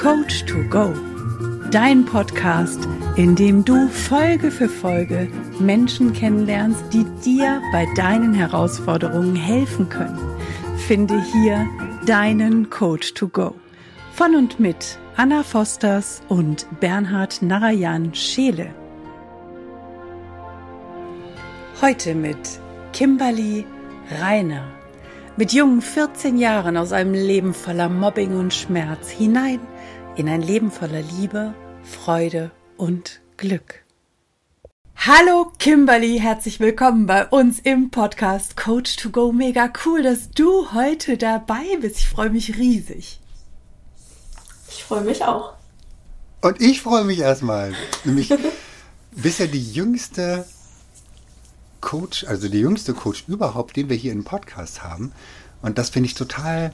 Coach 0.00 0.44
to 0.44 0.62
Go, 0.70 0.94
dein 1.72 2.04
Podcast, 2.04 2.86
in 3.16 3.34
dem 3.34 3.64
du 3.64 3.88
Folge 3.88 4.52
für 4.52 4.68
Folge 4.68 5.26
Menschen 5.58 6.12
kennenlernst, 6.12 6.84
die 6.92 7.04
dir 7.24 7.60
bei 7.72 7.84
deinen 7.96 8.32
Herausforderungen 8.32 9.34
helfen 9.34 9.88
können. 9.88 10.16
Finde 10.86 11.20
hier 11.32 11.66
deinen 12.06 12.70
Coach 12.70 13.14
to 13.14 13.26
Go. 13.26 13.56
Von 14.12 14.36
und 14.36 14.60
mit 14.60 15.00
Anna 15.16 15.42
Fosters 15.42 16.22
und 16.28 16.68
Bernhard 16.78 17.42
Narayan 17.42 18.14
Scheele. 18.14 18.72
Heute 21.82 22.14
mit 22.14 22.38
Kimberly 22.92 23.66
Reiner. 24.20 24.62
Mit 25.36 25.52
jungen 25.52 25.82
14 25.82 26.38
Jahren 26.38 26.76
aus 26.76 26.92
einem 26.92 27.14
Leben 27.14 27.54
voller 27.54 27.88
Mobbing 27.88 28.36
und 28.36 28.52
Schmerz 28.52 29.08
hinein 29.08 29.60
in 30.18 30.28
ein 30.28 30.42
Leben 30.42 30.72
voller 30.72 31.00
Liebe, 31.00 31.54
Freude 31.84 32.50
und 32.76 33.20
Glück. 33.36 33.84
Hallo 34.96 35.52
Kimberly, 35.60 36.18
herzlich 36.18 36.58
willkommen 36.58 37.06
bei 37.06 37.24
uns 37.28 37.60
im 37.60 37.90
Podcast 37.90 38.56
Coach 38.56 38.96
to 38.96 39.10
Go. 39.10 39.30
Mega 39.30 39.72
cool, 39.84 40.02
dass 40.02 40.30
du 40.30 40.72
heute 40.72 41.18
dabei 41.18 41.62
bist. 41.80 41.98
Ich 41.98 42.08
freue 42.08 42.30
mich 42.30 42.58
riesig. 42.58 43.20
Ich 44.68 44.82
freue 44.82 45.02
mich 45.02 45.22
auch. 45.22 45.52
Und 46.40 46.60
ich 46.60 46.82
freue 46.82 47.04
mich 47.04 47.20
erstmal. 47.20 47.72
Nämlich 48.04 48.34
bisher 49.12 49.46
die 49.46 49.72
jüngste 49.72 50.48
Coach, 51.80 52.24
also 52.24 52.48
der 52.48 52.58
jüngste 52.58 52.92
Coach 52.92 53.22
überhaupt, 53.28 53.76
den 53.76 53.88
wir 53.88 53.96
hier 53.96 54.10
im 54.10 54.24
Podcast 54.24 54.82
haben. 54.82 55.12
Und 55.62 55.78
das 55.78 55.90
finde 55.90 56.08
ich 56.08 56.14
total 56.14 56.72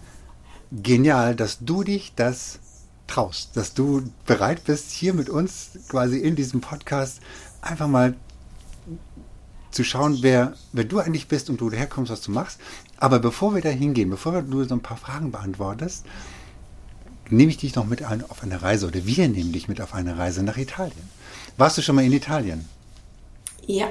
genial, 0.72 1.36
dass 1.36 1.58
du 1.60 1.84
dich 1.84 2.14
das 2.16 2.58
traust, 3.06 3.56
dass 3.56 3.74
du 3.74 4.02
bereit 4.26 4.64
bist, 4.64 4.90
hier 4.90 5.14
mit 5.14 5.28
uns 5.28 5.70
quasi 5.88 6.18
in 6.18 6.36
diesem 6.36 6.60
Podcast 6.60 7.20
einfach 7.60 7.88
mal 7.88 8.14
zu 9.70 9.84
schauen, 9.84 10.18
wer, 10.22 10.54
wer 10.72 10.84
du 10.84 11.00
eigentlich 11.00 11.28
bist 11.28 11.50
und 11.50 11.60
wo 11.60 11.68
du 11.68 11.76
herkommst, 11.76 12.10
was 12.10 12.20
du 12.20 12.30
machst. 12.30 12.60
Aber 12.98 13.18
bevor 13.18 13.54
wir 13.54 13.62
da 13.62 13.68
hingehen, 13.68 14.08
bevor 14.08 14.40
du 14.42 14.64
so 14.64 14.74
ein 14.74 14.80
paar 14.80 14.96
Fragen 14.96 15.32
beantwortest, 15.32 16.06
nehme 17.28 17.50
ich 17.50 17.58
dich 17.58 17.74
noch 17.74 17.86
mit 17.86 18.02
ein, 18.02 18.22
auf 18.30 18.42
eine 18.42 18.62
Reise 18.62 18.86
oder 18.86 19.04
wir 19.04 19.28
nehmen 19.28 19.52
dich 19.52 19.68
mit 19.68 19.80
auf 19.80 19.94
eine 19.94 20.16
Reise 20.16 20.42
nach 20.42 20.56
Italien. 20.56 21.08
Warst 21.56 21.76
du 21.76 21.82
schon 21.82 21.96
mal 21.96 22.04
in 22.04 22.12
Italien? 22.12 22.68
Ja. 23.66 23.88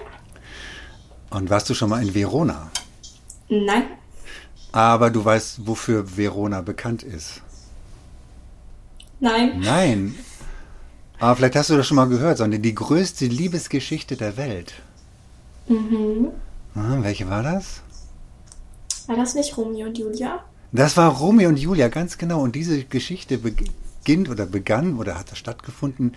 Und 1.30 1.50
warst 1.50 1.70
du 1.70 1.74
schon 1.74 1.90
mal 1.90 2.02
in 2.02 2.14
Verona? 2.14 2.72
Nein. 3.50 3.84
Aber 4.72 5.12
du 5.12 5.24
weißt, 5.24 5.68
wofür 5.68 6.18
Verona 6.18 6.62
bekannt 6.62 7.04
ist. 7.04 7.43
Nein. 9.24 9.62
Nein. 9.62 10.16
Aber 11.18 11.38
vielleicht 11.38 11.56
hast 11.56 11.70
du 11.70 11.78
das 11.78 11.88
schon 11.88 11.96
mal 11.96 12.10
gehört, 12.10 12.40
sondern 12.40 12.62
die 12.62 12.76
größte 12.76 13.26
Liebesgeschichte 13.26 14.18
der 14.18 14.36
Welt. 14.36 14.74
Mhm. 15.70 16.28
Ah, 16.76 16.98
welche 17.00 17.30
war 17.30 17.42
das? 17.42 17.82
War 19.08 19.16
das 19.16 19.34
nicht 19.34 19.56
Romeo 19.56 19.88
und 19.88 19.98
Julia? 19.98 20.44
Das 20.74 20.98
war 20.98 21.10
Romeo 21.10 21.48
und 21.48 21.58
Julia, 21.58 21.88
ganz 21.88 22.18
genau. 22.18 22.42
Und 22.42 22.54
diese 22.56 22.84
Geschichte 22.84 23.38
beginnt 23.38 24.28
oder 24.28 24.46
begann 24.46 24.98
oder 24.98 25.18
hat 25.18 25.30
stattgefunden 25.38 26.16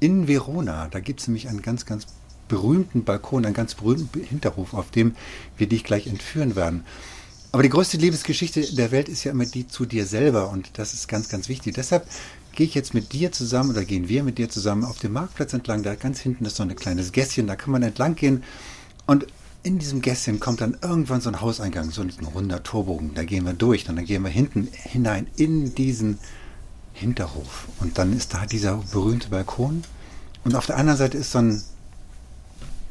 in 0.00 0.26
Verona. 0.26 0.88
Da 0.90 0.98
gibt 0.98 1.20
es 1.20 1.28
nämlich 1.28 1.48
einen 1.48 1.62
ganz, 1.62 1.86
ganz 1.86 2.06
berühmten 2.48 3.04
Balkon, 3.04 3.44
einen 3.44 3.54
ganz 3.54 3.76
berühmten 3.76 4.20
Hinterhof, 4.20 4.74
auf 4.74 4.90
dem 4.90 5.14
wir 5.56 5.68
dich 5.68 5.84
gleich 5.84 6.08
entführen 6.08 6.56
werden. 6.56 6.84
Aber 7.50 7.62
die 7.62 7.70
größte 7.70 7.96
Liebesgeschichte 7.96 8.74
der 8.74 8.90
Welt 8.90 9.08
ist 9.08 9.24
ja 9.24 9.32
immer 9.32 9.46
die 9.46 9.66
zu 9.66 9.86
dir 9.86 10.04
selber 10.04 10.50
und 10.50 10.78
das 10.78 10.92
ist 10.92 11.08
ganz, 11.08 11.28
ganz 11.28 11.48
wichtig. 11.48 11.74
Deshalb 11.74 12.06
gehe 12.58 12.66
ich 12.66 12.74
jetzt 12.74 12.92
mit 12.92 13.12
dir 13.12 13.30
zusammen 13.30 13.70
oder 13.70 13.84
gehen 13.84 14.08
wir 14.08 14.24
mit 14.24 14.36
dir 14.36 14.48
zusammen 14.48 14.82
auf 14.82 14.98
dem 14.98 15.12
Marktplatz 15.12 15.52
entlang. 15.52 15.84
Da 15.84 15.94
ganz 15.94 16.18
hinten 16.18 16.44
ist 16.44 16.56
so 16.56 16.64
ein 16.64 16.74
kleines 16.74 17.12
Gässchen, 17.12 17.46
da 17.46 17.54
kann 17.54 17.70
man 17.70 17.84
entlang 17.84 18.16
gehen 18.16 18.42
und 19.06 19.28
in 19.62 19.78
diesem 19.78 20.02
Gässchen 20.02 20.40
kommt 20.40 20.60
dann 20.60 20.76
irgendwann 20.82 21.20
so 21.20 21.30
ein 21.30 21.40
Hauseingang, 21.40 21.92
so 21.92 22.02
ein 22.02 22.10
runder 22.34 22.64
Torbogen. 22.64 23.14
Da 23.14 23.22
gehen 23.22 23.44
wir 23.44 23.52
durch 23.52 23.88
und 23.88 23.94
dann 23.94 24.04
gehen 24.04 24.24
wir 24.24 24.30
hinten 24.30 24.66
hinein 24.72 25.28
in 25.36 25.72
diesen 25.76 26.18
Hinterhof. 26.94 27.68
Und 27.78 27.96
dann 27.96 28.12
ist 28.12 28.34
da 28.34 28.44
dieser 28.44 28.78
berühmte 28.90 29.28
Balkon. 29.28 29.84
Und 30.42 30.56
auf 30.56 30.66
der 30.66 30.78
anderen 30.78 30.98
Seite 30.98 31.16
ist 31.16 31.30
so 31.30 31.38
ein 31.38 31.62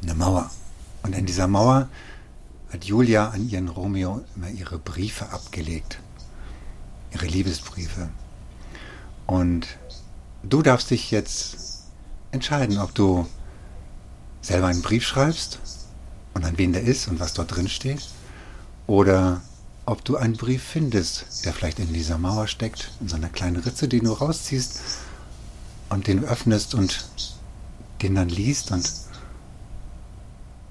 eine 0.02 0.14
Mauer. 0.14 0.50
Und 1.02 1.14
in 1.14 1.26
dieser 1.26 1.46
Mauer 1.46 1.90
hat 2.72 2.84
Julia 2.84 3.28
an 3.28 3.46
ihren 3.46 3.68
Romeo 3.68 4.24
immer 4.34 4.48
ihre 4.48 4.78
Briefe 4.78 5.28
abgelegt. 5.28 5.98
Ihre 7.12 7.26
Liebesbriefe. 7.26 8.08
Und 9.28 9.66
du 10.42 10.62
darfst 10.62 10.90
dich 10.90 11.10
jetzt 11.10 11.84
entscheiden, 12.32 12.78
ob 12.78 12.94
du 12.94 13.26
selber 14.40 14.68
einen 14.68 14.80
Brief 14.80 15.06
schreibst 15.06 15.58
und 16.32 16.44
an 16.46 16.56
wen 16.56 16.72
der 16.72 16.82
ist 16.82 17.08
und 17.08 17.20
was 17.20 17.34
dort 17.34 17.54
drin 17.54 17.68
steht. 17.68 18.08
Oder 18.86 19.42
ob 19.84 20.02
du 20.02 20.16
einen 20.16 20.36
Brief 20.36 20.62
findest, 20.62 21.44
der 21.44 21.52
vielleicht 21.52 21.78
in 21.78 21.92
dieser 21.92 22.16
Mauer 22.16 22.46
steckt, 22.46 22.90
in 23.00 23.08
so 23.08 23.16
einer 23.16 23.28
kleinen 23.28 23.56
Ritze, 23.56 23.86
den 23.86 24.04
du 24.04 24.12
rausziehst 24.12 24.80
und 25.90 26.06
den 26.06 26.24
öffnest 26.24 26.74
und 26.74 27.06
den 28.00 28.14
dann 28.14 28.30
liest 28.30 28.72
und 28.72 28.90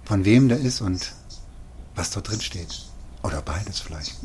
von 0.06 0.26
wem 0.26 0.50
der 0.50 0.60
ist 0.60 0.82
und 0.82 1.14
was 1.94 2.10
dort 2.10 2.30
drin 2.30 2.42
steht. 2.42 2.88
Oder 3.22 3.44
beides 3.44 3.82
vielleicht. 3.82 4.16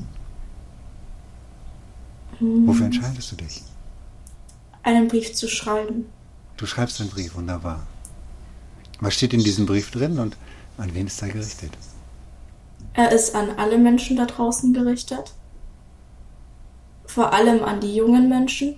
Hm. 2.39 2.67
Wofür 2.67 2.87
entscheidest 2.87 3.31
du 3.33 3.37
dich? 3.37 3.63
Einen 4.83 5.09
Brief 5.09 5.35
zu 5.35 5.49
schreiben. 5.49 6.07
Du 6.57 6.67
schreibst 6.67 7.01
einen 7.01 7.11
Brief, 7.11 7.35
wunderbar. 7.35 7.87
Was 9.01 9.15
steht 9.15 9.33
in 9.33 9.43
diesem 9.43 9.67
Brief 9.67 9.91
drin 9.91 10.19
und 10.19 10.37
an 10.79 10.95
wen 10.95 11.07
ist 11.07 11.23
er 11.23 11.29
gerichtet? 11.29 11.73
Er 12.95 13.11
ist 13.13 13.35
an 13.35 13.51
alle 13.59 13.79
Menschen 13.79 14.17
da 14.17 14.27
draußen 14.27 14.73
gerichtet. 14.73 15.35
Vor 17.07 17.33
allem 17.33 17.65
an 17.65 17.81
die 17.81 17.95
jungen 17.95 18.29
Menschen. 18.29 18.77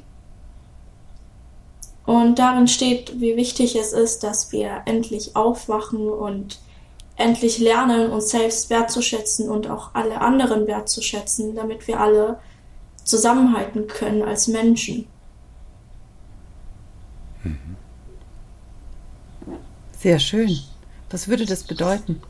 Und 2.06 2.38
darin 2.38 2.68
steht, 2.68 3.20
wie 3.20 3.36
wichtig 3.36 3.76
es 3.76 3.92
ist, 3.92 4.22
dass 4.22 4.52
wir 4.52 4.82
endlich 4.84 5.36
aufwachen 5.36 6.08
und 6.08 6.60
endlich 7.16 7.58
lernen, 7.58 8.10
uns 8.10 8.30
selbst 8.30 8.70
wertzuschätzen 8.70 9.48
und 9.48 9.68
auch 9.68 9.94
alle 9.94 10.20
anderen 10.20 10.66
wertzuschätzen, 10.66 11.54
damit 11.54 11.86
wir 11.86 12.00
alle 12.00 12.38
zusammenhalten 13.04 13.86
können 13.86 14.22
als 14.22 14.48
Menschen. 14.48 15.06
Sehr 19.98 20.18
schön. 20.18 20.58
Was 21.10 21.28
würde 21.28 21.46
das 21.46 21.62
bedeuten? 21.62 22.20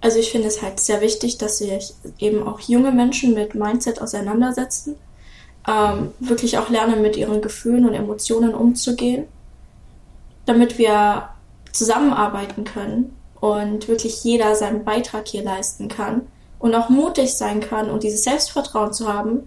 Also 0.00 0.18
ich 0.18 0.32
finde 0.32 0.48
es 0.48 0.62
halt 0.62 0.80
sehr 0.80 1.00
wichtig, 1.00 1.38
dass 1.38 1.58
sich 1.58 1.94
eben 2.18 2.42
auch 2.46 2.60
junge 2.60 2.90
Menschen 2.90 3.34
mit 3.34 3.54
Mindset 3.54 4.00
auseinandersetzen, 4.00 4.96
ähm, 5.68 6.12
wirklich 6.18 6.58
auch 6.58 6.68
lernen, 6.70 7.02
mit 7.02 7.16
ihren 7.16 7.40
Gefühlen 7.40 7.86
und 7.86 7.94
Emotionen 7.94 8.52
umzugehen, 8.52 9.26
damit 10.44 10.76
wir 10.76 11.28
zusammenarbeiten 11.70 12.64
können 12.64 13.16
und 13.40 13.86
wirklich 13.86 14.24
jeder 14.24 14.56
seinen 14.56 14.84
Beitrag 14.84 15.28
hier 15.28 15.44
leisten 15.44 15.88
kann 15.88 16.22
und 16.58 16.74
auch 16.74 16.88
mutig 16.88 17.34
sein 17.34 17.60
kann 17.60 17.90
und 17.90 18.02
dieses 18.02 18.24
Selbstvertrauen 18.24 18.92
zu 18.92 19.12
haben, 19.12 19.46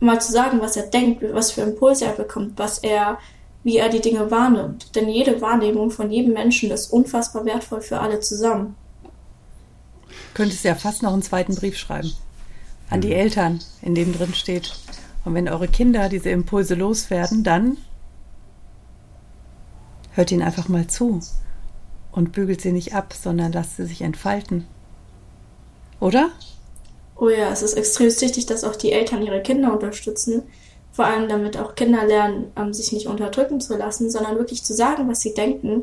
mal 0.00 0.20
zu 0.20 0.32
sagen, 0.32 0.60
was 0.60 0.76
er 0.76 0.86
denkt, 0.86 1.22
was 1.32 1.52
für 1.52 1.62
Impulse 1.62 2.04
er 2.04 2.12
bekommt, 2.12 2.58
was 2.58 2.78
er, 2.78 3.18
wie 3.64 3.78
er 3.78 3.88
die 3.88 4.00
Dinge 4.00 4.30
wahrnimmt. 4.30 4.94
Denn 4.94 5.08
jede 5.08 5.40
Wahrnehmung 5.40 5.90
von 5.90 6.10
jedem 6.10 6.34
Menschen 6.34 6.70
ist 6.70 6.92
unfassbar 6.92 7.44
wertvoll 7.44 7.80
für 7.80 8.00
alle 8.00 8.20
zusammen. 8.20 8.76
Könntest 10.34 10.64
ja 10.64 10.74
fast 10.74 11.02
noch 11.02 11.12
einen 11.12 11.22
zweiten 11.22 11.54
Brief 11.54 11.76
schreiben 11.76 12.12
an 12.90 13.00
die 13.00 13.14
Eltern, 13.14 13.60
in 13.82 13.94
dem 13.94 14.12
drin 14.12 14.34
steht. 14.34 14.72
Und 15.24 15.34
wenn 15.34 15.48
eure 15.48 15.68
Kinder 15.68 16.08
diese 16.08 16.30
Impulse 16.30 16.74
loswerden, 16.74 17.42
dann 17.42 17.78
hört 20.12 20.30
ihnen 20.30 20.42
einfach 20.42 20.68
mal 20.68 20.86
zu 20.86 21.20
und 22.12 22.32
bügelt 22.32 22.60
sie 22.60 22.72
nicht 22.72 22.94
ab, 22.94 23.12
sondern 23.12 23.52
lasst 23.52 23.76
sie 23.76 23.86
sich 23.86 24.02
entfalten. 24.02 24.66
Oder? 26.00 26.30
Oh 27.18 27.28
ja, 27.28 27.50
es 27.50 27.62
ist 27.62 27.74
extrem 27.74 28.08
wichtig, 28.08 28.46
dass 28.46 28.64
auch 28.64 28.76
die 28.76 28.92
Eltern 28.92 29.22
ihre 29.22 29.42
Kinder 29.42 29.72
unterstützen. 29.72 30.42
Vor 30.92 31.06
allem 31.06 31.28
damit 31.28 31.58
auch 31.58 31.74
Kinder 31.74 32.04
lernen, 32.06 32.52
ähm, 32.56 32.72
sich 32.72 32.92
nicht 32.92 33.06
unterdrücken 33.06 33.60
zu 33.60 33.76
lassen, 33.76 34.10
sondern 34.10 34.36
wirklich 34.36 34.64
zu 34.64 34.74
sagen, 34.74 35.08
was 35.08 35.20
sie 35.20 35.34
denken. 35.34 35.82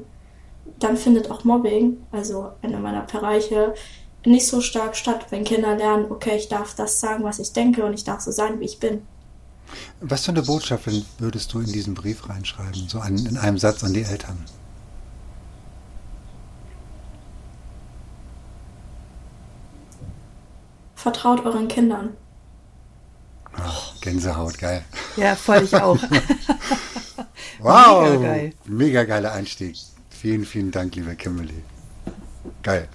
Dann 0.80 0.98
findet 0.98 1.30
auch 1.30 1.44
Mobbing, 1.44 1.98
also 2.12 2.50
einer 2.62 2.80
meiner 2.80 3.02
Bereiche, 3.02 3.74
nicht 4.26 4.48
so 4.48 4.62
stark 4.62 4.96
statt, 4.96 5.28
wenn 5.30 5.44
Kinder 5.44 5.76
lernen, 5.76 6.06
okay, 6.10 6.38
ich 6.38 6.50
darf 6.50 6.76
das 6.76 7.00
sagen, 7.00 7.24
was 7.24 7.40
ich 7.40 7.52
denke 7.52 7.84
und 7.84 7.94
ich 7.94 8.04
darf 8.04 8.22
so 8.22 8.32
sein, 8.32 8.60
wie 8.60 8.66
ich 8.66 8.80
bin. 8.80 9.02
Was 10.02 10.26
für 10.26 10.32
eine 10.32 10.44
Botschaft 10.44 10.88
würdest 11.20 11.54
du 11.54 11.60
in 11.60 11.72
diesen 11.72 11.94
Brief 11.94 12.30
reinschreiben, 12.30 12.88
so 12.88 13.02
in 13.02 13.38
einem 13.38 13.58
Satz 13.58 13.84
an 13.84 13.94
die 13.94 14.04
Eltern? 14.04 14.38
Vertraut 21.04 21.46
euren 21.46 21.68
Kindern. 21.68 22.16
Oh, 23.58 24.00
Gänsehaut, 24.00 24.58
geil. 24.58 24.86
Ja, 25.18 25.36
voll 25.36 25.64
ich 25.64 25.76
auch. 25.76 26.00
wow, 27.60 28.10
mega, 28.10 28.22
geil. 28.22 28.54
mega 28.64 29.04
geiler 29.04 29.34
Einstieg. 29.34 29.76
Vielen, 30.10 30.46
vielen 30.46 30.72
Dank, 30.72 30.96
liebe 30.96 31.14
Kimberly. 31.18 31.62
Geil. 32.62 32.88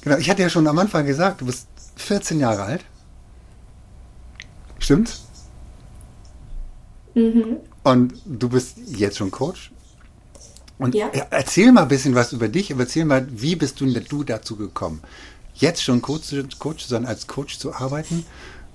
Genau, 0.00 0.16
ich 0.16 0.28
hatte 0.28 0.42
ja 0.42 0.48
schon 0.48 0.66
am 0.66 0.76
Anfang 0.80 1.06
gesagt, 1.06 1.42
du 1.42 1.46
bist 1.46 1.68
14 1.94 2.40
Jahre 2.40 2.64
alt. 2.64 2.84
Stimmt? 4.80 5.20
Mhm. 7.14 7.58
Und 7.84 8.14
du 8.26 8.48
bist 8.48 8.78
jetzt 8.88 9.18
schon 9.18 9.30
Coach. 9.30 9.70
Und 10.78 10.96
ja. 10.96 11.08
erzähl 11.30 11.70
mal 11.70 11.82
ein 11.82 11.88
bisschen 11.88 12.16
was 12.16 12.32
über 12.32 12.48
dich, 12.48 12.72
aber 12.72 12.82
erzähl 12.82 13.04
mal, 13.04 13.24
wie 13.30 13.54
bist 13.54 13.80
du, 13.80 13.86
du 13.86 14.24
dazu 14.24 14.56
gekommen, 14.56 15.00
jetzt 15.62 15.82
schon 15.82 16.02
Coach, 16.02 16.34
Coach 16.58 16.84
zu 16.84 16.90
sein, 16.90 17.06
als 17.06 17.26
Coach 17.26 17.58
zu 17.58 17.72
arbeiten? 17.72 18.26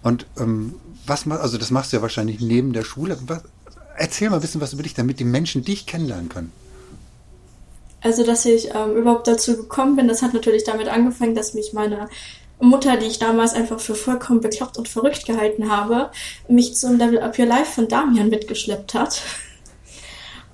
Und 0.01 0.25
ähm, 0.39 0.75
was 1.05 1.27
also 1.27 1.57
das 1.57 1.69
machst 1.69 1.91
du 1.91 1.97
ja 1.97 2.01
wahrscheinlich 2.01 2.39
neben 2.39 2.73
der 2.73 2.83
Schule. 2.83 3.17
Was, 3.27 3.43
erzähl 3.97 4.29
mal 4.29 4.37
ein 4.37 4.41
bisschen 4.41 4.61
was 4.61 4.73
über 4.73 4.83
dich, 4.83 4.93
damit 4.93 5.19
die 5.19 5.25
Menschen 5.25 5.63
dich 5.63 5.85
kennenlernen 5.85 6.29
können. 6.29 6.51
Also, 8.01 8.25
dass 8.25 8.45
ich 8.45 8.69
ähm, 8.73 8.95
überhaupt 8.95 9.27
dazu 9.27 9.57
gekommen 9.57 9.95
bin, 9.95 10.07
das 10.07 10.21
hat 10.21 10.33
natürlich 10.33 10.63
damit 10.63 10.87
angefangen, 10.87 11.35
dass 11.35 11.53
mich 11.53 11.73
meine 11.73 12.09
Mutter, 12.59 12.97
die 12.97 13.07
ich 13.07 13.19
damals 13.19 13.53
einfach 13.53 13.79
für 13.79 13.95
vollkommen 13.95 14.41
bekloppt 14.41 14.77
und 14.77 14.87
verrückt 14.87 15.25
gehalten 15.25 15.69
habe, 15.69 16.11
mich 16.47 16.75
zum 16.75 16.97
Level 16.97 17.19
Up 17.19 17.37
Your 17.37 17.45
Life 17.45 17.73
von 17.73 17.87
Damian 17.87 18.29
mitgeschleppt 18.29 18.93
hat. 18.93 19.21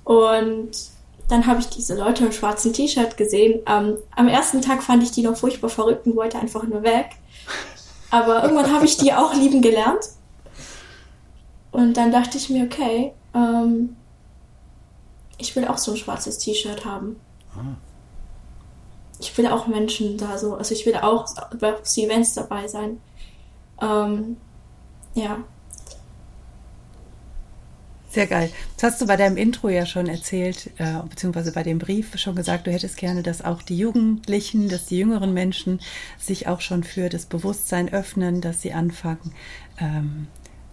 Und 0.03 0.71
dann 1.27 1.47
habe 1.47 1.59
ich 1.59 1.67
diese 1.67 1.95
Leute 1.95 2.25
im 2.25 2.31
schwarzen 2.31 2.73
T-Shirt 2.73 3.17
gesehen. 3.17 3.61
Ähm, 3.67 3.97
am 4.15 4.27
ersten 4.27 4.61
Tag 4.61 4.83
fand 4.83 5.03
ich 5.03 5.11
die 5.11 5.21
noch 5.21 5.37
furchtbar 5.37 5.69
verrückt 5.69 6.05
und 6.05 6.15
wollte 6.15 6.39
einfach 6.39 6.63
nur 6.63 6.83
weg. 6.83 7.11
Aber 8.11 8.43
irgendwann 8.43 8.71
habe 8.73 8.85
ich 8.85 8.97
die 8.97 9.13
auch 9.13 9.33
lieben 9.33 9.61
gelernt. 9.61 10.05
Und 11.71 11.97
dann 11.97 12.11
dachte 12.11 12.37
ich 12.37 12.49
mir, 12.49 12.65
okay, 12.65 13.13
ähm, 13.33 13.95
ich 15.37 15.55
will 15.55 15.65
auch 15.65 15.77
so 15.77 15.91
ein 15.91 15.97
schwarzes 15.97 16.37
T-Shirt 16.37 16.85
haben. 16.85 17.19
Ah 17.55 17.75
ich 19.23 19.37
will 19.37 19.47
auch 19.47 19.67
Menschen 19.67 20.17
da 20.17 20.37
so, 20.37 20.55
also 20.55 20.73
ich 20.73 20.85
will 20.85 20.95
auch 20.95 21.25
bei 21.59 21.75
Events 21.95 22.33
dabei 22.33 22.67
sein. 22.67 23.01
Ähm, 23.81 24.37
ja. 25.13 25.37
Sehr 28.13 28.27
geil. 28.27 28.51
Das 28.77 28.91
hast 28.91 29.01
du 29.01 29.07
bei 29.07 29.17
deinem 29.17 29.37
Intro 29.37 29.69
ja 29.69 29.87
schon 29.87 30.07
erzählt, 30.07 30.69
äh, 30.77 31.01
beziehungsweise 31.09 31.51
bei 31.51 31.63
dem 31.63 31.79
Brief 31.79 32.15
schon 32.19 32.35
gesagt, 32.35 32.67
du 32.67 32.71
hättest 32.71 32.97
gerne, 32.97 33.23
dass 33.23 33.43
auch 33.43 33.63
die 33.63 33.75
Jugendlichen, 33.75 34.69
dass 34.69 34.85
die 34.85 34.99
jüngeren 34.99 35.33
Menschen 35.33 35.79
sich 36.19 36.47
auch 36.47 36.61
schon 36.61 36.83
für 36.83 37.09
das 37.09 37.25
Bewusstsein 37.25 37.91
öffnen, 37.91 38.39
dass 38.39 38.61
sie 38.61 38.71
anfangen, 38.71 39.33
ähm, 39.79 40.27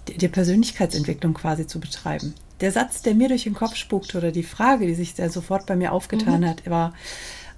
die, 0.07 0.19
die 0.19 0.29
Persönlichkeitsentwicklung 0.29 1.33
quasi 1.33 1.67
zu 1.67 1.81
betreiben. 1.81 2.35
Der 2.61 2.73
Satz, 2.73 3.01
der 3.01 3.15
mir 3.15 3.29
durch 3.29 3.45
den 3.45 3.55
Kopf 3.55 3.77
spukte 3.77 4.19
oder 4.19 4.33
die 4.33 4.43
Frage, 4.43 4.87
die 4.87 4.95
sich 4.95 5.15
da 5.15 5.31
sofort 5.31 5.65
bei 5.65 5.77
mir 5.77 5.93
aufgetan 5.93 6.43
mhm. 6.43 6.47
hat, 6.47 6.69
war, 6.69 6.93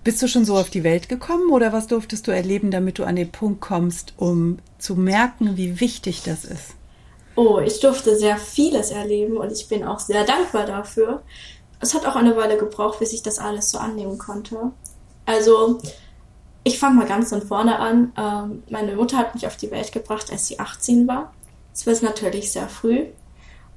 bist 0.04 0.22
du 0.22 0.28
schon 0.28 0.44
so 0.44 0.56
auf 0.56 0.70
die 0.70 0.84
Welt 0.84 1.08
gekommen 1.08 1.50
oder 1.50 1.72
was 1.72 1.88
durftest 1.88 2.28
du 2.28 2.30
erleben, 2.30 2.70
damit 2.70 3.00
du 3.00 3.04
an 3.04 3.16
den 3.16 3.32
Punkt 3.32 3.60
kommst, 3.60 4.14
um 4.16 4.58
zu 4.78 4.94
merken, 4.94 5.56
wie 5.56 5.80
wichtig 5.80 6.22
das 6.22 6.44
ist? 6.44 6.76
Oh, 7.34 7.58
ich 7.60 7.80
durfte 7.80 8.16
sehr 8.16 8.36
vieles 8.36 8.90
erleben 8.90 9.36
und 9.36 9.52
ich 9.52 9.68
bin 9.68 9.84
auch 9.84 9.98
sehr 9.98 10.24
dankbar 10.24 10.66
dafür. 10.66 11.22
Es 11.80 11.94
hat 11.94 12.06
auch 12.06 12.16
eine 12.16 12.36
Weile 12.36 12.56
gebraucht, 12.56 12.98
bis 12.98 13.12
ich 13.12 13.22
das 13.22 13.38
alles 13.38 13.70
so 13.70 13.78
annehmen 13.78 14.18
konnte. 14.18 14.72
Also, 15.26 15.80
ich 16.64 16.78
fange 16.78 16.96
mal 16.96 17.06
ganz 17.06 17.30
von 17.30 17.42
vorne 17.42 17.78
an. 17.78 18.12
Ähm, 18.16 18.62
meine 18.70 18.94
Mutter 18.94 19.16
hat 19.16 19.34
mich 19.34 19.46
auf 19.46 19.56
die 19.56 19.70
Welt 19.70 19.92
gebracht, 19.92 20.30
als 20.30 20.46
sie 20.46 20.60
18 20.60 21.08
war. 21.08 21.32
Das 21.72 21.86
war 21.86 22.08
natürlich 22.08 22.52
sehr 22.52 22.68
früh. 22.68 23.06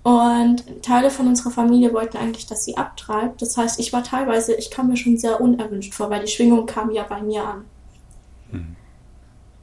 Und 0.04 0.84
Teile 0.84 1.10
von 1.10 1.28
unserer 1.28 1.50
Familie 1.50 1.92
wollten 1.92 2.18
eigentlich, 2.18 2.46
dass 2.46 2.64
sie 2.64 2.78
abtreibt. 2.78 3.42
Das 3.42 3.58
heißt, 3.58 3.80
ich 3.80 3.92
war 3.92 4.04
teilweise, 4.04 4.54
ich 4.54 4.70
kam 4.70 4.90
mir 4.90 4.98
schon 4.98 5.18
sehr 5.18 5.42
unerwünscht 5.42 5.96
vor, 5.96 6.12
weil 6.12 6.22
die 6.22 6.32
Schwingung 6.32 6.68
kam 6.68 6.92
ja 6.92 7.04
bei 7.04 7.24
mir 7.24 7.44
an. 7.44 7.66
Mhm. 8.52 8.76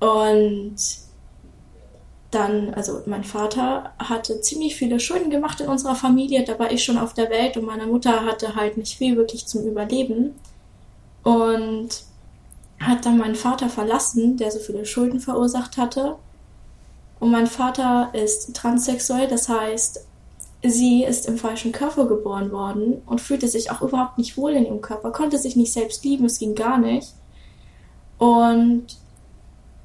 Und 0.01 0.77
dann, 2.33 2.75
also 2.75 3.03
mein 3.07 3.25
Vater 3.25 3.93
hatte 3.99 4.41
ziemlich 4.41 4.75
viele 4.75 4.99
Schulden 4.99 5.31
gemacht 5.31 5.61
in 5.61 5.69
unserer 5.69 5.95
Familie, 5.95 6.45
da 6.45 6.59
war 6.59 6.73
ich 6.73 6.83
schon 6.83 6.99
auf 6.99 7.15
der 7.15 7.31
Welt 7.31 7.57
und 7.57 7.67
meine 7.67 7.87
Mutter 7.87 8.25
hatte 8.25 8.57
halt 8.57 8.77
nicht 8.77 8.97
viel 8.97 9.17
wirklich 9.17 9.47
zum 9.47 9.67
Überleben. 9.67 10.35
Und 11.23 12.05
hat 12.81 13.07
dann 13.07 13.19
meinen 13.19 13.37
Vater 13.37 13.69
verlassen, 13.69 14.37
der 14.37 14.51
so 14.51 14.59
viele 14.59 14.85
Schulden 14.85 15.21
verursacht 15.21 15.77
hatte. 15.77 16.17
Und 17.21 17.31
mein 17.31 17.47
Vater 17.47 18.11
ist 18.13 18.55
transsexuell, 18.57 19.29
das 19.29 19.49
heißt, 19.49 20.05
sie 20.65 21.05
ist 21.05 21.27
im 21.27 21.39
falschen 21.39 21.73
Körper 21.73 22.07
geboren 22.07 22.51
worden 22.51 23.03
und 23.07 23.21
fühlte 23.21 23.47
sich 23.47 23.71
auch 23.71 23.83
überhaupt 23.83 24.19
nicht 24.19 24.37
wohl 24.37 24.53
in 24.53 24.65
ihrem 24.65 24.81
Körper, 24.81 25.13
konnte 25.13 25.39
sich 25.39 25.55
nicht 25.55 25.73
selbst 25.73 26.05
lieben, 26.05 26.25
es 26.25 26.39
ging 26.39 26.55
gar 26.55 26.79
nicht. 26.79 27.13
Und 28.19 28.87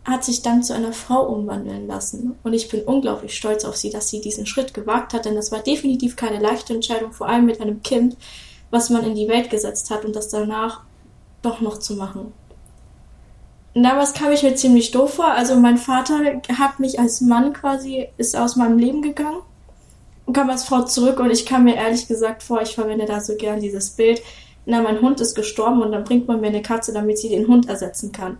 hat 0.07 0.23
sich 0.23 0.41
dann 0.41 0.63
zu 0.63 0.73
einer 0.73 0.93
Frau 0.93 1.27
umwandeln 1.27 1.85
lassen. 1.85 2.35
Und 2.43 2.53
ich 2.53 2.69
bin 2.69 2.83
unglaublich 2.83 3.35
stolz 3.35 3.65
auf 3.65 3.75
sie, 3.75 3.89
dass 3.89 4.09
sie 4.09 4.21
diesen 4.21 4.45
Schritt 4.45 4.73
gewagt 4.73 5.13
hat, 5.13 5.25
denn 5.25 5.35
das 5.35 5.51
war 5.51 5.59
definitiv 5.59 6.15
keine 6.15 6.39
leichte 6.39 6.73
Entscheidung, 6.73 7.11
vor 7.11 7.27
allem 7.27 7.45
mit 7.45 7.59
einem 7.59 7.83
Kind, 7.83 8.15
was 8.71 8.89
man 8.89 9.03
in 9.03 9.15
die 9.15 9.27
Welt 9.27 9.49
gesetzt 9.49 9.91
hat 9.91 10.05
und 10.05 10.15
das 10.15 10.29
danach 10.29 10.81
doch 11.41 11.59
noch 11.59 11.79
zu 11.79 11.95
machen. 11.95 12.31
Damals 13.73 14.13
kam 14.13 14.31
ich 14.31 14.43
mir 14.43 14.55
ziemlich 14.55 14.91
doof 14.91 15.15
vor. 15.15 15.31
Also 15.31 15.55
mein 15.55 15.77
Vater 15.77 16.41
hat 16.57 16.79
mich 16.79 16.99
als 16.99 17.19
Mann 17.19 17.51
quasi, 17.51 18.07
ist 18.17 18.35
aus 18.35 18.55
meinem 18.55 18.79
Leben 18.79 19.01
gegangen 19.01 19.41
und 20.25 20.33
kam 20.33 20.49
als 20.49 20.63
Frau 20.63 20.83
zurück 20.83 21.19
und 21.19 21.31
ich 21.31 21.45
kam 21.45 21.65
mir 21.65 21.75
ehrlich 21.75 22.07
gesagt 22.07 22.43
vor, 22.43 22.61
ich 22.61 22.75
verwende 22.75 23.05
da 23.05 23.19
so 23.19 23.35
gern 23.35 23.59
dieses 23.59 23.91
Bild. 23.91 24.21
Na, 24.65 24.81
mein 24.81 25.01
Hund 25.01 25.19
ist 25.19 25.35
gestorben 25.35 25.81
und 25.81 25.91
dann 25.91 26.05
bringt 26.05 26.27
man 26.27 26.39
mir 26.39 26.47
eine 26.47 26.61
Katze, 26.61 26.93
damit 26.93 27.19
sie 27.19 27.29
den 27.29 27.47
Hund 27.47 27.69
ersetzen 27.69 28.11
kann. 28.13 28.37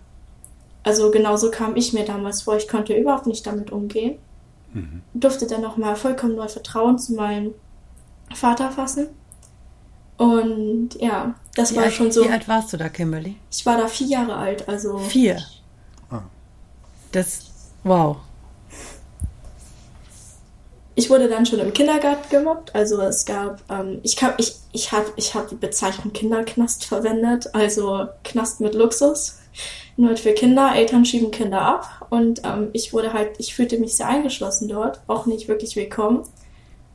Also 0.87 1.11
genauso 1.11 1.51
kam 1.51 1.75
ich 1.75 1.91
mir 1.91 2.05
damals 2.05 2.43
vor. 2.43 2.55
Ich 2.55 2.69
konnte 2.69 2.95
überhaupt 2.95 3.27
nicht 3.27 3.45
damit 3.45 3.73
umgehen. 3.73 4.17
Mhm. 4.73 5.01
Durfte 5.13 5.45
dann 5.45 5.61
nochmal 5.61 5.97
vollkommen 5.97 6.35
neu 6.35 6.47
Vertrauen 6.47 6.97
zu 6.97 7.13
meinem 7.13 7.53
Vater 8.33 8.71
fassen. 8.71 9.07
Und 10.15 10.91
ja, 10.99 11.35
das 11.55 11.73
wie 11.73 11.75
war 11.75 11.83
alt, 11.83 11.93
schon 11.93 12.11
so. 12.13 12.23
Wie 12.23 12.29
alt 12.29 12.47
warst 12.47 12.71
du 12.71 12.77
da, 12.77 12.87
Kimberly? 12.87 13.35
Ich 13.51 13.65
war 13.65 13.77
da 13.77 13.89
vier 13.89 14.07
Jahre 14.07 14.35
alt, 14.35 14.69
also. 14.69 14.97
Vier. 14.97 15.41
Ah. 16.09 16.21
Das, 17.11 17.51
wow 17.83 18.17
ich 20.97 21.11
wurde 21.11 21.29
dann 21.29 21.45
schon 21.45 21.59
im 21.59 21.73
Kindergarten 21.73 22.27
gemobbt. 22.29 22.73
Also 22.73 22.99
es 23.01 23.23
gab, 23.23 23.61
ähm, 23.69 23.99
ich 24.01 24.21
hab, 24.23 24.39
ich, 24.39 24.55
ich 24.71 24.91
habe 24.91 25.05
ich 25.15 25.35
hab 25.35 25.47
die 25.47 25.55
Bezeichnung 25.55 26.11
Kinderknast 26.11 26.85
verwendet, 26.85 27.53
also 27.53 28.07
Knast 28.23 28.61
mit 28.61 28.73
Luxus. 28.73 29.37
Nur 29.99 30.15
für 30.15 30.33
Kinder, 30.33 30.75
Eltern 30.75 31.05
schieben 31.05 31.31
Kinder 31.31 31.59
ab 31.59 32.07
und 32.11 32.41
ähm, 32.45 32.69
ich 32.73 32.93
wurde 32.93 33.13
halt, 33.13 33.31
ich 33.39 33.55
fühlte 33.55 33.79
mich 33.79 33.95
sehr 33.95 34.07
eingeschlossen 34.07 34.67
dort, 34.67 35.01
auch 35.07 35.25
nicht 35.25 35.47
wirklich 35.47 35.75
willkommen, 35.75 36.21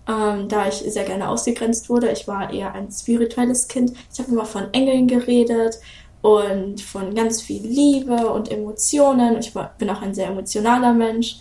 ähm, 0.08 0.48
da 0.48 0.68
ich 0.68 0.76
sehr 0.76 1.04
gerne 1.04 1.28
ausgegrenzt 1.28 1.88
wurde. 1.88 2.12
Ich 2.12 2.28
war 2.28 2.52
eher 2.52 2.74
ein 2.74 2.92
spirituelles 2.92 3.66
Kind. 3.66 3.92
Ich 4.12 4.20
habe 4.20 4.30
immer 4.30 4.44
von 4.44 4.72
Engeln 4.72 5.08
geredet 5.08 5.80
und 6.22 6.80
von 6.80 7.12
ganz 7.14 7.42
viel 7.42 7.66
Liebe 7.66 8.30
und 8.30 8.50
Emotionen. 8.50 9.38
Ich 9.40 9.52
war, 9.56 9.74
bin 9.78 9.90
auch 9.90 10.00
ein 10.00 10.14
sehr 10.14 10.28
emotionaler 10.28 10.92
Mensch. 10.92 11.38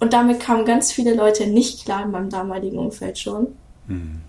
Und 0.00 0.14
damit 0.14 0.40
kamen 0.40 0.64
ganz 0.64 0.90
viele 0.90 1.14
Leute 1.14 1.46
nicht 1.46 1.84
klar 1.84 2.04
in 2.04 2.10
meinem 2.10 2.30
damaligen 2.30 2.78
Umfeld 2.78 3.18
schon. 3.18 3.48
Hm. 3.88 4.20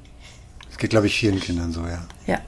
Das 0.67 0.77
geht, 0.77 0.89
glaube 0.89 1.07
ich, 1.07 1.15
vielen 1.15 1.39
Kindern 1.39 1.71
so, 1.71 1.81
ja. 1.81 2.05
Ja. 2.27 2.39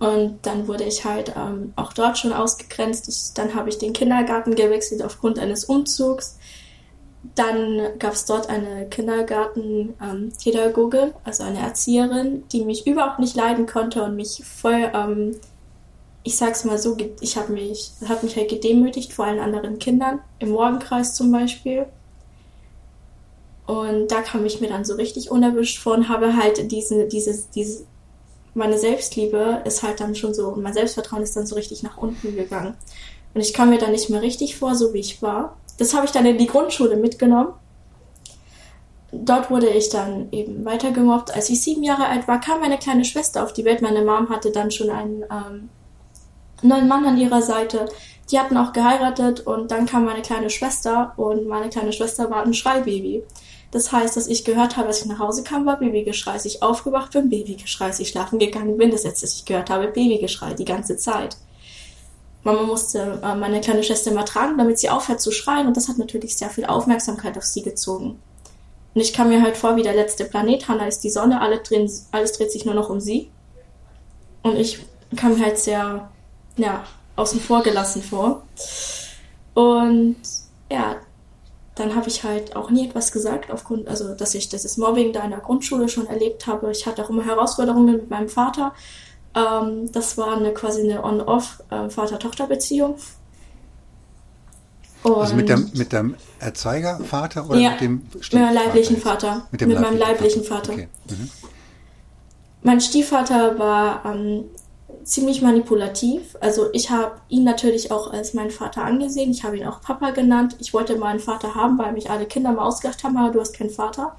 Und 0.00 0.40
dann 0.42 0.66
wurde 0.66 0.82
ich 0.84 1.04
halt 1.04 1.34
ähm, 1.36 1.72
auch 1.76 1.92
dort 1.92 2.18
schon 2.18 2.32
ausgegrenzt. 2.32 3.06
Ich, 3.08 3.34
dann 3.34 3.54
habe 3.54 3.68
ich 3.68 3.78
den 3.78 3.92
Kindergarten 3.92 4.56
gewechselt 4.56 5.04
aufgrund 5.04 5.38
eines 5.38 5.66
Umzugs. 5.66 6.38
Dann 7.34 7.98
gab 7.98 8.14
es 8.14 8.24
dort 8.24 8.48
eine 8.48 8.88
Kindergartenpädagogin, 8.88 11.00
ähm, 11.00 11.12
also 11.22 11.44
eine 11.44 11.58
Erzieherin, 11.60 12.44
die 12.50 12.64
mich 12.64 12.86
überhaupt 12.86 13.18
nicht 13.18 13.36
leiden 13.36 13.66
konnte 13.66 14.02
und 14.02 14.16
mich 14.16 14.42
voll 14.44 14.90
ähm, 14.94 15.36
ich 16.22 16.36
sag's 16.36 16.64
mal 16.64 16.78
so, 16.78 16.96
ich 17.20 17.36
habe 17.36 17.52
mich, 17.52 17.92
hat 18.06 18.22
mich 18.22 18.36
halt 18.36 18.50
gedemütigt 18.50 19.12
vor 19.12 19.26
allen 19.26 19.40
anderen 19.40 19.78
Kindern, 19.78 20.20
im 20.38 20.50
Morgenkreis 20.50 21.14
zum 21.14 21.32
Beispiel. 21.32 21.86
Und 23.66 24.08
da 24.08 24.20
kam 24.20 24.44
ich 24.44 24.60
mir 24.60 24.68
dann 24.68 24.84
so 24.84 24.94
richtig 24.94 25.30
unerwischt 25.30 25.78
vor 25.78 25.94
und 25.94 26.08
habe 26.08 26.36
halt 26.36 26.72
diesen, 26.72 27.08
dieses, 27.08 27.50
dieses, 27.50 27.84
meine 28.54 28.78
Selbstliebe 28.78 29.62
ist 29.64 29.82
halt 29.82 30.00
dann 30.00 30.14
schon 30.14 30.34
so, 30.34 30.56
mein 30.56 30.72
Selbstvertrauen 30.72 31.22
ist 31.22 31.36
dann 31.36 31.46
so 31.46 31.54
richtig 31.54 31.82
nach 31.82 31.96
unten 31.96 32.34
gegangen. 32.36 32.74
Und 33.34 33.40
ich 33.40 33.54
kam 33.54 33.70
mir 33.70 33.78
dann 33.78 33.92
nicht 33.92 34.10
mehr 34.10 34.22
richtig 34.22 34.56
vor, 34.56 34.74
so 34.74 34.92
wie 34.92 34.98
ich 34.98 35.22
war. 35.22 35.56
Das 35.78 35.94
habe 35.94 36.04
ich 36.06 36.12
dann 36.12 36.26
in 36.26 36.38
die 36.38 36.46
Grundschule 36.46 36.96
mitgenommen. 36.96 37.54
Dort 39.12 39.50
wurde 39.50 39.68
ich 39.68 39.88
dann 39.88 40.28
eben 40.30 40.64
weiter 40.64 40.92
gemobbt. 40.92 41.34
Als 41.34 41.50
ich 41.50 41.62
sieben 41.62 41.82
Jahre 41.82 42.06
alt 42.06 42.28
war, 42.28 42.40
kam 42.40 42.60
meine 42.60 42.78
kleine 42.78 43.04
Schwester 43.04 43.42
auf 43.42 43.52
die 43.52 43.64
Welt. 43.64 43.82
Meine 43.82 44.04
Mom 44.04 44.28
hatte 44.28 44.52
dann 44.52 44.70
schon 44.70 44.90
einen 44.90 45.24
ähm, 45.30 45.68
neuen 46.62 46.88
Mann 46.88 47.04
an 47.04 47.18
ihrer 47.18 47.42
Seite. 47.42 47.86
Die 48.30 48.38
hatten 48.38 48.56
auch 48.56 48.72
geheiratet 48.72 49.40
und 49.40 49.70
dann 49.70 49.86
kam 49.86 50.04
meine 50.04 50.22
kleine 50.22 50.50
Schwester 50.50 51.12
und 51.16 51.46
meine 51.48 51.68
kleine 51.68 51.92
Schwester 51.92 52.30
war 52.30 52.44
ein 52.44 52.54
Schreibaby. 52.54 53.24
Das 53.70 53.92
heißt, 53.92 54.16
dass 54.16 54.26
ich 54.26 54.44
gehört 54.44 54.76
habe, 54.76 54.88
als 54.88 55.00
ich 55.00 55.06
nach 55.06 55.20
Hause 55.20 55.44
kam, 55.44 55.64
war 55.64 55.78
Babygeschrei. 55.78 56.32
Als 56.32 56.44
ich 56.44 56.62
aufgewacht 56.62 57.12
bin, 57.12 57.30
Babygeschrei. 57.30 57.86
Als 57.86 58.00
ich 58.00 58.08
schlafen 58.08 58.38
gegangen 58.38 58.76
bin, 58.78 58.90
das 58.90 59.04
letzte, 59.04 59.26
was 59.26 59.34
ich 59.34 59.44
gehört 59.44 59.70
habe, 59.70 59.86
Babygeschrei, 59.88 60.54
die 60.54 60.64
ganze 60.64 60.96
Zeit. 60.96 61.36
Mama 62.42 62.62
musste 62.62 63.20
äh, 63.22 63.34
meine 63.34 63.60
kleine 63.60 63.82
Schwester 63.82 64.10
immer 64.10 64.24
tragen, 64.24 64.56
damit 64.56 64.78
sie 64.78 64.88
aufhört 64.88 65.20
zu 65.20 65.30
schreien 65.30 65.66
und 65.66 65.76
das 65.76 65.88
hat 65.88 65.98
natürlich 65.98 66.36
sehr 66.36 66.48
viel 66.48 66.64
Aufmerksamkeit 66.64 67.36
auf 67.36 67.44
sie 67.44 67.62
gezogen. 67.62 68.18
Und 68.94 69.00
ich 69.00 69.12
kam 69.12 69.28
mir 69.28 69.42
halt 69.42 69.56
vor 69.56 69.76
wie 69.76 69.82
der 69.82 69.94
letzte 69.94 70.24
Planet. 70.24 70.66
Hannah 70.66 70.86
ist 70.86 71.04
die 71.04 71.10
Sonne, 71.10 71.40
alle 71.40 71.58
drehen, 71.58 71.90
alles 72.10 72.32
dreht 72.32 72.50
sich 72.50 72.64
nur 72.64 72.74
noch 72.74 72.88
um 72.88 73.00
sie. 73.00 73.30
Und 74.42 74.56
ich 74.56 74.80
kam 75.16 75.34
mir 75.34 75.44
halt 75.44 75.58
sehr, 75.58 76.10
ja, 76.56 76.84
außen 77.16 77.40
vor 77.40 77.62
gelassen 77.62 78.02
vor. 78.02 78.42
Und 79.54 80.16
ja, 80.72 80.96
dann 81.74 81.94
habe 81.94 82.08
ich 82.08 82.24
halt 82.24 82.56
auch 82.56 82.70
nie 82.70 82.88
etwas 82.88 83.12
gesagt, 83.12 83.50
aufgrund, 83.50 83.88
also 83.88 84.14
dass 84.14 84.34
ich 84.34 84.48
dieses 84.48 84.76
Mobbing 84.76 85.12
da 85.12 85.22
in 85.22 85.30
der 85.30 85.40
Grundschule 85.40 85.88
schon 85.88 86.06
erlebt 86.06 86.46
habe. 86.46 86.70
Ich 86.70 86.86
hatte 86.86 87.04
auch 87.04 87.10
immer 87.10 87.24
Herausforderungen 87.24 87.96
mit 87.96 88.10
meinem 88.10 88.28
Vater. 88.28 88.74
Ähm, 89.34 89.90
das 89.92 90.18
war 90.18 90.36
eine 90.36 90.52
quasi 90.52 90.82
eine 90.82 91.04
On-Off 91.04 91.62
äh, 91.70 91.88
Vater-Tochter-Beziehung. 91.88 92.96
Also 95.02 95.34
mit 95.34 95.48
dem, 95.48 95.70
mit 95.74 95.92
dem 95.92 96.14
Erzeigervater 96.40 97.48
oder 97.48 97.58
ja, 97.58 97.70
mit 97.70 97.80
dem 97.80 98.02
mit 98.12 98.32
meinem 98.34 98.54
leiblichen 98.54 98.96
Vater. 98.98 99.46
Mit, 99.50 99.66
mit 99.66 99.80
meinem 99.80 99.98
leiblichen 99.98 100.44
Vater. 100.44 100.72
Okay. 100.72 100.88
Mhm. 101.08 101.30
Mein 102.62 102.80
Stiefvater 102.82 103.58
war 103.58 104.04
ähm, 104.04 104.44
ziemlich 105.04 105.42
manipulativ. 105.42 106.36
Also 106.40 106.68
ich 106.72 106.90
habe 106.90 107.20
ihn 107.28 107.44
natürlich 107.44 107.90
auch 107.90 108.12
als 108.12 108.34
meinen 108.34 108.50
Vater 108.50 108.84
angesehen. 108.84 109.30
Ich 109.30 109.44
habe 109.44 109.56
ihn 109.56 109.66
auch 109.66 109.80
Papa 109.80 110.10
genannt. 110.10 110.56
Ich 110.58 110.72
wollte 110.72 110.96
meinen 110.96 111.20
Vater 111.20 111.54
haben, 111.54 111.78
weil 111.78 111.92
mich 111.92 112.10
alle 112.10 112.26
Kinder 112.26 112.52
mal 112.52 112.66
ausgedacht 112.66 113.04
haben, 113.04 113.16
aber 113.16 113.32
du 113.32 113.40
hast 113.40 113.52
keinen 113.52 113.70
Vater. 113.70 114.16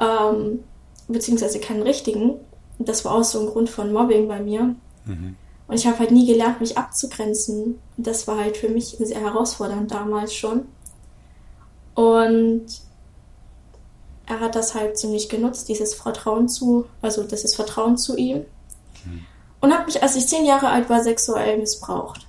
Ähm, 0.00 0.64
beziehungsweise 1.08 1.60
keinen 1.60 1.82
richtigen. 1.82 2.34
Das 2.78 3.04
war 3.04 3.14
auch 3.14 3.24
so 3.24 3.40
ein 3.40 3.46
Grund 3.46 3.70
von 3.70 3.92
Mobbing 3.92 4.28
bei 4.28 4.40
mir. 4.40 4.74
Mhm. 5.04 5.36
Und 5.66 5.74
ich 5.74 5.86
habe 5.86 5.98
halt 5.98 6.10
nie 6.10 6.26
gelernt, 6.26 6.60
mich 6.60 6.76
abzugrenzen. 6.76 7.78
Das 7.96 8.26
war 8.26 8.38
halt 8.38 8.56
für 8.56 8.68
mich 8.68 8.96
sehr 8.98 9.20
herausfordernd 9.20 9.90
damals 9.90 10.34
schon. 10.34 10.66
Und 11.94 12.66
er 14.26 14.40
hat 14.40 14.54
das 14.54 14.74
halt 14.74 14.98
ziemlich 14.98 15.28
genutzt, 15.28 15.68
dieses 15.68 15.94
Vertrauen 15.94 16.48
zu, 16.48 16.86
also 17.02 17.22
das 17.22 17.44
ist 17.44 17.56
Vertrauen 17.56 17.96
zu 17.96 18.16
ihm. 18.16 18.44
Und 19.64 19.72
hat 19.72 19.86
mich, 19.86 20.02
als 20.02 20.14
ich 20.14 20.28
zehn 20.28 20.44
Jahre 20.44 20.68
alt 20.68 20.90
war, 20.90 21.02
sexuell 21.02 21.56
missbraucht. 21.56 22.26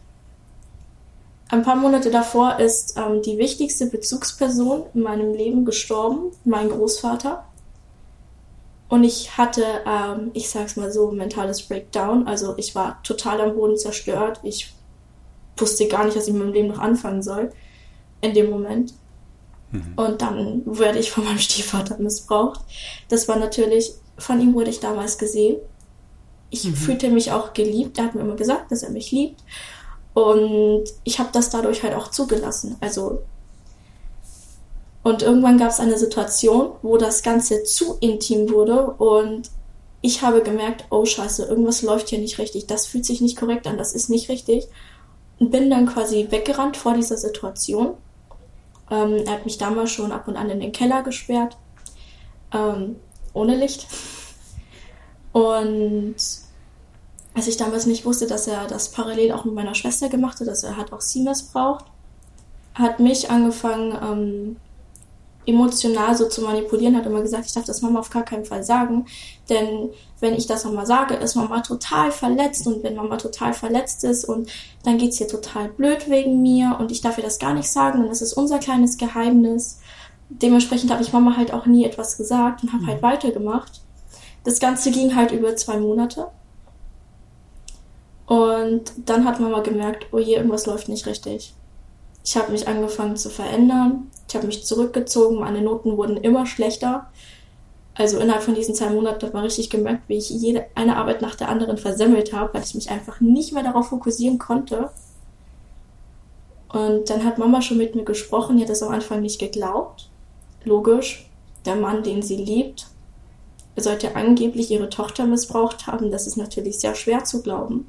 Ein 1.49 1.63
paar 1.63 1.75
Monate 1.75 2.09
davor 2.09 2.59
ist 2.59 2.97
ähm, 2.97 3.23
die 3.23 3.37
wichtigste 3.37 3.87
Bezugsperson 3.87 4.85
in 4.93 5.01
meinem 5.01 5.33
Leben 5.33 5.65
gestorben, 5.65 6.31
mein 6.45 6.69
Großvater. 6.69 7.43
Und 8.87 9.03
ich 9.03 9.37
hatte, 9.37 9.65
ähm, 9.85 10.31
ich 10.31 10.49
sag's 10.49 10.77
mal 10.77 10.93
so, 10.93 11.11
mentales 11.11 11.63
Breakdown. 11.63 12.25
Also 12.25 12.53
ich 12.55 12.73
war 12.73 13.03
total 13.03 13.41
am 13.41 13.55
Boden 13.55 13.77
zerstört. 13.77 14.39
Ich 14.43 14.73
wusste 15.57 15.89
gar 15.89 16.05
nicht, 16.05 16.15
was 16.15 16.27
ich 16.27 16.33
mit 16.33 16.41
meinem 16.41 16.53
Leben 16.53 16.69
noch 16.69 16.79
anfangen 16.79 17.21
soll 17.21 17.51
in 18.21 18.33
dem 18.33 18.49
Moment. 18.49 18.93
Mhm. 19.71 19.91
Und 19.97 20.21
dann 20.21 20.61
werde 20.65 20.99
ich 20.99 21.11
von 21.11 21.25
meinem 21.25 21.39
Stiefvater 21.39 21.97
missbraucht. 21.97 22.61
Das 23.09 23.27
war 23.27 23.35
natürlich, 23.35 23.91
von 24.17 24.39
ihm 24.39 24.53
wurde 24.53 24.69
ich 24.69 24.79
damals 24.79 25.17
gesehen. 25.17 25.57
Ich 26.63 26.71
mhm. 26.71 26.75
fühlte 26.75 27.09
mich 27.09 27.31
auch 27.31 27.53
geliebt. 27.53 27.97
Er 27.97 28.05
hat 28.05 28.15
mir 28.15 28.21
immer 28.21 28.35
gesagt, 28.35 28.71
dass 28.71 28.83
er 28.83 28.91
mich 28.91 29.11
liebt. 29.11 29.41
Und 30.13 30.85
ich 31.03 31.19
habe 31.19 31.29
das 31.33 31.49
dadurch 31.49 31.83
halt 31.83 31.93
auch 31.95 32.09
zugelassen. 32.09 32.77
Also 32.79 33.21
und 35.03 35.21
irgendwann 35.21 35.59
gab 35.59 35.69
es 35.69 35.79
eine 35.79 35.99
Situation, 35.99 36.71
wo 36.81 36.97
das 36.97 37.21
Ganze 37.21 37.63
zu 37.63 37.97
intim 37.99 38.49
wurde 38.49 38.87
und 38.87 39.51
ich 40.01 40.23
habe 40.23 40.41
gemerkt, 40.41 40.85
oh 40.89 41.05
scheiße, 41.05 41.45
irgendwas 41.45 41.83
läuft 41.83 42.09
hier 42.09 42.17
nicht 42.17 42.39
richtig, 42.39 42.65
das 42.65 42.87
fühlt 42.87 43.05
sich 43.05 43.21
nicht 43.21 43.37
korrekt 43.37 43.67
an, 43.67 43.77
das 43.77 43.93
ist 43.93 44.09
nicht 44.09 44.29
richtig. 44.29 44.67
Und 45.37 45.51
bin 45.51 45.69
dann 45.69 45.85
quasi 45.85 46.27
weggerannt 46.31 46.75
vor 46.75 46.95
dieser 46.95 47.17
Situation. 47.17 47.97
Ähm, 48.89 49.17
er 49.27 49.33
hat 49.33 49.45
mich 49.45 49.59
damals 49.59 49.91
schon 49.91 50.11
ab 50.11 50.27
und 50.27 50.37
an 50.37 50.49
in 50.49 50.59
den 50.59 50.71
Keller 50.71 51.03
gesperrt, 51.03 51.55
ähm, 52.51 52.95
ohne 53.33 53.55
Licht. 53.57 53.85
Und 55.33 56.15
als 57.35 57.47
ich 57.47 57.57
damals 57.57 57.85
nicht 57.85 58.05
wusste, 58.05 58.27
dass 58.27 58.47
er 58.47 58.65
das 58.65 58.89
parallel 58.89 59.33
auch 59.33 59.45
mit 59.45 59.53
meiner 59.53 59.75
Schwester 59.75 60.09
gemacht 60.09 60.39
hat, 60.39 60.47
dass 60.47 60.63
er 60.63 60.77
hat 60.77 60.93
auch 60.93 61.01
sie 61.01 61.21
missbraucht, 61.21 61.85
hat 62.73 62.99
mich 62.99 63.29
angefangen, 63.29 63.91
ähm, 64.01 64.55
emotional 65.45 66.15
so 66.17 66.27
zu 66.27 66.41
manipulieren, 66.41 66.95
hat 66.95 67.05
immer 67.05 67.21
gesagt, 67.21 67.45
ich 67.45 67.53
darf 67.53 67.65
das 67.65 67.81
Mama 67.81 67.99
auf 67.99 68.09
gar 68.09 68.23
keinen 68.23 68.45
Fall 68.45 68.63
sagen, 68.63 69.05
denn 69.49 69.89
wenn 70.19 70.33
ich 70.33 70.47
das 70.47 70.65
Mama 70.65 70.85
sage, 70.85 71.15
ist 71.15 71.35
Mama 71.35 71.61
total 71.61 72.11
verletzt 72.11 72.65
und 72.65 72.83
wenn 72.83 72.95
Mama 72.95 73.17
total 73.17 73.53
verletzt 73.53 74.03
ist 74.03 74.25
und 74.25 74.49
dann 74.83 74.97
geht's 74.97 75.17
hier 75.17 75.27
total 75.27 75.69
blöd 75.69 76.09
wegen 76.09 76.41
mir 76.41 76.77
und 76.79 76.91
ich 76.91 77.01
darf 77.01 77.17
ihr 77.17 77.23
das 77.23 77.37
gar 77.37 77.53
nicht 77.53 77.69
sagen, 77.69 78.07
das 78.07 78.21
ist 78.21 78.33
unser 78.33 78.59
kleines 78.59 78.97
Geheimnis. 78.97 79.79
Dementsprechend 80.29 80.89
habe 80.91 81.03
ich 81.03 81.13
Mama 81.13 81.37
halt 81.37 81.53
auch 81.53 81.67
nie 81.67 81.85
etwas 81.85 82.17
gesagt 82.17 82.63
und 82.63 82.73
habe 82.73 82.87
halt 82.87 83.01
mhm. 83.01 83.05
halt 83.05 83.23
weitergemacht. 83.23 83.81
Das 84.43 84.59
Ganze 84.59 84.89
ging 84.89 85.15
halt 85.15 85.31
über 85.31 85.55
zwei 85.55 85.77
Monate. 85.77 86.27
Und 88.65 88.91
dann 89.05 89.25
hat 89.25 89.39
Mama 89.39 89.61
gemerkt, 89.61 90.07
oh 90.11 90.19
je, 90.19 90.35
irgendwas 90.35 90.65
läuft 90.65 90.89
nicht 90.89 91.05
richtig. 91.05 91.53
Ich 92.23 92.35
habe 92.35 92.51
mich 92.51 92.67
angefangen 92.67 93.15
zu 93.17 93.29
verändern. 93.29 94.09
Ich 94.27 94.35
habe 94.35 94.47
mich 94.47 94.65
zurückgezogen. 94.65 95.39
Meine 95.39 95.61
Noten 95.61 95.97
wurden 95.97 96.17
immer 96.17 96.45
schlechter. 96.45 97.07
Also 97.93 98.19
innerhalb 98.19 98.43
von 98.43 98.55
diesen 98.55 98.75
zwei 98.75 98.89
Monaten 98.89 99.25
hat 99.25 99.33
man 99.33 99.43
richtig 99.43 99.69
gemerkt, 99.69 100.03
wie 100.07 100.17
ich 100.17 100.29
jede 100.29 100.65
eine 100.75 100.97
Arbeit 100.97 101.21
nach 101.21 101.35
der 101.35 101.49
anderen 101.49 101.77
versemmelt 101.77 102.33
habe, 102.33 102.53
weil 102.53 102.63
ich 102.63 102.75
mich 102.75 102.89
einfach 102.89 103.21
nicht 103.21 103.53
mehr 103.53 103.63
darauf 103.63 103.89
fokussieren 103.89 104.39
konnte. 104.39 104.89
Und 106.69 107.09
dann 107.09 107.23
hat 107.23 107.37
Mama 107.37 107.61
schon 107.61 107.77
mit 107.77 107.95
mir 107.95 108.03
gesprochen. 108.03 108.57
Die 108.57 108.63
hat 108.63 108.69
das 108.69 108.83
am 108.83 108.93
Anfang 108.93 109.21
nicht 109.21 109.39
geglaubt. 109.39 110.09
Logisch. 110.63 111.29
Der 111.65 111.75
Mann, 111.75 112.03
den 112.03 112.21
sie 112.21 112.37
liebt, 112.37 112.87
sollte 113.77 114.15
angeblich 114.15 114.71
ihre 114.71 114.89
Tochter 114.89 115.25
missbraucht 115.25 115.87
haben. 115.87 116.11
Das 116.11 116.27
ist 116.27 116.37
natürlich 116.37 116.79
sehr 116.79 116.95
schwer 116.95 117.23
zu 117.23 117.41
glauben. 117.41 117.87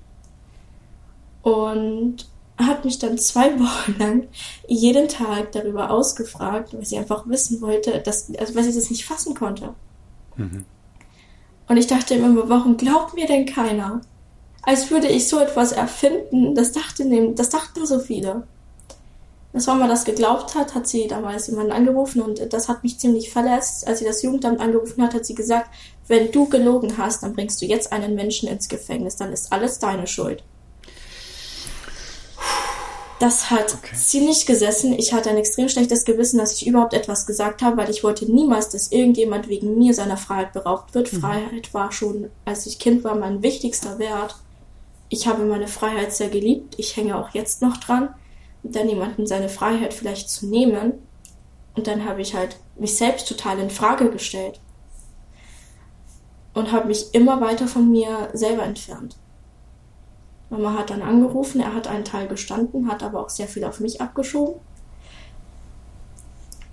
Und 1.46 2.26
hat 2.58 2.84
mich 2.84 2.98
dann 2.98 3.18
zwei 3.18 3.52
Wochen 3.60 3.94
lang 4.00 4.28
jeden 4.66 5.06
Tag 5.06 5.52
darüber 5.52 5.90
ausgefragt, 5.90 6.74
weil 6.74 6.84
sie 6.84 6.98
einfach 6.98 7.28
wissen 7.28 7.60
wollte, 7.60 8.00
dass, 8.00 8.34
also 8.36 8.56
weil 8.56 8.64
sie 8.64 8.74
das 8.74 8.90
nicht 8.90 9.04
fassen 9.04 9.36
konnte. 9.36 9.74
Mhm. 10.34 10.64
Und 11.68 11.76
ich 11.76 11.86
dachte 11.86 12.14
immer, 12.14 12.48
warum 12.48 12.76
glaubt 12.76 13.14
mir 13.14 13.28
denn 13.28 13.46
keiner? 13.46 14.00
Als 14.62 14.90
würde 14.90 15.06
ich 15.06 15.28
so 15.28 15.38
etwas 15.38 15.70
erfinden, 15.70 16.56
das 16.56 16.72
dachte, 16.72 17.32
das 17.34 17.50
dachten 17.50 17.86
so 17.86 18.00
viele. 18.00 18.42
Als 19.52 19.68
Mama 19.68 19.86
das 19.86 20.04
geglaubt 20.04 20.56
hat, 20.56 20.74
hat 20.74 20.88
sie 20.88 21.06
damals 21.06 21.46
jemanden 21.46 21.70
angerufen 21.70 22.22
und 22.22 22.52
das 22.52 22.68
hat 22.68 22.82
mich 22.82 22.98
ziemlich 22.98 23.30
verletzt. 23.30 23.86
Als 23.86 24.00
sie 24.00 24.04
das 24.04 24.22
Jugendamt 24.22 24.60
angerufen 24.60 25.00
hat, 25.00 25.14
hat 25.14 25.24
sie 25.24 25.36
gesagt, 25.36 25.70
wenn 26.08 26.32
du 26.32 26.48
gelogen 26.48 26.98
hast, 26.98 27.22
dann 27.22 27.34
bringst 27.34 27.62
du 27.62 27.66
jetzt 27.66 27.92
einen 27.92 28.16
Menschen 28.16 28.48
ins 28.48 28.68
Gefängnis, 28.68 29.14
dann 29.14 29.32
ist 29.32 29.52
alles 29.52 29.78
deine 29.78 30.08
Schuld. 30.08 30.42
Das 33.18 33.50
hat 33.50 33.74
okay. 33.74 33.96
ziemlich 33.96 34.44
gesessen. 34.44 34.92
Ich 34.92 35.14
hatte 35.14 35.30
ein 35.30 35.38
extrem 35.38 35.70
schlechtes 35.70 36.04
Gewissen, 36.04 36.38
dass 36.38 36.52
ich 36.52 36.66
überhaupt 36.66 36.92
etwas 36.92 37.26
gesagt 37.26 37.62
habe, 37.62 37.78
weil 37.78 37.88
ich 37.88 38.04
wollte 38.04 38.30
niemals, 38.30 38.68
dass 38.68 38.92
irgendjemand 38.92 39.48
wegen 39.48 39.78
mir 39.78 39.94
seiner 39.94 40.18
Freiheit 40.18 40.52
beraubt 40.52 40.94
wird. 40.94 41.12
Mhm. 41.12 41.20
Freiheit 41.20 41.72
war 41.72 41.92
schon, 41.92 42.30
als 42.44 42.66
ich 42.66 42.78
Kind 42.78 43.04
war, 43.04 43.14
mein 43.14 43.42
wichtigster 43.42 43.98
Wert. 43.98 44.36
Ich 45.08 45.26
habe 45.26 45.44
meine 45.44 45.68
Freiheit 45.68 46.12
sehr 46.12 46.28
geliebt. 46.28 46.74
Ich 46.76 46.96
hänge 46.96 47.16
auch 47.16 47.30
jetzt 47.30 47.62
noch 47.62 47.78
dran, 47.78 48.10
dann 48.62 48.88
jemanden 48.88 49.26
seine 49.26 49.48
Freiheit 49.48 49.94
vielleicht 49.94 50.28
zu 50.28 50.46
nehmen. 50.46 50.94
Und 51.74 51.86
dann 51.86 52.04
habe 52.04 52.20
ich 52.20 52.34
halt 52.34 52.58
mich 52.78 52.96
selbst 52.96 53.28
total 53.28 53.58
in 53.58 53.70
Frage 53.70 54.10
gestellt 54.10 54.60
und 56.52 56.72
habe 56.72 56.88
mich 56.88 57.14
immer 57.14 57.40
weiter 57.40 57.66
von 57.66 57.90
mir 57.90 58.30
selber 58.32 58.64
entfernt. 58.64 59.16
Mama 60.50 60.74
hat 60.74 60.90
dann 60.90 61.02
angerufen, 61.02 61.60
er 61.60 61.74
hat 61.74 61.88
einen 61.88 62.04
Teil 62.04 62.28
gestanden, 62.28 62.88
hat 62.88 63.02
aber 63.02 63.20
auch 63.20 63.30
sehr 63.30 63.48
viel 63.48 63.64
auf 63.64 63.80
mich 63.80 64.00
abgeschoben. 64.00 64.60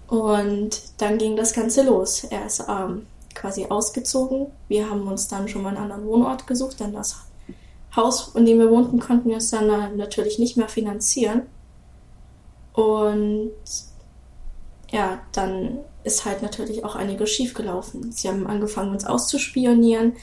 Und 0.08 0.82
dann 1.00 1.18
ging 1.18 1.36
das 1.36 1.54
Ganze 1.54 1.84
los. 1.84 2.24
Er 2.26 2.46
ist 2.46 2.64
ähm, 2.70 3.08
quasi 3.34 3.66
ausgezogen. 3.66 4.48
Wir 4.68 4.90
haben 4.90 5.08
uns 5.08 5.28
dann 5.28 5.48
schon 5.48 5.64
mal 5.64 5.70
einen 5.70 5.78
anderen 5.78 6.06
Wohnort 6.06 6.46
gesucht, 6.46 6.80
denn 6.80 6.94
das 6.94 7.18
Haus, 7.96 8.34
in 8.36 8.46
dem 8.46 8.60
wir 8.60 8.70
wohnten, 8.70 9.00
konnten 9.00 9.30
wir 9.30 9.36
uns 9.36 9.50
dann 9.50 9.70
äh, 9.70 9.90
natürlich 9.96 10.38
nicht 10.38 10.56
mehr 10.56 10.70
finanzieren. 10.70 11.44
Und 12.74 13.52
ja, 14.92 15.20
dann 15.32 15.80
ist 16.04 16.26
halt 16.26 16.42
natürlich 16.42 16.84
auch 16.84 16.96
einiges 16.96 17.32
schiefgelaufen. 17.32 18.12
Sie 18.12 18.28
haben 18.28 18.46
angefangen, 18.46 18.92
uns 18.92 19.06
auszuspionieren, 19.06 20.14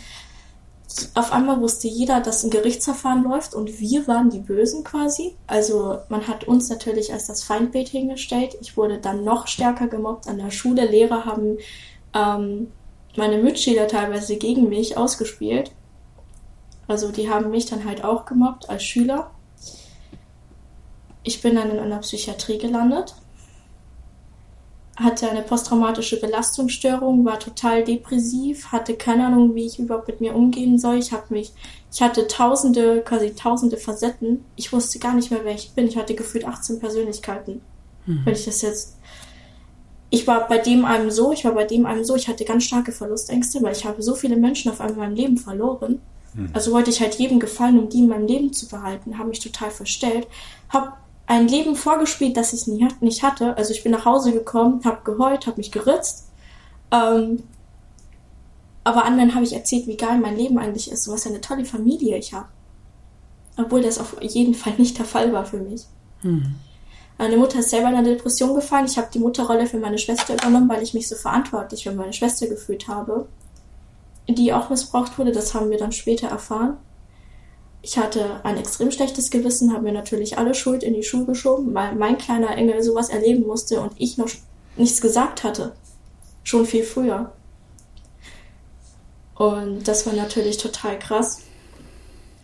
auf 1.15 1.33
einmal 1.33 1.61
wusste 1.61 1.87
jeder, 1.87 2.21
dass 2.21 2.43
ein 2.43 2.51
Gerichtsverfahren 2.51 3.23
läuft 3.23 3.55
und 3.55 3.79
wir 3.79 4.09
waren 4.09 4.31
die 4.31 4.41
Bösen 4.41 4.83
quasi. 4.83 5.37
Also 5.47 5.99
man 6.09 6.27
hat 6.27 6.45
uns 6.45 6.69
natürlich 6.69 7.13
als 7.13 7.27
das 7.27 7.45
Feindbild 7.45 7.89
hingestellt. 7.89 8.57
Ich 8.61 8.77
wurde 8.77 8.99
dann 8.99 9.25
noch 9.25 9.47
stärker 9.47 9.87
gemobbt 9.87 10.27
an 10.27 10.39
der 10.39 10.51
Schule. 10.51 10.87
Lehrer 10.87 11.25
haben 11.25 11.59
ähm, 12.15 12.73
meine 13.17 13.39
Mitschüler 13.39 13.87
teilweise 13.87 14.37
gegen 14.37 14.69
mich 14.69 14.97
ausgespielt. 14.97 15.71
Also 16.89 17.13
die 17.13 17.31
haben 17.31 17.51
mich 17.51 17.67
dann 17.67 17.85
halt 17.85 18.03
auch 18.03 18.25
gemobbt 18.25 18.69
als 18.69 18.83
Schüler. 18.83 19.31
Ich 21.23 21.41
bin 21.41 21.55
dann 21.55 21.71
in 21.71 21.79
einer 21.79 21.99
Psychiatrie 21.99 22.59
gelandet 22.59 23.15
hatte 25.01 25.31
eine 25.31 25.43
posttraumatische 25.43 26.21
Belastungsstörung, 26.21 27.25
war 27.25 27.39
total 27.39 27.85
depressiv, 27.85 28.67
hatte 28.67 28.95
keine 28.95 29.27
Ahnung, 29.27 29.55
wie 29.55 29.67
ich 29.67 29.79
überhaupt 29.79 30.09
mit 30.09 30.21
mir 30.21 30.35
umgehen 30.35 30.79
soll. 30.79 30.97
Ich 30.97 31.13
habe 31.13 31.25
mich, 31.31 31.53
ich 31.93 32.03
hatte 32.03 32.27
tausende, 32.27 33.01
quasi 33.01 33.35
tausende 33.35 33.79
Facetten. 33.79 34.45
Ich 34.57 34.73
wusste 34.73 34.99
gar 34.99 35.15
nicht 35.15 35.31
mehr, 35.31 35.41
wer 35.43 35.55
ich 35.55 35.73
bin. 35.73 35.89
Ich 35.89 35.97
hatte 35.97 36.15
gefühlt 36.15 36.45
18 36.45 36.81
Persönlichkeiten. 36.81 37.63
Mhm. 38.07 38.21
Wenn 38.25 38.35
ich 38.35 38.45
das 38.45 38.63
jetzt. 38.63 38.97
Ich 40.13 40.27
war 40.27 40.49
bei 40.49 40.59
dem 40.59 40.85
einem 40.85 41.11
so, 41.11 41.33
ich 41.33 41.45
war 41.45 41.53
bei 41.53 41.65
dem 41.65 41.87
einem 41.87 42.05
so, 42.05 42.17
ich 42.17 42.29
hatte 42.29 42.45
ganz 42.45 42.65
starke 42.65 42.91
Verlustängste, 42.91 43.63
weil 43.63 43.73
ich 43.73 43.85
habe 43.85 44.03
so 44.03 44.15
viele 44.15 44.37
Menschen 44.37 44.71
auf 44.71 44.81
einmal 44.81 44.95
in 44.95 44.99
meinem 44.99 45.15
Leben 45.15 45.37
verloren. 45.39 46.01
Mhm. 46.35 46.51
Also 46.53 46.73
wollte 46.73 46.91
ich 46.91 47.01
halt 47.01 47.15
jedem 47.15 47.39
gefallen, 47.39 47.79
um 47.79 47.89
die 47.89 48.01
in 48.01 48.09
meinem 48.09 48.27
Leben 48.27 48.53
zu 48.53 48.69
behalten, 48.69 49.19
habe 49.19 49.29
mich 49.29 49.41
total 49.41 49.71
verstellt, 49.71 50.27
habe 50.69 50.93
ein 51.31 51.47
Leben 51.47 51.77
vorgespielt, 51.77 52.37
das 52.37 52.53
ich 52.53 52.67
nie, 52.67 52.89
nicht 53.01 53.23
hatte. 53.23 53.57
Also 53.57 53.73
ich 53.73 53.85
bin 53.85 53.93
nach 53.93 54.05
Hause 54.05 54.33
gekommen, 54.33 54.81
habe 54.85 55.05
geheult, 55.05 55.47
habe 55.47 55.59
mich 55.59 55.71
geritzt. 55.71 56.27
Ähm, 56.91 57.45
aber 58.83 59.05
anderen 59.05 59.33
habe 59.37 59.45
ich 59.45 59.53
erzählt, 59.53 59.87
wie 59.87 59.97
geil 59.97 60.19
mein 60.19 60.37
Leben 60.37 60.59
eigentlich 60.59 60.91
ist 60.91 61.07
und 61.07 61.15
was 61.15 61.29
eine 61.29 61.41
tolle 61.41 61.65
Familie 61.65 62.19
ich 62.19 62.35
habe. 62.35 62.49
Obwohl 63.57 63.81
das 63.81 63.99
auf 63.99 64.21
jeden 64.21 64.55
Fall 64.55 64.73
nicht 64.77 64.99
der 64.99 65.05
Fall 65.05 65.33
war 65.33 65.45
für 65.47 65.59
mich. 65.59 65.85
Hm. 66.23 66.57
Meine 67.17 67.37
Mutter 67.37 67.61
ist 67.61 67.71
selber 67.71 67.91
in 67.91 67.95
eine 67.95 68.17
Depression 68.17 68.57
gefallen. 68.57 68.87
Ich 68.87 68.99
habe 68.99 69.11
die 69.15 69.21
Mutterrolle 69.21 69.69
für 69.69 69.79
meine 69.79 69.99
Schwester 69.99 70.35
übernommen, 70.35 70.69
weil 70.69 70.83
ich 70.83 70.95
mich 70.95 71.07
so 71.07 71.15
verantwortlich 71.15 71.85
für 71.85 71.93
meine 71.93 72.13
Schwester 72.13 72.49
gefühlt 72.49 72.89
habe. 72.89 73.29
Die 74.29 74.53
auch 74.53 74.69
missbraucht 74.69 75.17
wurde, 75.17 75.31
das 75.31 75.55
haben 75.55 75.71
wir 75.71 75.79
dann 75.79 75.93
später 75.93 76.27
erfahren. 76.27 76.77
Ich 77.83 77.97
hatte 77.97 78.45
ein 78.45 78.59
extrem 78.59 78.91
schlechtes 78.91 79.31
Gewissen, 79.31 79.73
habe 79.73 79.85
mir 79.85 79.93
natürlich 79.93 80.37
alle 80.37 80.55
Schuld 80.55 80.83
in 80.83 80.95
die 80.95 81.03
Schuhe 81.03 81.25
geschoben, 81.25 81.73
weil 81.75 81.95
mein 81.95 82.19
kleiner 82.19 82.57
Engel 82.57 82.83
sowas 82.83 83.09
erleben 83.09 83.47
musste 83.47 83.81
und 83.81 83.93
ich 83.97 84.19
noch 84.19 84.29
nichts 84.77 85.01
gesagt 85.01 85.45
hatte. 85.45 85.73
Schon 86.45 86.67
viel 86.67 86.85
früher. 86.85 87.33
Und 89.35 89.89
das 89.89 90.05
war 90.07 90.13
natürlich 90.13 90.59
total 90.59 90.99
krass. 90.99 91.41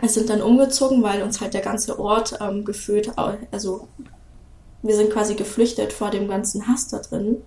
Wir 0.00 0.08
sind 0.08 0.30
dann 0.30 0.40
umgezogen, 0.40 1.02
weil 1.02 1.22
uns 1.22 1.40
halt 1.40 1.52
der 1.52 1.60
ganze 1.60 1.98
Ort 1.98 2.38
ähm, 2.40 2.64
gefühlt, 2.64 3.12
also 3.50 3.88
wir 4.82 4.94
sind 4.94 5.10
quasi 5.10 5.34
geflüchtet 5.34 5.92
vor 5.92 6.10
dem 6.10 6.28
ganzen 6.28 6.68
Hass 6.68 6.88
da 6.88 6.98
drin. 6.98 7.42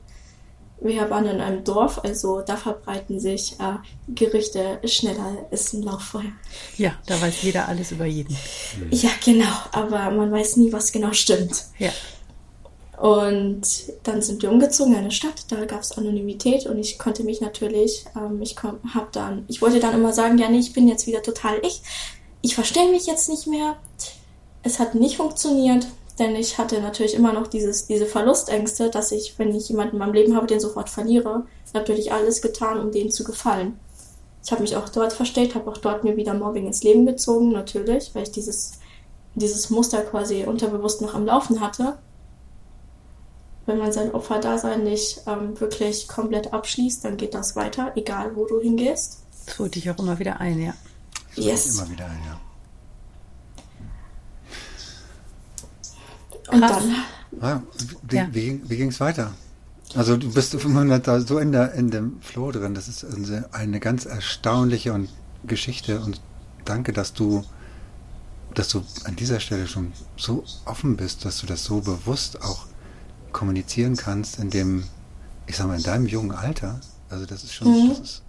Wir 0.81 1.09
waren 1.09 1.25
in 1.25 1.41
einem 1.41 1.63
Dorf, 1.63 1.99
also 2.03 2.41
da 2.41 2.55
verbreiten 2.55 3.19
sich 3.19 3.57
äh, 3.59 3.75
Gerüchte 4.13 4.79
schneller 4.85 5.37
als 5.51 5.73
ein 5.73 5.83
Lauffeuer. 5.83 6.31
Ja, 6.77 6.93
da 7.05 7.19
weiß 7.19 7.41
jeder 7.41 7.67
alles 7.67 7.91
über 7.91 8.05
jeden. 8.05 8.35
Ja, 8.91 9.09
genau, 9.23 9.53
aber 9.71 10.09
man 10.11 10.31
weiß 10.31 10.57
nie, 10.57 10.71
was 10.71 10.91
genau 10.91 11.11
stimmt. 11.11 11.65
Ja. 11.79 11.91
Und 12.99 13.61
dann 14.03 14.21
sind 14.21 14.41
wir 14.41 14.51
umgezogen 14.51 14.91
in 14.91 14.99
eine 14.99 15.11
Stadt, 15.11 15.45
da 15.47 15.63
gab 15.63 15.81
es 15.81 15.93
Anonymität 15.93 16.65
und 16.65 16.77
ich 16.79 16.99
konnte 16.99 17.23
mich 17.23 17.39
natürlich, 17.39 18.03
ähm, 18.15 18.41
ich 18.41 18.57
habe 18.61 19.07
dann, 19.13 19.45
ich 19.47 19.61
wollte 19.61 19.79
dann 19.79 19.93
immer 19.93 20.11
sagen, 20.11 20.37
ja, 20.37 20.49
nee, 20.49 20.59
ich 20.59 20.73
bin 20.73 20.87
jetzt 20.87 21.07
wieder 21.07 21.21
total 21.21 21.59
ich. 21.65 21.81
Ich 22.41 22.55
verstehe 22.55 22.89
mich 22.89 23.05
jetzt 23.05 23.29
nicht 23.29 23.47
mehr. 23.47 23.77
Es 24.63 24.79
hat 24.79 24.95
nicht 24.95 25.15
funktioniert. 25.15 25.87
Denn 26.19 26.35
ich 26.35 26.57
hatte 26.57 26.81
natürlich 26.81 27.13
immer 27.13 27.31
noch 27.31 27.47
dieses, 27.47 27.87
diese 27.87 28.05
Verlustängste, 28.05 28.89
dass 28.89 29.13
ich, 29.13 29.39
wenn 29.39 29.55
ich 29.55 29.69
jemanden 29.69 29.95
in 29.95 29.99
meinem 29.99 30.13
Leben 30.13 30.35
habe, 30.35 30.47
den 30.47 30.59
sofort 30.59 30.89
verliere, 30.89 31.45
natürlich 31.73 32.11
alles 32.11 32.41
getan, 32.41 32.79
um 32.79 32.91
denen 32.91 33.09
zu 33.09 33.23
gefallen. 33.23 33.79
Ich 34.43 34.51
habe 34.51 34.61
mich 34.61 34.75
auch 34.75 34.89
dort 34.89 35.13
verstellt, 35.13 35.55
habe 35.55 35.71
auch 35.71 35.77
dort 35.77 36.03
mir 36.03 36.17
wieder 36.17 36.33
Mobbing 36.33 36.67
ins 36.67 36.83
Leben 36.83 37.05
gezogen, 37.05 37.53
natürlich, 37.53 38.13
weil 38.13 38.23
ich 38.23 38.31
dieses, 38.31 38.73
dieses 39.35 39.69
Muster 39.69 40.01
quasi 40.01 40.43
unterbewusst 40.43 41.01
noch 41.01 41.13
am 41.13 41.25
Laufen 41.25 41.61
hatte. 41.61 41.97
Wenn 43.65 43.77
man 43.77 43.93
sein 43.93 44.13
Opferdasein 44.13 44.83
nicht 44.83 45.21
ähm, 45.25 45.57
wirklich 45.59 46.07
komplett 46.07 46.53
abschließt, 46.53 47.05
dann 47.05 47.15
geht 47.17 47.33
das 47.33 47.55
weiter, 47.55 47.93
egal 47.95 48.35
wo 48.35 48.45
du 48.45 48.59
hingehst. 48.59 49.19
Das 49.45 49.59
holt 49.59 49.75
dich 49.75 49.89
auch 49.89 49.99
immer 49.99 50.19
wieder 50.19 50.41
ein, 50.41 50.59
ja. 50.59 50.73
Das 51.35 51.45
yes. 51.45 51.77
Immer 51.77 51.91
wieder 51.91 52.05
ein, 52.05 52.19
ja. 52.25 52.39
Und 56.51 56.61
dann. 56.61 56.95
Ja, 57.41 57.63
wie, 58.03 58.15
ja. 58.15 58.27
wie, 58.31 58.61
wie 58.67 58.77
ging 58.77 58.89
es 58.89 58.99
weiter? 58.99 59.31
Also 59.95 60.17
du 60.17 60.31
bist 60.31 60.53
da 60.53 61.21
so 61.21 61.39
in, 61.39 61.51
der, 61.51 61.73
in 61.73 61.89
dem 61.89 62.21
Flow 62.21 62.51
drin. 62.51 62.75
Das 62.75 62.87
ist 62.87 63.05
eine 63.51 63.79
ganz 63.79 64.05
erstaunliche 64.05 64.93
und 64.93 65.09
Geschichte 65.45 65.99
und 65.99 66.21
danke, 66.65 66.93
dass 66.93 67.13
du, 67.13 67.43
dass 68.53 68.69
du 68.69 68.83
an 69.05 69.15
dieser 69.15 69.39
Stelle 69.39 69.67
schon 69.67 69.93
so 70.15 70.43
offen 70.65 70.95
bist, 70.95 71.25
dass 71.25 71.39
du 71.39 71.47
das 71.47 71.63
so 71.63 71.81
bewusst 71.81 72.41
auch 72.41 72.65
kommunizieren 73.31 73.95
kannst, 73.95 74.39
in 74.39 74.49
dem, 74.49 74.83
ich 75.47 75.57
sag 75.57 75.67
mal, 75.67 75.77
in 75.77 75.83
deinem 75.83 76.07
jungen 76.07 76.31
Alter. 76.31 76.79
Also 77.09 77.25
das 77.25 77.43
ist 77.43 77.53
schon, 77.53 77.67
mhm. 77.67 77.89
das 77.89 77.99
ist, 77.99 78.23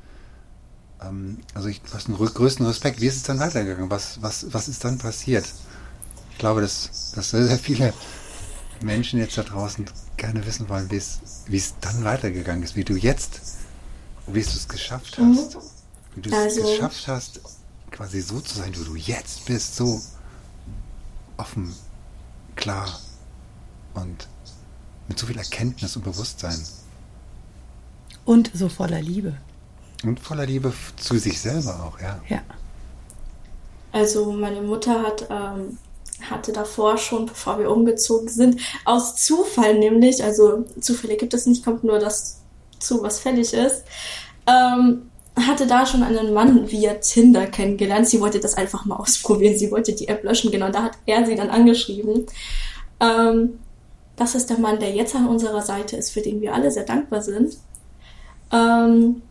ähm, 1.03 1.39
also 1.55 1.69
ich, 1.69 1.83
du 1.83 1.93
hast 1.93 2.09
einen 2.09 2.17
größten 2.17 2.65
Respekt. 2.67 3.01
Wie 3.01 3.07
ist 3.07 3.17
es 3.17 3.23
dann 3.23 3.39
weitergegangen? 3.39 3.91
Was, 3.91 4.23
was, 4.23 4.47
was 4.53 4.69
ist 4.69 4.85
dann 4.85 4.99
passiert? 4.99 5.45
Glaube, 6.41 6.63
dass, 6.63 7.13
dass 7.15 7.31
sehr, 7.31 7.47
sehr 7.47 7.59
viele 7.59 7.95
Menschen 8.83 9.21
jetzt 9.21 9.39
da 9.39 9.43
draußen 9.43 9.85
gerne 10.17 10.45
wissen 10.45 10.69
wollen, 10.69 10.91
wie 10.91 10.97
es, 10.97 11.75
dann 11.81 12.03
weitergegangen 12.03 12.65
ist, 12.65 12.75
wie 12.75 12.85
du 12.85 12.95
jetzt, 12.95 13.41
wie 14.27 14.41
du 14.41 14.49
es 14.49 14.67
geschafft 14.67 15.19
mhm. 15.19 15.37
hast. 15.37 15.55
Mhm. 15.55 15.61
Wie 16.17 16.21
du 16.23 16.31
es 16.31 16.37
also, 16.37 16.63
geschafft 16.63 17.07
hast, 17.07 17.41
quasi 17.93 18.21
so 18.21 18.41
zu 18.41 18.59
sein, 18.59 18.75
wie 18.75 18.85
du 18.85 18.97
jetzt 18.97 19.45
bist, 19.45 19.77
so 19.77 20.01
offen, 21.37 21.75
klar 22.57 22.99
und 23.95 24.29
mit 25.09 25.19
so 25.19 25.27
viel 25.27 25.39
Erkenntnis 25.39 25.97
und 25.97 26.05
Bewusstsein. 26.05 26.59
Und 28.25 28.51
so 28.55 28.69
voller 28.69 29.01
Liebe. 29.01 29.37
Und 30.05 30.19
voller 30.21 30.47
Liebe 30.47 30.73
zu 30.97 31.19
sich 31.19 31.41
selber 31.41 31.85
auch, 31.85 32.01
ja. 32.01 32.21
Ja. 32.29 32.43
Also 33.93 34.33
meine 34.33 34.63
Mutter 34.63 35.03
hat 35.03 35.27
ähm, 35.31 35.79
hatte 36.29 36.53
davor 36.53 36.99
schon, 36.99 37.27
bevor 37.27 37.59
wir 37.59 37.71
umgezogen 37.71 38.29
sind, 38.29 38.61
aus 38.85 39.17
Zufall 39.17 39.79
nämlich, 39.79 40.23
also 40.23 40.65
Zufälle 40.81 41.17
gibt 41.17 41.35
es 41.35 41.47
nicht, 41.47 41.65
kommt 41.65 41.85
nur 41.85 41.99
das 41.99 42.41
zu, 42.79 43.03
was 43.03 43.21
fällig 43.21 43.53
ist, 43.53 43.85
ähm, 44.47 45.11
hatte 45.37 45.67
da 45.67 45.87
schon 45.87 46.03
einen 46.03 46.35
Mann 46.35 46.71
via 46.71 46.95
Tinder 46.95 47.47
kennengelernt. 47.47 48.09
Sie 48.09 48.21
wollte 48.21 48.41
das 48.41 48.55
einfach 48.55 48.85
mal 48.85 48.97
ausprobieren. 48.97 49.57
Sie 49.57 49.71
wollte 49.71 49.95
die 49.95 50.09
App 50.09 50.25
löschen, 50.25 50.51
genau. 50.51 50.71
Da 50.71 50.83
hat 50.83 50.99
er 51.07 51.25
sie 51.25 51.37
dann 51.37 51.51
angeschrieben. 51.51 52.27
Ähm, 53.01 53.59
das 54.17 54.35
ist 54.35 54.51
der 54.51 54.59
Mann, 54.59 54.81
der 54.81 54.91
jetzt 54.91 55.15
an 55.15 55.29
unserer 55.29 55.63
Seite 55.63 55.97
ist, 55.97 56.11
für 56.11 56.21
den 56.21 56.41
wir 56.41 56.55
alle 56.55 56.71
sehr 56.71 56.85
dankbar 56.85 57.23
sind. 57.23 57.57
Ähm, 58.53 59.23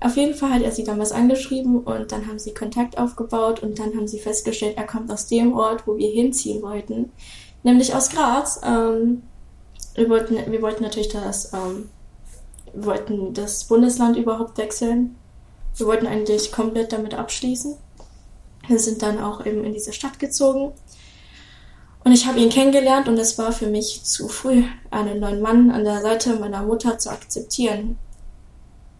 auf 0.00 0.16
jeden 0.16 0.34
Fall 0.34 0.54
hat 0.54 0.62
er 0.62 0.72
sie 0.72 0.84
damals 0.84 1.12
angeschrieben 1.12 1.82
und 1.82 2.10
dann 2.10 2.26
haben 2.26 2.38
sie 2.38 2.54
Kontakt 2.54 2.96
aufgebaut 2.96 3.62
und 3.62 3.78
dann 3.78 3.94
haben 3.94 4.08
sie 4.08 4.18
festgestellt, 4.18 4.76
er 4.76 4.86
kommt 4.86 5.12
aus 5.12 5.26
dem 5.26 5.52
Ort, 5.52 5.86
wo 5.86 5.96
wir 5.96 6.10
hinziehen 6.10 6.62
wollten, 6.62 7.12
nämlich 7.62 7.94
aus 7.94 8.08
Graz. 8.08 8.60
Ähm, 8.64 9.22
wir, 9.94 10.08
wollten, 10.08 10.36
wir 10.50 10.62
wollten 10.62 10.82
natürlich 10.82 11.08
das, 11.08 11.52
ähm, 11.52 11.90
wir 12.72 12.86
wollten 12.86 13.34
das 13.34 13.64
Bundesland 13.64 14.16
überhaupt 14.16 14.56
wechseln. 14.56 15.16
Wir 15.76 15.86
wollten 15.86 16.06
eigentlich 16.06 16.50
komplett 16.50 16.92
damit 16.92 17.14
abschließen. 17.14 17.76
Wir 18.68 18.78
sind 18.78 19.02
dann 19.02 19.20
auch 19.20 19.44
eben 19.44 19.64
in 19.64 19.72
diese 19.72 19.92
Stadt 19.92 20.18
gezogen. 20.18 20.72
Und 22.04 22.12
ich 22.12 22.26
habe 22.26 22.40
ihn 22.40 22.48
kennengelernt 22.48 23.08
und 23.08 23.18
es 23.18 23.36
war 23.36 23.52
für 23.52 23.66
mich 23.66 24.02
zu 24.04 24.28
früh, 24.28 24.64
einen 24.90 25.20
neuen 25.20 25.42
Mann 25.42 25.70
an 25.70 25.84
der 25.84 26.00
Seite 26.00 26.36
meiner 26.36 26.62
Mutter 26.62 26.98
zu 26.98 27.10
akzeptieren. 27.10 27.98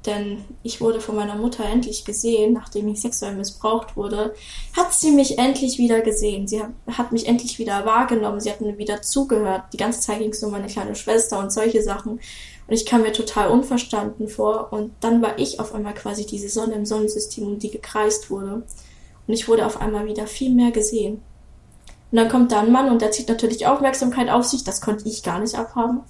Denn 0.06 0.44
ich 0.62 0.80
wurde 0.80 1.00
von 1.00 1.14
meiner 1.14 1.34
Mutter 1.34 1.64
endlich 1.64 2.06
gesehen, 2.06 2.54
nachdem 2.54 2.88
ich 2.88 3.02
sexuell 3.02 3.34
missbraucht 3.34 3.96
wurde, 3.96 4.34
hat 4.74 4.94
sie 4.94 5.10
mich 5.10 5.38
endlich 5.38 5.76
wieder 5.76 6.00
gesehen. 6.00 6.48
Sie 6.48 6.62
hat 6.62 7.12
mich 7.12 7.28
endlich 7.28 7.58
wieder 7.58 7.84
wahrgenommen. 7.84 8.40
Sie 8.40 8.50
hat 8.50 8.62
mir 8.62 8.78
wieder 8.78 9.02
zugehört. 9.02 9.64
Die 9.74 9.76
ganze 9.76 10.00
Zeit 10.00 10.20
ging 10.20 10.30
es 10.30 10.42
um 10.42 10.52
meine 10.52 10.68
kleine 10.68 10.94
Schwester 10.94 11.38
und 11.38 11.52
solche 11.52 11.82
Sachen. 11.82 12.12
Und 12.12 12.74
ich 12.74 12.86
kam 12.86 13.02
mir 13.02 13.12
total 13.12 13.50
unverstanden 13.50 14.28
vor. 14.28 14.72
Und 14.72 14.92
dann 15.00 15.20
war 15.20 15.38
ich 15.38 15.60
auf 15.60 15.74
einmal 15.74 15.94
quasi 15.94 16.24
diese 16.24 16.48
Sonne 16.48 16.74
im 16.74 16.86
Sonnensystem, 16.86 17.46
um 17.46 17.58
die 17.58 17.70
gekreist 17.70 18.30
wurde. 18.30 18.62
Und 19.26 19.34
ich 19.34 19.48
wurde 19.48 19.66
auf 19.66 19.82
einmal 19.82 20.06
wieder 20.06 20.26
viel 20.26 20.54
mehr 20.54 20.70
gesehen. 20.70 21.20
Und 22.10 22.16
dann 22.16 22.30
kommt 22.30 22.52
da 22.52 22.60
ein 22.60 22.72
Mann 22.72 22.90
und 22.90 23.02
der 23.02 23.10
zieht 23.10 23.28
natürlich 23.28 23.66
Aufmerksamkeit 23.66 24.30
auf 24.30 24.44
sich. 24.44 24.64
Das 24.64 24.80
konnte 24.80 25.06
ich 25.06 25.22
gar 25.22 25.40
nicht 25.40 25.56
abhaben. 25.56 26.00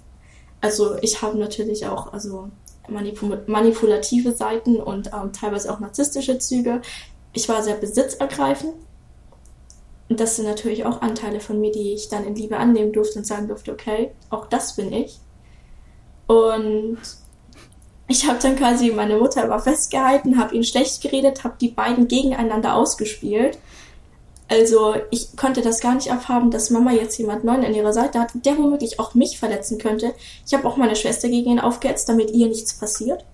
Also 0.60 0.96
ich 1.00 1.22
habe 1.22 1.38
natürlich 1.38 1.86
auch 1.86 2.12
also 2.12 2.50
manipul 2.88 3.42
manipulative 3.46 4.32
Seiten 4.32 4.76
und 4.76 5.08
ähm, 5.08 5.32
teilweise 5.32 5.72
auch 5.72 5.80
narzisstische 5.80 6.38
Züge. 6.38 6.82
Ich 7.32 7.48
war 7.48 7.62
sehr 7.62 7.76
besitzergreifend. 7.76 8.74
Und 10.08 10.18
das 10.18 10.36
sind 10.36 10.46
natürlich 10.46 10.84
auch 10.84 11.02
Anteile 11.02 11.38
von 11.38 11.60
mir, 11.60 11.70
die 11.70 11.92
ich 11.94 12.08
dann 12.08 12.24
in 12.24 12.34
Liebe 12.34 12.56
annehmen 12.56 12.92
durfte 12.92 13.20
und 13.20 13.24
sagen 13.24 13.46
durfte, 13.46 13.72
okay, 13.72 14.10
auch 14.28 14.46
das 14.46 14.74
bin 14.74 14.92
ich. 14.92 15.20
Und 16.26 16.98
ich 18.08 18.28
habe 18.28 18.40
dann 18.42 18.56
quasi 18.56 18.90
meine 18.90 19.16
Mutter 19.16 19.44
immer 19.44 19.60
festgehalten, 19.60 20.36
habe 20.36 20.56
ihn 20.56 20.64
schlecht 20.64 21.00
geredet, 21.00 21.44
habe 21.44 21.54
die 21.60 21.68
beiden 21.68 22.08
gegeneinander 22.08 22.74
ausgespielt. 22.74 23.58
Also 24.50 24.96
ich 25.12 25.36
konnte 25.36 25.62
das 25.62 25.80
gar 25.80 25.94
nicht 25.94 26.10
abhaben, 26.10 26.50
dass 26.50 26.70
Mama 26.70 26.90
jetzt 26.90 27.16
jemand 27.18 27.44
neuen 27.44 27.64
an 27.64 27.72
ihrer 27.72 27.92
Seite 27.92 28.18
hat, 28.18 28.32
der 28.34 28.58
womöglich 28.58 28.98
auch 28.98 29.14
mich 29.14 29.38
verletzen 29.38 29.78
könnte. 29.78 30.12
Ich 30.44 30.52
habe 30.52 30.66
auch 30.66 30.76
meine 30.76 30.96
Schwester 30.96 31.28
gegen 31.28 31.52
ihn 31.52 31.60
aufgehetzt, 31.60 32.08
damit 32.08 32.32
ihr 32.32 32.48
nichts 32.48 32.74
passiert. 32.74 33.24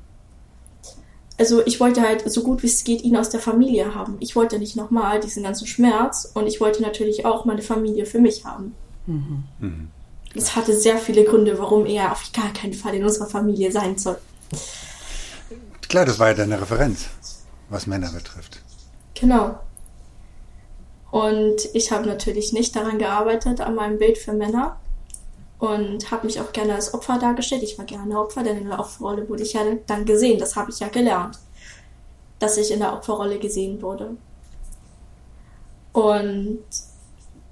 Also 1.38 1.64
ich 1.64 1.80
wollte 1.80 2.02
halt 2.02 2.30
so 2.30 2.42
gut 2.42 2.62
wie 2.62 2.66
es 2.66 2.84
geht 2.84 3.02
ihn 3.02 3.16
aus 3.16 3.30
der 3.30 3.40
Familie 3.40 3.94
haben. 3.94 4.18
Ich 4.20 4.36
wollte 4.36 4.58
nicht 4.58 4.76
nochmal 4.76 5.18
diesen 5.18 5.42
ganzen 5.42 5.66
Schmerz 5.66 6.30
und 6.34 6.46
ich 6.46 6.60
wollte 6.60 6.82
natürlich 6.82 7.24
auch 7.24 7.46
meine 7.46 7.62
Familie 7.62 8.04
für 8.04 8.18
mich 8.18 8.44
haben. 8.44 8.74
Mhm. 9.06 9.44
Mhm. 9.58 9.88
Es 10.34 10.54
hatte 10.54 10.78
sehr 10.78 10.98
viele 10.98 11.24
Gründe, 11.24 11.58
warum 11.58 11.86
er 11.86 12.12
auf 12.12 12.30
gar 12.34 12.52
keinen 12.52 12.74
Fall 12.74 12.94
in 12.94 13.04
unserer 13.04 13.26
Familie 13.26 13.72
sein 13.72 13.96
soll. 13.96 14.18
Klar, 15.88 16.04
das 16.04 16.18
war 16.18 16.28
ja 16.28 16.34
deine 16.34 16.60
Referenz, 16.60 17.06
was 17.70 17.86
Männer 17.86 18.12
betrifft. 18.12 18.60
Genau. 19.14 19.58
Und 21.16 21.70
ich 21.72 21.92
habe 21.92 22.06
natürlich 22.06 22.52
nicht 22.52 22.76
daran 22.76 22.98
gearbeitet, 22.98 23.62
an 23.62 23.74
meinem 23.74 23.98
Bild 23.98 24.18
für 24.18 24.34
Männer. 24.34 24.76
Und 25.58 26.10
habe 26.10 26.26
mich 26.26 26.42
auch 26.42 26.52
gerne 26.52 26.74
als 26.74 26.92
Opfer 26.92 27.18
dargestellt. 27.18 27.62
Ich 27.62 27.78
war 27.78 27.86
gerne 27.86 28.20
Opfer, 28.20 28.42
denn 28.42 28.58
in 28.58 28.68
der 28.68 28.78
Opferrolle 28.78 29.26
wurde 29.26 29.42
ich 29.42 29.54
ja 29.54 29.62
dann 29.86 30.04
gesehen. 30.04 30.38
Das 30.38 30.56
habe 30.56 30.70
ich 30.70 30.80
ja 30.80 30.88
gelernt, 30.88 31.38
dass 32.38 32.58
ich 32.58 32.70
in 32.70 32.80
der 32.80 32.92
Opferrolle 32.92 33.38
gesehen 33.38 33.80
wurde. 33.80 34.18
Und 35.94 36.58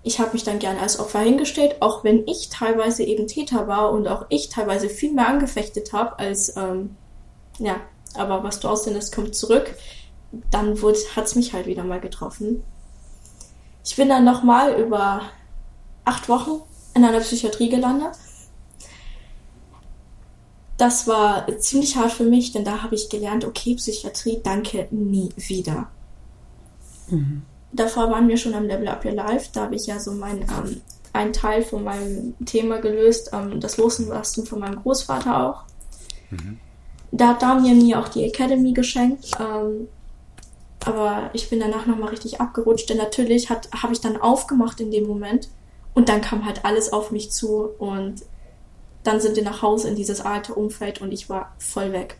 ich 0.03 0.20
habe 0.20 0.35
mich 0.35 0.44
dann 0.44 0.59
gerne 0.59 0.81
als 0.81 1.00
Opfer 1.00 1.20
hingestellt, 1.20 1.77
auch 1.81 2.05
wenn 2.05 2.29
ich 2.29 2.50
teilweise 2.50 3.03
eben 3.03 3.27
Täter 3.27 3.66
war 3.66 3.92
und 3.92 4.09
auch 4.09 4.27
ich 4.29 4.50
teilweise 4.50 4.90
viel 4.90 5.14
mehr 5.14 5.29
angefechtet 5.29 5.94
habe 5.94 6.18
als, 6.18 6.55
ähm, 6.59 6.96
ja, 7.59 7.81
aber 8.14 8.44
was 8.44 8.61
du 8.61 8.68
aussendest, 8.68 9.14
kommt 9.14 9.35
zurück. 9.35 9.74
Dann 10.50 10.79
hat 11.16 11.24
es 11.24 11.35
mich 11.35 11.55
halt 11.55 11.64
wieder 11.64 11.85
mal 11.85 12.00
getroffen. 12.00 12.62
Ich 13.85 13.97
bin 13.97 14.09
dann 14.09 14.25
nochmal 14.25 14.81
über 14.81 15.23
acht 16.05 16.29
Wochen 16.29 16.62
in 16.94 17.05
einer 17.05 17.20
Psychiatrie 17.20 17.68
gelandet. 17.68 18.12
Das 20.77 21.07
war 21.07 21.47
ziemlich 21.59 21.97
hart 21.97 22.12
für 22.12 22.25
mich, 22.25 22.53
denn 22.53 22.64
da 22.64 22.83
habe 22.83 22.94
ich 22.94 23.09
gelernt, 23.09 23.44
okay, 23.44 23.75
Psychiatrie, 23.77 24.40
danke, 24.42 24.88
nie 24.90 25.29
wieder. 25.37 25.88
Mhm. 27.09 27.42
Davor 27.73 28.11
waren 28.11 28.29
wir 28.29 28.37
schon 28.37 28.55
am 28.55 28.64
Level 28.64 28.88
Up 28.88 29.05
Your 29.05 29.12
Life. 29.12 29.51
Da 29.53 29.62
habe 29.62 29.77
ich 29.77 29.87
ja 29.87 29.99
so 30.01 30.12
mein, 30.12 30.42
ähm, 30.42 30.81
einen 31.12 31.33
Teil 31.33 31.62
von 31.62 31.85
meinem 31.85 32.35
Thema 32.44 32.79
gelöst, 32.79 33.31
ähm, 33.33 33.61
das 33.61 33.77
Loslassen 33.77 34.47
von 34.47 34.61
meinem 34.61 34.83
Großvater 34.83 35.47
auch. 35.47 35.62
Mhm. 36.31 36.59
Da 37.12 37.29
hat 37.29 37.42
Damien 37.42 37.79
mir 37.79 38.01
auch 38.01 38.09
die 38.09 38.25
Academy 38.25 38.73
geschenkt. 38.73 39.31
Ähm, 39.38 39.88
aber 40.87 41.31
ich 41.33 41.51
bin 41.51 41.61
danach 41.61 41.87
nochmal 41.87 42.11
richtig 42.11 42.40
abgerutscht, 42.40 42.88
denn 42.90 42.99
natürlich 42.99 43.51
habe 43.51 43.92
ich 43.92 44.01
dann 44.01 44.16
aufgemacht 44.16 44.81
in 44.81 44.90
dem 44.90 45.07
Moment 45.07 45.49
und 45.94 46.09
dann 46.09 46.20
kam 46.20 46.44
halt 46.44 46.64
alles 46.64 46.92
auf 46.92 47.11
mich 47.11 47.31
zu 47.31 47.70
und 47.79 48.23
dann 49.03 49.20
sind 49.20 49.37
wir 49.37 49.44
nach 49.44 49.62
Hause 49.62 49.88
in 49.88 49.97
dieses 49.97 50.20
alte 50.20 50.55
Umfeld 50.55 51.01
und 51.01 51.12
ich 51.12 51.29
war 51.29 51.55
voll 51.59 51.92
weg. 51.92 52.18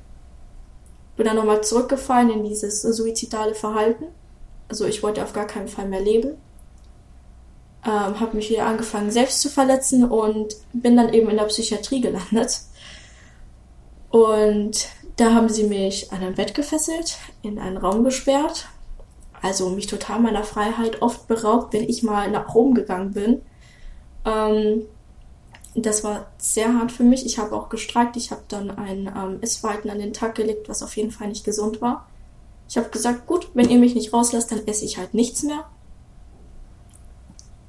Bin 1.17 1.27
dann 1.27 1.37
nochmal 1.37 1.63
zurückgefallen 1.63 2.31
in 2.31 2.45
dieses 2.45 2.83
suizidale 2.83 3.55
Verhalten. 3.55 4.07
Also 4.69 4.85
ich 4.85 5.03
wollte 5.03 5.23
auf 5.23 5.33
gar 5.33 5.47
keinen 5.47 5.69
Fall 5.69 5.89
mehr 5.89 6.01
leben. 6.01 6.37
Ähm, 7.87 8.21
habe 8.21 8.37
mich 8.37 8.51
wieder 8.51 8.67
angefangen 8.67 9.11
selbst 9.11 9.41
zu 9.41 9.49
verletzen 9.49 10.05
und 10.11 10.57
bin 10.73 10.97
dann 10.97 11.13
eben 11.13 11.29
in 11.29 11.37
der 11.37 11.45
Psychiatrie 11.45 12.01
gelandet. 12.01 12.61
Und 14.11 14.89
da 15.17 15.33
haben 15.33 15.49
sie 15.49 15.65
mich 15.65 16.13
an 16.13 16.23
ein 16.23 16.35
Bett 16.35 16.55
gefesselt, 16.55 17.19
in 17.43 17.59
einen 17.59 17.77
Raum 17.77 18.05
gesperrt, 18.05 18.67
also 19.43 19.69
mich 19.71 19.87
total 19.87 20.21
meiner 20.21 20.45
Freiheit 20.45 21.03
oft 21.03 21.29
beraubt, 21.29 21.73
wenn 21.73 21.89
ich 21.89 22.03
mal 22.03 22.31
nach 22.31 22.55
Rom 22.55 22.75
gegangen 22.75 23.13
bin. 23.13 23.43
Ähm, 24.25 24.83
das 25.75 26.05
war 26.05 26.31
sehr 26.39 26.75
hart 26.75 26.93
für 26.93 27.03
mich. 27.03 27.27
Ich 27.27 27.39
habe 27.39 27.55
auch 27.55 27.69
gestreikt. 27.69 28.17
Ich 28.17 28.31
habe 28.31 28.43
dann 28.49 28.71
ein 28.71 29.07
ähm, 29.15 29.39
Essverhalten 29.41 29.91
an 29.91 29.99
den 29.99 30.13
Tag 30.13 30.37
gelegt, 30.37 30.69
was 30.69 30.83
auf 30.83 30.97
jeden 30.97 31.11
Fall 31.11 31.29
nicht 31.29 31.45
gesund 31.45 31.81
war. 31.81 32.07
Ich 32.69 32.77
habe 32.77 32.89
gesagt, 32.89 33.27
gut, 33.27 33.49
wenn 33.55 33.69
ihr 33.69 33.79
mich 33.79 33.95
nicht 33.95 34.13
rauslasst, 34.13 34.51
dann 34.51 34.67
esse 34.67 34.85
ich 34.85 34.99
halt 34.99 35.15
nichts 35.15 35.43
mehr. 35.43 35.65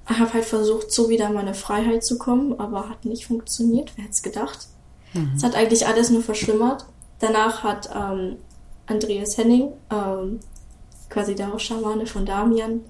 Ich 0.09 0.19
habe 0.19 0.33
halt 0.33 0.45
versucht, 0.45 0.91
so 0.91 1.09
wieder 1.09 1.29
meine 1.31 1.55
Freiheit 1.55 2.03
zu 2.03 2.17
kommen, 2.17 2.59
aber 2.59 2.89
hat 2.89 3.05
nicht 3.05 3.25
funktioniert. 3.25 3.91
Wer 3.95 4.05
hätte 4.05 4.13
es 4.13 4.23
gedacht? 4.23 4.67
Mhm. 5.13 5.33
Es 5.35 5.43
hat 5.43 5.55
eigentlich 5.55 5.87
alles 5.87 6.11
nur 6.11 6.21
verschlimmert. 6.21 6.85
Danach 7.19 7.63
hat 7.63 7.89
ähm, 7.95 8.37
Andreas 8.87 9.37
Henning, 9.37 9.73
ähm, 9.91 10.39
quasi 11.09 11.35
der 11.35 11.51
Hausschamane 11.51 12.05
von 12.05 12.25
Damian, 12.25 12.81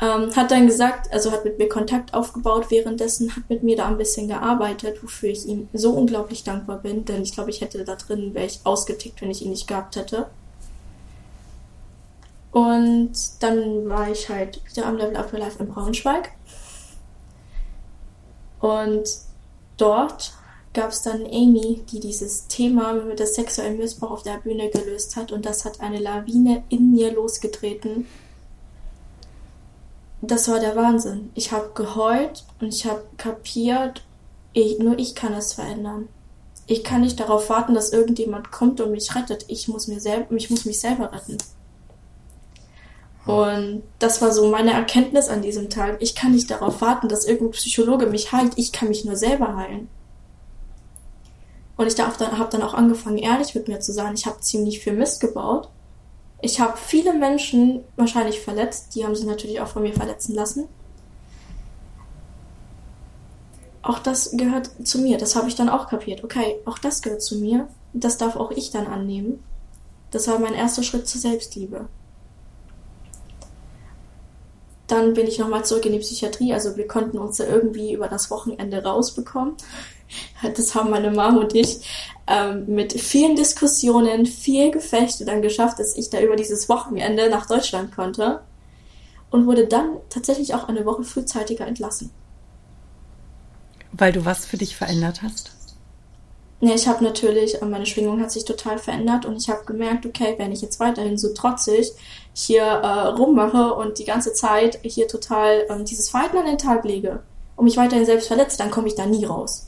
ähm, 0.00 0.34
hat 0.34 0.50
dann 0.50 0.66
gesagt, 0.66 1.12
also 1.12 1.32
hat 1.32 1.44
mit 1.44 1.58
mir 1.58 1.68
Kontakt 1.68 2.14
aufgebaut 2.14 2.70
währenddessen, 2.70 3.34
hat 3.34 3.48
mit 3.48 3.62
mir 3.62 3.76
da 3.76 3.88
ein 3.88 3.98
bisschen 3.98 4.28
gearbeitet, 4.28 5.02
wofür 5.02 5.30
ich 5.30 5.46
ihm 5.46 5.68
so 5.72 5.90
unglaublich 5.90 6.44
dankbar 6.44 6.78
bin, 6.78 7.04
denn 7.04 7.22
ich 7.22 7.32
glaube, 7.32 7.50
ich 7.50 7.60
hätte 7.60 7.84
da 7.84 7.96
drin, 7.96 8.32
wäre 8.34 8.46
ich 8.46 8.60
ausgetickt, 8.64 9.20
wenn 9.20 9.30
ich 9.30 9.42
ihn 9.42 9.50
nicht 9.50 9.66
gehabt 9.66 9.96
hätte. 9.96 10.26
Und 12.52 13.12
dann 13.40 13.88
war 13.88 14.10
ich 14.10 14.28
halt 14.28 14.60
wieder 14.64 14.86
am 14.86 14.96
Level 14.96 15.16
Up 15.16 15.32
Your 15.32 15.40
Life 15.40 15.58
in 15.62 15.68
Braunschweig. 15.68 16.32
Und 18.60 19.08
dort 19.76 20.32
gab 20.74 20.90
es 20.90 21.02
dann 21.02 21.26
Amy, 21.26 21.82
die 21.90 22.00
dieses 22.00 22.46
Thema 22.46 22.92
mit 22.92 23.18
der 23.18 23.26
sexuellen 23.26 23.78
Missbrauch 23.78 24.10
auf 24.10 24.22
der 24.22 24.38
Bühne 24.38 24.68
gelöst 24.70 25.16
hat 25.16 25.32
und 25.32 25.46
das 25.46 25.64
hat 25.64 25.80
eine 25.80 25.98
Lawine 25.98 26.62
in 26.68 26.92
mir 26.92 27.12
losgetreten. 27.12 28.06
Das 30.20 30.48
war 30.48 30.60
der 30.60 30.76
Wahnsinn. 30.76 31.30
Ich 31.34 31.52
habe 31.52 31.70
geheult 31.74 32.44
und 32.60 32.68
ich 32.68 32.86
habe 32.86 33.04
kapiert, 33.16 34.02
ich, 34.52 34.78
nur 34.78 34.98
ich 34.98 35.14
kann 35.14 35.32
es 35.32 35.52
verändern. 35.52 36.08
Ich 36.66 36.84
kann 36.84 37.00
nicht 37.00 37.18
darauf 37.18 37.48
warten, 37.48 37.74
dass 37.74 37.92
irgendjemand 37.92 38.50
kommt 38.50 38.80
und 38.80 38.90
mich 38.90 39.14
rettet. 39.14 39.46
Ich 39.48 39.68
muss, 39.68 39.88
mir 39.88 40.00
selb 40.00 40.30
ich 40.32 40.50
muss 40.50 40.64
mich 40.64 40.80
selber 40.80 41.12
retten. 41.12 41.38
Und 43.24 43.82
das 43.98 44.22
war 44.22 44.32
so 44.32 44.48
meine 44.48 44.72
Erkenntnis 44.72 45.28
an 45.28 45.42
diesem 45.42 45.70
Tag. 45.70 45.98
Ich 46.00 46.14
kann 46.14 46.32
nicht 46.32 46.50
darauf 46.50 46.80
warten, 46.80 47.08
dass 47.08 47.26
irgendein 47.26 47.52
Psychologe 47.52 48.06
mich 48.06 48.32
heilt. 48.32 48.52
Ich 48.56 48.72
kann 48.72 48.88
mich 48.88 49.04
nur 49.04 49.16
selber 49.16 49.56
heilen. 49.56 49.88
Und 51.78 51.86
ich 51.86 51.98
habe 52.00 52.16
dann, 52.50 52.62
auch 52.62 52.74
angefangen, 52.74 53.18
ehrlich 53.18 53.54
mit 53.54 53.68
mir 53.68 53.78
zu 53.78 53.92
sein. 53.92 54.12
Ich 54.14 54.26
habe 54.26 54.40
ziemlich 54.40 54.80
viel 54.80 54.94
Mist 54.94 55.20
gebaut. 55.20 55.70
Ich 56.42 56.60
habe 56.60 56.76
viele 56.76 57.14
Menschen 57.14 57.84
wahrscheinlich 57.94 58.40
verletzt. 58.40 58.96
Die 58.96 59.04
haben 59.04 59.14
sich 59.14 59.24
natürlich 59.24 59.60
auch 59.60 59.68
von 59.68 59.82
mir 59.82 59.94
verletzen 59.94 60.34
lassen. 60.34 60.68
Auch 63.80 64.00
das 64.00 64.32
gehört 64.32 64.70
zu 64.86 64.98
mir. 64.98 65.18
Das 65.18 65.36
habe 65.36 65.48
ich 65.48 65.54
dann 65.54 65.68
auch 65.68 65.88
kapiert. 65.88 66.24
Okay, 66.24 66.56
auch 66.64 66.78
das 66.78 67.00
gehört 67.00 67.22
zu 67.22 67.38
mir. 67.38 67.68
Das 67.92 68.18
darf 68.18 68.34
auch 68.34 68.50
ich 68.50 68.72
dann 68.72 68.88
annehmen. 68.88 69.44
Das 70.10 70.26
war 70.26 70.40
mein 70.40 70.54
erster 70.54 70.82
Schritt 70.82 71.06
zur 71.06 71.20
Selbstliebe. 71.20 71.88
Dann 74.88 75.14
bin 75.14 75.26
ich 75.26 75.38
nochmal 75.38 75.64
zurück 75.64 75.86
in 75.86 75.92
die 75.92 75.98
Psychiatrie. 76.00 76.52
Also 76.52 76.76
wir 76.76 76.88
konnten 76.88 77.18
uns 77.18 77.36
da 77.36 77.44
irgendwie 77.44 77.92
über 77.92 78.08
das 78.08 78.30
Wochenende 78.30 78.82
rausbekommen. 78.82 79.54
Das 80.56 80.74
haben 80.74 80.88
meine 80.88 81.10
Mom 81.10 81.36
und 81.36 81.54
ich 81.54 81.86
ähm, 82.26 82.64
mit 82.66 82.98
vielen 82.98 83.36
Diskussionen, 83.36 84.24
viel 84.24 84.70
Gefechte 84.70 85.26
dann 85.26 85.42
geschafft, 85.42 85.78
dass 85.78 85.94
ich 85.98 86.08
da 86.08 86.18
über 86.18 86.34
dieses 86.34 86.70
Wochenende 86.70 87.28
nach 87.28 87.44
Deutschland 87.44 87.94
konnte. 87.94 88.40
Und 89.30 89.46
wurde 89.46 89.66
dann 89.66 89.98
tatsächlich 90.08 90.54
auch 90.54 90.66
eine 90.66 90.86
Woche 90.86 91.04
frühzeitiger 91.04 91.66
entlassen. 91.66 92.10
Weil 93.92 94.12
du 94.12 94.24
was 94.24 94.46
für 94.46 94.56
dich 94.56 94.76
verändert 94.76 95.20
hast? 95.22 95.57
Ja, 96.60 96.74
ich 96.74 96.88
habe 96.88 97.04
natürlich, 97.04 97.62
äh, 97.62 97.64
meine 97.64 97.86
Schwingung 97.86 98.20
hat 98.20 98.32
sich 98.32 98.44
total 98.44 98.78
verändert 98.78 99.24
und 99.24 99.36
ich 99.36 99.48
habe 99.48 99.64
gemerkt, 99.64 100.06
okay, 100.06 100.34
wenn 100.38 100.50
ich 100.50 100.60
jetzt 100.60 100.80
weiterhin 100.80 101.16
so 101.16 101.32
trotzig 101.32 101.92
hier 102.32 102.62
äh, 102.62 103.08
rummache 103.08 103.74
und 103.74 103.98
die 103.98 104.04
ganze 104.04 104.32
Zeit 104.32 104.80
hier 104.82 105.06
total 105.06 105.66
ähm, 105.70 105.84
dieses 105.84 106.08
Verhalten 106.08 106.38
an 106.38 106.46
den 106.46 106.58
Tag 106.58 106.84
lege 106.84 107.22
und 107.56 107.64
mich 107.64 107.76
weiterhin 107.76 108.06
selbst 108.06 108.26
verletze, 108.26 108.58
dann 108.58 108.70
komme 108.70 108.88
ich 108.88 108.96
da 108.96 109.06
nie 109.06 109.24
raus. 109.24 109.66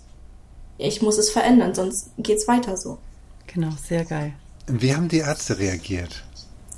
Ich 0.78 1.02
muss 1.02 1.18
es 1.18 1.30
verändern, 1.30 1.74
sonst 1.74 2.10
geht's 2.18 2.48
weiter 2.48 2.76
so. 2.76 2.98
Genau, 3.46 3.70
sehr 3.86 4.04
geil. 4.04 4.32
Wie 4.66 4.94
haben 4.94 5.08
die 5.08 5.18
Ärzte 5.18 5.58
reagiert, 5.58 6.24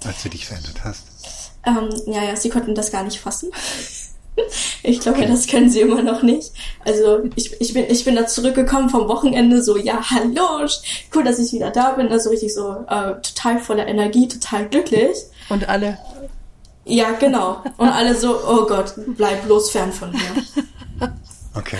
als 0.04 0.22
du 0.22 0.28
dich 0.28 0.46
verändert 0.46 0.84
hast? 0.84 1.04
Ähm, 1.64 1.90
ja, 2.06 2.24
ja, 2.24 2.36
sie 2.36 2.48
konnten 2.48 2.74
das 2.74 2.90
gar 2.90 3.04
nicht 3.04 3.20
fassen. 3.20 3.50
Ich 4.84 4.98
glaube, 5.00 5.18
okay. 5.18 5.28
das 5.28 5.46
können 5.46 5.70
sie 5.70 5.80
immer 5.80 6.02
noch 6.02 6.22
nicht. 6.22 6.52
Also 6.84 7.20
ich, 7.36 7.60
ich, 7.60 7.72
bin, 7.72 7.84
ich 7.88 8.04
bin 8.04 8.16
da 8.16 8.26
zurückgekommen 8.26 8.88
vom 8.88 9.06
Wochenende, 9.08 9.62
so, 9.62 9.76
ja, 9.76 10.00
hallo, 10.10 10.66
cool, 11.14 11.22
dass 11.22 11.38
ich 11.38 11.52
wieder 11.52 11.70
da 11.70 11.92
bin. 11.92 12.08
Also 12.08 12.30
richtig 12.30 12.52
so 12.52 12.84
äh, 12.88 13.14
total 13.22 13.60
voller 13.60 13.86
Energie, 13.86 14.26
total 14.26 14.68
glücklich. 14.68 15.16
Und 15.48 15.68
alle? 15.68 15.98
Ja, 16.84 17.12
genau. 17.12 17.62
Und 17.76 17.88
alle 17.88 18.16
so, 18.16 18.36
oh 18.36 18.66
Gott, 18.66 18.94
bleib 19.16 19.44
bloß 19.44 19.70
fern 19.70 19.92
von 19.92 20.10
mir. 20.10 20.20
Okay. 21.54 21.76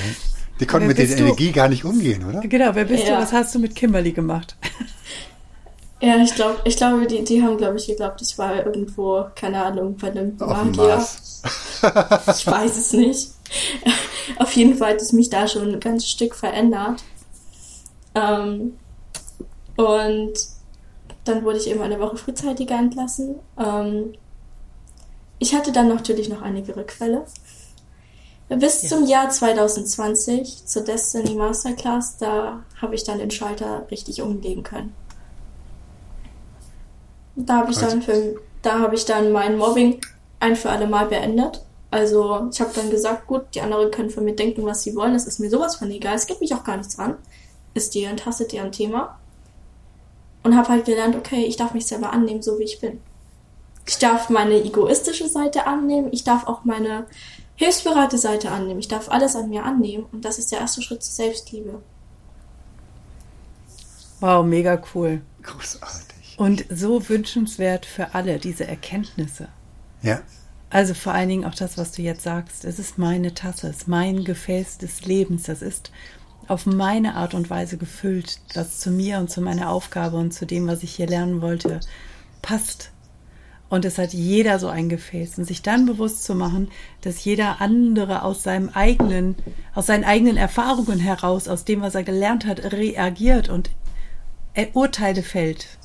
Die 0.61 0.67
konnten 0.67 0.87
mit 0.87 0.99
dieser 0.99 1.17
Energie 1.17 1.51
gar 1.51 1.69
nicht 1.69 1.85
umgehen, 1.85 2.29
oder? 2.29 2.41
Genau, 2.41 2.75
wer 2.75 2.85
bist 2.85 3.05
ja. 3.05 3.17
du? 3.17 3.23
Was 3.23 3.33
hast 3.33 3.55
du 3.55 3.59
mit 3.59 3.75
Kimberly 3.75 4.13
gemacht? 4.13 4.55
Ja, 6.03 6.17
ich 6.17 6.35
glaube, 6.35 6.59
ich 6.65 6.77
glaube, 6.77 7.07
die, 7.07 7.23
die 7.23 7.45
haben, 7.45 7.57
glaube 7.57 7.77
ich, 7.77 7.87
geglaubt, 7.87 8.21
ich 8.23 8.37
war 8.37 8.57
irgendwo, 8.57 9.25
keine 9.37 9.65
Ahnung, 9.65 9.97
bei 9.97 10.11
einem 10.11 10.37
Magier. 10.37 10.97
ich 12.27 12.47
weiß 12.47 12.77
es 12.77 12.93
nicht. 12.93 13.31
Auf 14.37 14.53
jeden 14.57 14.75
Fall 14.75 14.95
hat 14.95 15.01
es 15.01 15.13
mich 15.13 15.31
da 15.31 15.47
schon 15.47 15.73
ein 15.73 15.79
ganzes 15.79 16.11
Stück 16.11 16.35
verändert. 16.35 17.05
Ähm, 18.17 18.77
und 19.77 20.33
dann 21.23 21.45
wurde 21.45 21.59
ich 21.59 21.69
eben 21.69 21.81
eine 21.83 22.01
Woche 22.01 22.17
frühzeitiger 22.17 22.77
entlassen. 22.77 23.37
Ähm, 23.57 24.15
ich 25.39 25.55
hatte 25.55 25.71
dann 25.71 25.87
natürlich 25.87 26.29
noch 26.29 26.43
einige 26.43 26.75
Rückfälle. 26.75 27.25
Bis 28.49 28.83
ja. 28.83 28.89
zum 28.89 29.07
Jahr 29.07 29.31
2020 29.31 30.67
zur 30.67 30.83
Destiny 30.83 31.37
Masterclass, 31.37 32.17
da 32.19 32.65
habe 32.81 32.97
ich 32.97 33.05
dann 33.05 33.19
den 33.19 33.31
Schalter 33.31 33.87
richtig 33.89 34.21
umlegen 34.21 34.65
können. 34.65 34.93
Da 37.37 37.59
habe 37.59 37.71
ich 37.73 37.79
also. 37.79 37.91
dann 37.91 38.03
für, 38.03 38.41
da 38.63 38.79
habe 38.79 38.95
ich 38.95 39.05
dann 39.05 39.33
mein 39.33 39.57
Mobbing 39.57 40.01
ein 40.41 40.57
für 40.57 40.71
alle 40.71 40.87
Mal 40.87 41.07
beendet. 41.07 41.63
Also 41.91 42.49
ich 42.51 42.61
habe 42.61 42.73
dann 42.75 42.91
gesagt, 42.91 43.27
gut, 43.27 43.43
die 43.55 43.61
anderen 43.61 43.91
können 43.91 44.11
von 44.11 44.25
mir 44.25 44.35
denken, 44.35 44.65
was 44.65 44.83
sie 44.83 44.97
wollen. 44.97 45.13
Das 45.13 45.27
ist 45.27 45.39
mir 45.39 45.51
sowas 45.51 45.77
von 45.77 45.91
egal. 45.91 46.15
Es 46.15 46.27
geht 46.27 46.41
mich 46.41 46.55
auch 46.55 46.65
gar 46.65 46.77
nichts 46.77 46.99
an. 46.99 47.17
Ist 47.75 47.95
deren 47.95 48.17
Tasse, 48.17 48.47
deren 48.47 48.73
Thema. 48.73 49.19
Und 50.43 50.57
habe 50.57 50.69
halt 50.69 50.87
gelernt, 50.87 51.15
okay, 51.15 51.45
ich 51.45 51.57
darf 51.57 51.75
mich 51.75 51.87
selber 51.87 52.13
annehmen, 52.13 52.43
so 52.43 52.59
wie 52.59 52.65
ich 52.65 52.81
bin. 52.81 53.01
Ich 53.87 53.99
darf 53.99 54.31
meine 54.31 54.63
egoistische 54.65 55.29
Seite 55.29 55.67
annehmen. 55.67 56.09
Ich 56.13 56.25
darf 56.25 56.47
auch 56.47 56.65
meine 56.65 57.07
hilfsbereite 57.57 58.19
Seite 58.19 58.51
annehmen. 58.51 58.81
Ich 58.81 58.89
darf 58.89 59.11
alles 59.11 59.37
an 59.37 59.51
mir 59.51 59.65
annehmen. 59.65 60.07
Und 60.13 60.25
das 60.25 60.39
ist 60.39 60.51
der 60.51 60.61
erste 60.61 60.83
Schritt 60.83 61.03
zur 61.03 61.13
Selbstliebe. 61.13 61.83
Wow, 64.21 64.45
mega 64.45 64.81
cool. 64.95 65.21
Großartig. 65.43 66.12
Und 66.37 66.65
so 66.71 67.09
wünschenswert 67.09 67.87
für 67.87 68.15
alle, 68.15 68.39
diese 68.39 68.67
Erkenntnisse. 68.67 69.49
Ja. 70.03 70.23
Also 70.71 70.95
vor 70.95 71.13
allen 71.13 71.29
Dingen 71.29 71.45
auch 71.45 71.55
das, 71.55 71.77
was 71.77 71.93
du 71.93 72.03
jetzt 72.03 72.23
sagst. 72.23 72.65
Es 72.65 72.79
ist 72.79 72.99
meine 72.99 73.35
Tasse, 73.35 73.69
es 73.69 73.79
ist 73.79 73.89
mein 73.89 74.25
Gefäß 74.25 74.79
des 74.79 75.05
Lebens. 75.05 75.43
Das 75.45 75.61
ist 75.61 75.93
auf 76.49 76.67
meine 76.67 77.15
Art 77.15 77.35
und 77.35 77.51
Weise 77.51 77.77
gefüllt, 77.77 78.41
das 78.55 78.81
zu 78.81 78.91
mir 78.91 79.19
und 79.19 79.31
zu 79.31 79.43
meiner 79.43 79.71
Aufgabe 79.71 80.17
und 80.17 80.33
zu 80.33 80.47
dem, 80.47 80.67
was 80.67 80.83
ich 80.83 80.95
hier 80.95 81.07
lernen 81.07 81.43
wollte, 81.43 81.81
passt. 82.41 82.91
Und 83.69 83.85
es 83.85 83.99
hat 83.99 84.13
jeder 84.13 84.59
so 84.59 84.69
ein 84.69 84.89
Gefäß. 84.89 85.39
Und 85.39 85.45
sich 85.45 85.63
dann 85.63 85.87
bewusst 85.87 86.25
zu 86.25 86.35
machen, 86.35 86.69
dass 87.03 87.25
jeder 87.25 87.61
andere 87.61 88.23
aus 88.23 88.43
seinem 88.43 88.71
eigenen, 88.71 89.37
aus 89.75 89.87
seinen 89.87 90.05
eigenen 90.05 90.37
Erfahrungen 90.37 90.99
heraus, 90.99 91.49
aus 91.49 91.65
dem, 91.65 91.83
was 91.83 91.95
er 91.95 92.03
gelernt 92.03 92.47
hat, 92.47 92.73
reagiert 92.73 93.49
und 93.49 93.71
Urteile 94.75 95.23
fällt 95.23 95.79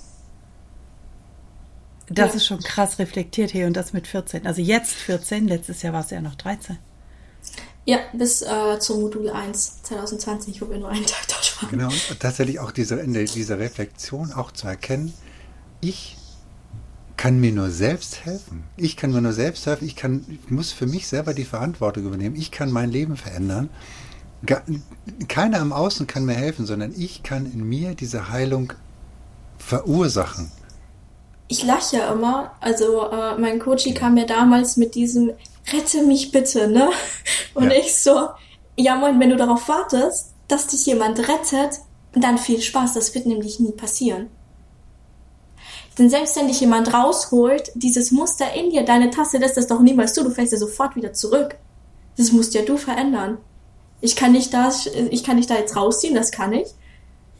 das 2.09 2.29
ja. 2.29 2.35
ist 2.35 2.45
schon 2.45 2.59
krass 2.59 2.99
reflektiert 2.99 3.51
hier 3.51 3.67
und 3.67 3.73
das 3.73 3.93
mit 3.93 4.07
14. 4.07 4.47
Also 4.47 4.61
jetzt 4.61 4.93
14, 4.93 5.47
letztes 5.47 5.81
Jahr 5.81 5.93
war 5.93 6.01
es 6.01 6.09
ja 6.09 6.21
noch 6.21 6.35
13. 6.35 6.77
Ja, 7.85 7.99
bis 8.13 8.41
äh, 8.41 8.79
zum 8.79 9.01
Modul 9.01 9.29
1 9.29 9.83
2020, 9.83 10.61
wo 10.61 10.69
wir 10.69 10.77
nur 10.77 10.89
einen 10.89 11.05
Tag 11.05 11.27
dort 11.27 11.61
waren. 11.61 11.71
Genau, 11.71 11.87
und 11.87 12.19
tatsächlich 12.19 12.59
auch 12.59 12.71
diese, 12.71 12.95
in 12.95 13.13
dieser 13.13 13.59
Reflexion 13.59 14.33
auch 14.33 14.51
zu 14.51 14.67
erkennen, 14.67 15.13
ich 15.79 16.17
kann 17.15 17.39
mir 17.39 17.51
nur 17.51 17.69
selbst 17.71 18.25
helfen. 18.25 18.63
Ich 18.77 18.95
kann 18.95 19.11
mir 19.11 19.21
nur 19.21 19.33
selbst 19.33 19.65
helfen. 19.65 19.85
Ich, 19.85 19.95
kann, 19.95 20.25
ich 20.29 20.51
muss 20.51 20.71
für 20.71 20.85
mich 20.85 21.07
selber 21.07 21.33
die 21.33 21.45
Verantwortung 21.45 22.05
übernehmen. 22.05 22.35
Ich 22.35 22.51
kann 22.51 22.71
mein 22.71 22.91
Leben 22.91 23.17
verändern. 23.17 23.69
Keiner 25.27 25.59
im 25.59 25.73
Außen 25.73 26.07
kann 26.07 26.25
mir 26.25 26.35
helfen, 26.35 26.65
sondern 26.65 26.93
ich 26.95 27.23
kann 27.23 27.51
in 27.51 27.67
mir 27.67 27.95
diese 27.95 28.29
Heilung 28.29 28.73
verursachen 29.57 30.51
ich 31.47 31.63
lache 31.63 31.97
ja 31.97 32.11
immer. 32.11 32.51
Also 32.59 33.09
äh, 33.09 33.37
mein 33.37 33.59
Coach 33.59 33.87
kam 33.93 34.17
ja 34.17 34.25
damals 34.25 34.77
mit 34.77 34.95
diesem 34.95 35.31
Rette 35.71 36.03
mich 36.03 36.31
bitte, 36.31 36.67
ne? 36.67 36.89
Und 37.53 37.71
ja. 37.71 37.77
ich 37.77 38.01
so, 38.01 38.29
ja 38.77 38.95
moin, 38.95 39.19
wenn 39.19 39.29
du 39.29 39.37
darauf 39.37 39.67
wartest, 39.67 40.33
dass 40.47 40.67
dich 40.67 40.85
jemand 40.85 41.19
rettet, 41.19 41.79
dann 42.13 42.37
viel 42.37 42.61
Spaß, 42.61 42.93
das 42.93 43.13
wird 43.13 43.25
nämlich 43.25 43.59
nie 43.59 43.71
passieren. 43.71 44.29
Denn 45.97 46.09
selbst 46.09 46.35
wenn 46.35 46.47
dich 46.47 46.61
jemand 46.61 46.93
rausholt, 46.93 47.71
dieses 47.73 48.11
Muster 48.11 48.53
in 48.53 48.69
dir, 48.69 48.83
deine 48.83 49.09
Tasse 49.09 49.39
lässt 49.39 49.57
das 49.57 49.67
doch 49.67 49.81
niemals 49.81 50.13
zu, 50.13 50.23
du 50.23 50.29
fällst 50.29 50.53
ja 50.53 50.59
sofort 50.59 50.95
wieder 50.95 51.13
zurück. 51.13 51.55
Das 52.17 52.31
musst 52.31 52.53
ja 52.53 52.61
du 52.61 52.77
verändern. 52.77 53.39
Ich 53.99 54.15
kann 54.15 54.31
nicht 54.31 54.53
da, 54.53 54.71
ich 55.09 55.23
kann 55.23 55.37
nicht 55.37 55.49
da 55.49 55.55
jetzt 55.55 55.75
rausziehen, 55.75 56.13
das 56.13 56.31
kann 56.31 56.53
ich. 56.53 56.67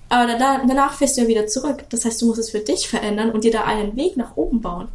Aber 0.10 0.38
da, 0.38 0.63
danach 0.65 0.93
fährst 0.93 1.17
du 1.17 1.22
ja 1.22 1.28
wieder 1.28 1.48
zurück. 1.48 1.86
Das 1.89 2.06
heißt, 2.06 2.22
du 2.22 2.28
musst 2.28 2.39
es 2.39 2.50
für 2.50 2.60
dich 2.60 2.88
verändern 2.88 3.32
und 3.32 3.43
dir 3.43 3.52
da 3.52 3.65
einen 3.65 3.96
Weg 3.96 4.17
nach 4.17 4.38
oben 4.38 4.62
bauen. 4.62 4.88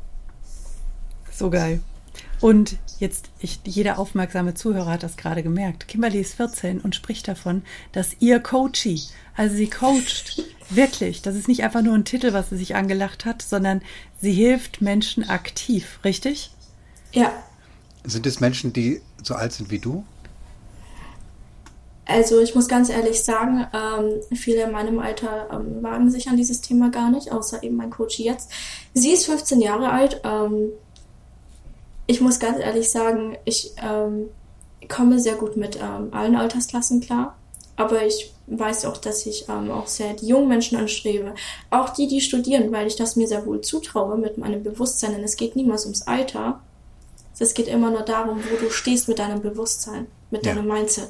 So 1.30 1.50
geil. 1.50 1.80
Und 2.40 2.76
jetzt, 2.98 3.30
ich, 3.38 3.60
jeder 3.64 4.00
aufmerksame 4.00 4.54
Zuhörer 4.54 4.90
hat 4.90 5.04
das 5.04 5.16
gerade 5.16 5.44
gemerkt. 5.44 5.86
Kimberly 5.86 6.20
ist 6.20 6.34
14 6.34 6.80
und 6.80 6.96
spricht 6.96 7.28
davon, 7.28 7.62
dass 7.92 8.16
ihr 8.18 8.40
Coachie, 8.40 9.00
also 9.36 9.54
sie 9.54 9.70
coacht, 9.70 10.42
wirklich, 10.70 11.22
das 11.22 11.36
ist 11.36 11.46
nicht 11.46 11.62
einfach 11.62 11.82
nur 11.82 11.94
ein 11.94 12.04
Titel, 12.04 12.32
was 12.32 12.50
sie 12.50 12.56
sich 12.56 12.74
angelacht 12.74 13.26
hat, 13.26 13.42
sondern 13.42 13.80
sie 14.20 14.32
hilft 14.32 14.80
Menschen 14.80 15.28
aktiv, 15.28 16.00
richtig? 16.04 16.50
Ja. 17.12 17.32
Sind 18.02 18.26
es 18.26 18.40
Menschen, 18.40 18.72
die 18.72 19.00
so 19.22 19.34
alt 19.34 19.52
sind 19.52 19.70
wie 19.70 19.78
du? 19.78 20.04
Also 22.04 22.40
ich 22.40 22.54
muss 22.54 22.66
ganz 22.66 22.88
ehrlich 22.88 23.22
sagen, 23.22 23.66
ähm, 23.72 24.36
viele 24.36 24.62
in 24.62 24.72
meinem 24.72 24.98
Alter 24.98 25.48
ähm, 25.52 25.82
wagen 25.82 26.10
sich 26.10 26.28
an 26.28 26.36
dieses 26.36 26.60
Thema 26.60 26.90
gar 26.90 27.10
nicht, 27.10 27.30
außer 27.30 27.62
eben 27.62 27.76
mein 27.76 27.90
Coach 27.90 28.18
jetzt. 28.18 28.50
Sie 28.92 29.12
ist 29.12 29.26
15 29.26 29.60
Jahre 29.60 29.90
alt. 29.90 30.20
Ähm, 30.24 30.70
ich 32.08 32.20
muss 32.20 32.40
ganz 32.40 32.58
ehrlich 32.58 32.90
sagen, 32.90 33.36
ich 33.44 33.72
ähm, 33.80 34.30
komme 34.88 35.20
sehr 35.20 35.36
gut 35.36 35.56
mit 35.56 35.76
ähm, 35.76 36.08
allen 36.10 36.34
Altersklassen 36.34 37.00
klar. 37.00 37.36
Aber 37.76 38.04
ich 38.04 38.34
weiß 38.48 38.84
auch, 38.86 38.96
dass 38.96 39.24
ich 39.24 39.48
ähm, 39.48 39.70
auch 39.70 39.86
sehr 39.86 40.12
die 40.14 40.26
jungen 40.26 40.48
Menschen 40.48 40.76
anstrebe. 40.78 41.34
Auch 41.70 41.90
die, 41.90 42.08
die 42.08 42.20
studieren, 42.20 42.72
weil 42.72 42.88
ich 42.88 42.96
das 42.96 43.14
mir 43.14 43.28
sehr 43.28 43.46
wohl 43.46 43.60
zutraue 43.60 44.18
mit 44.18 44.38
meinem 44.38 44.64
Bewusstsein. 44.64 45.12
Denn 45.12 45.22
es 45.22 45.36
geht 45.36 45.54
niemals 45.54 45.84
ums 45.84 46.02
Alter. 46.02 46.60
Es 47.38 47.54
geht 47.54 47.68
immer 47.68 47.90
nur 47.90 48.02
darum, 48.02 48.42
wo 48.50 48.56
du 48.56 48.70
stehst 48.70 49.08
mit 49.08 49.18
deinem 49.18 49.40
Bewusstsein, 49.40 50.06
mit 50.30 50.44
ja. 50.44 50.54
deinem 50.54 50.68
Mindset 50.68 51.08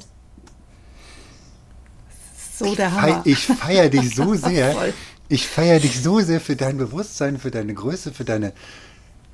so 2.57 2.75
der 2.75 2.91
Hammer. 2.91 3.21
Ich 3.25 3.45
feiere 3.45 3.89
dich 3.89 4.15
so 4.15 4.33
sehr. 4.35 4.93
ich 5.29 5.47
feiere 5.47 5.79
dich 5.79 6.01
so 6.01 6.19
sehr 6.19 6.39
für 6.39 6.55
dein 6.55 6.77
Bewusstsein, 6.77 7.39
für 7.39 7.51
deine 7.51 7.73
Größe, 7.73 8.13
für 8.13 8.25
deine 8.25 8.53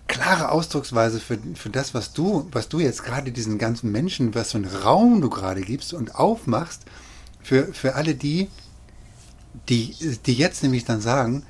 klare 0.09 0.51
Ausdrucksweise 0.51 1.19
für, 1.19 1.37
für 1.55 1.69
das, 1.69 1.93
was 1.93 2.11
du, 2.13 2.47
was 2.51 2.67
du 2.67 2.79
jetzt 2.79 3.03
gerade 3.03 3.31
diesen 3.31 3.57
ganzen 3.57 3.91
Menschen, 3.91 4.35
was 4.35 4.51
für 4.51 4.57
einen 4.57 4.65
Raum 4.65 5.21
du 5.21 5.29
gerade 5.29 5.61
gibst 5.61 5.93
und 5.93 6.15
aufmachst, 6.15 6.83
für, 7.41 7.73
für 7.73 7.95
alle 7.95 8.15
die, 8.15 8.49
die, 9.69 9.95
die 10.25 10.33
jetzt 10.33 10.63
nämlich 10.63 10.83
dann 10.83 10.99
sagen, 10.99 11.43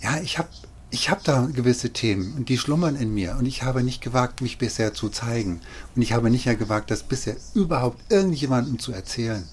ja, 0.00 0.18
ich 0.22 0.38
habe 0.38 0.48
ich 0.92 1.08
hab 1.08 1.22
da 1.22 1.48
gewisse 1.52 1.90
Themen 1.90 2.34
und 2.34 2.48
die 2.48 2.58
schlummern 2.58 2.96
in 2.96 3.14
mir 3.14 3.36
und 3.38 3.46
ich 3.46 3.62
habe 3.62 3.84
nicht 3.84 4.00
gewagt, 4.00 4.40
mich 4.40 4.58
bisher 4.58 4.92
zu 4.92 5.08
zeigen 5.08 5.60
und 5.94 6.02
ich 6.02 6.12
habe 6.12 6.30
nicht 6.30 6.46
ja 6.46 6.54
gewagt, 6.54 6.90
das 6.90 7.04
bisher 7.04 7.36
überhaupt 7.54 8.10
irgendjemandem 8.10 8.80
zu 8.80 8.92
erzählen. 8.92 9.48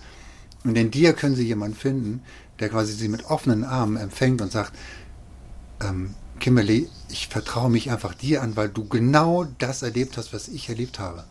Und 0.67 0.77
in 0.77 0.91
dir 0.91 1.13
können 1.13 1.35
sie 1.35 1.47
jemanden 1.47 1.77
finden, 1.77 2.21
der 2.59 2.67
quasi 2.67 2.91
sie 2.91 3.07
mit 3.07 3.23
offenen 3.25 3.63
Armen 3.63 3.95
empfängt 3.95 4.41
und 4.41 4.51
sagt, 4.51 4.73
ähm, 5.79 6.13
Kimberly, 6.41 6.89
ich 7.07 7.29
vertraue 7.29 7.69
mich 7.69 7.89
einfach 7.89 8.13
dir 8.13 8.41
an, 8.41 8.57
weil 8.57 8.67
du 8.67 8.85
genau 8.85 9.47
das 9.59 9.81
erlebt 9.81 10.17
hast, 10.17 10.33
was 10.33 10.49
ich 10.49 10.67
erlebt 10.67 10.99
habe. 10.99 11.23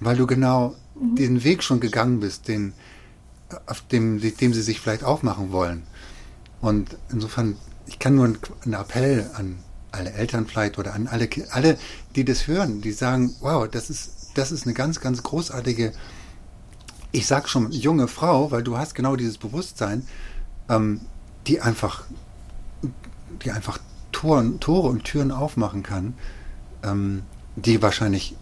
Weil 0.00 0.18
du 0.18 0.26
genau 0.26 0.76
mhm. 1.00 1.14
diesen 1.16 1.44
Weg 1.44 1.62
schon 1.62 1.80
gegangen 1.80 2.20
bist, 2.20 2.46
den, 2.46 2.74
auf 3.64 3.80
dem, 3.88 4.20
dem 4.20 4.52
sie 4.52 4.62
sich 4.62 4.80
vielleicht 4.80 5.02
aufmachen 5.02 5.50
wollen. 5.50 5.84
Und 6.60 6.94
insofern, 7.10 7.56
ich 7.86 7.98
kann 7.98 8.16
nur 8.16 8.26
einen 8.26 8.74
Appell 8.74 9.30
an 9.32 9.56
alle 9.92 10.12
Eltern 10.12 10.46
vielleicht 10.46 10.78
oder 10.78 10.92
an 10.92 11.06
alle, 11.06 11.30
alle, 11.52 11.78
die 12.14 12.26
das 12.26 12.46
hören, 12.46 12.82
die 12.82 12.92
sagen, 12.92 13.34
wow, 13.40 13.66
das 13.66 13.88
ist, 13.88 14.32
das 14.34 14.52
ist 14.52 14.66
eine 14.66 14.74
ganz, 14.74 15.00
ganz 15.00 15.22
großartige 15.22 15.94
ich 17.16 17.26
sag 17.26 17.48
schon 17.48 17.72
junge 17.72 18.08
Frau, 18.08 18.50
weil 18.50 18.62
du 18.62 18.76
hast 18.76 18.94
genau 18.94 19.16
dieses 19.16 19.38
Bewusstsein, 19.38 20.06
ähm, 20.68 21.00
die 21.46 21.62
einfach, 21.62 22.04
die 23.42 23.52
einfach 23.52 23.78
Toren, 24.12 24.60
Tore 24.60 24.88
und 24.88 25.04
Türen 25.04 25.30
aufmachen 25.30 25.82
kann, 25.82 26.12
ähm, 26.82 27.22
die 27.56 27.80
wahrscheinlich 27.80 28.36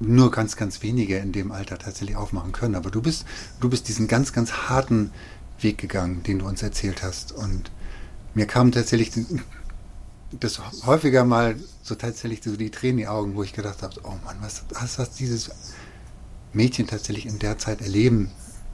nur 0.00 0.32
ganz, 0.32 0.56
ganz 0.56 0.82
wenige 0.82 1.18
in 1.18 1.30
dem 1.30 1.52
Alter 1.52 1.78
tatsächlich 1.78 2.16
aufmachen 2.16 2.50
können. 2.50 2.74
Aber 2.74 2.90
du 2.90 3.00
bist, 3.00 3.24
du 3.60 3.70
bist 3.70 3.86
diesen 3.86 4.08
ganz, 4.08 4.32
ganz 4.32 4.52
harten 4.68 5.12
Weg 5.60 5.78
gegangen, 5.78 6.24
den 6.24 6.40
du 6.40 6.48
uns 6.48 6.64
erzählt 6.64 7.04
hast. 7.04 7.30
Und 7.30 7.70
mir 8.34 8.46
kam 8.46 8.72
tatsächlich 8.72 9.12
das 10.32 10.60
häufiger 10.84 11.24
mal 11.24 11.54
so 11.84 11.94
tatsächlich 11.94 12.42
so 12.42 12.56
die 12.56 12.70
Tränen 12.72 12.98
in 12.98 13.04
die 13.04 13.08
Augen, 13.08 13.36
wo 13.36 13.44
ich 13.44 13.52
gedacht 13.52 13.84
habe, 13.84 13.94
oh 14.02 14.14
Mann, 14.24 14.36
was, 14.40 14.64
was 14.70 14.98
hat 14.98 15.10
dieses 15.20 15.50
Mädchen 16.56 16.86
tatsächlich 16.86 17.26
in 17.26 17.38
der 17.38 17.58
Zeit 17.58 17.80
erleben 17.80 18.30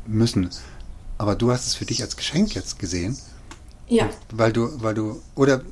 müssen? 0.06 0.50
Aber 1.18 1.34
du 1.34 1.50
hast 1.50 1.66
es 1.66 1.74
für 1.74 1.84
dich 1.84 2.02
als 2.02 2.16
Geschenk 2.16 2.54
jetzt 2.54 2.78
gesehen. 2.78 3.16
Ja. 3.88 4.08
Weil 4.32 4.52
du, 4.52 4.70
weil 4.82 4.94
du, 4.94 5.20
oder 5.34 5.62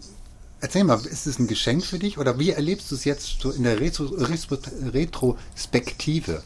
erzähl 0.61 0.85
mal, 0.85 1.01
ist 1.07 1.27
es 1.27 1.39
ein 1.39 1.47
Geschenk 1.47 1.85
für 1.85 1.99
dich 1.99 2.19
oder 2.19 2.39
wie 2.39 2.51
erlebst 2.51 2.91
du 2.91 2.95
es 2.95 3.05
jetzt 3.05 3.41
so 3.41 3.51
in 3.51 3.65
der 3.65 3.81
Retro, 3.81 4.05
Retro, 4.05 4.59
Retrospektive? 4.93 6.43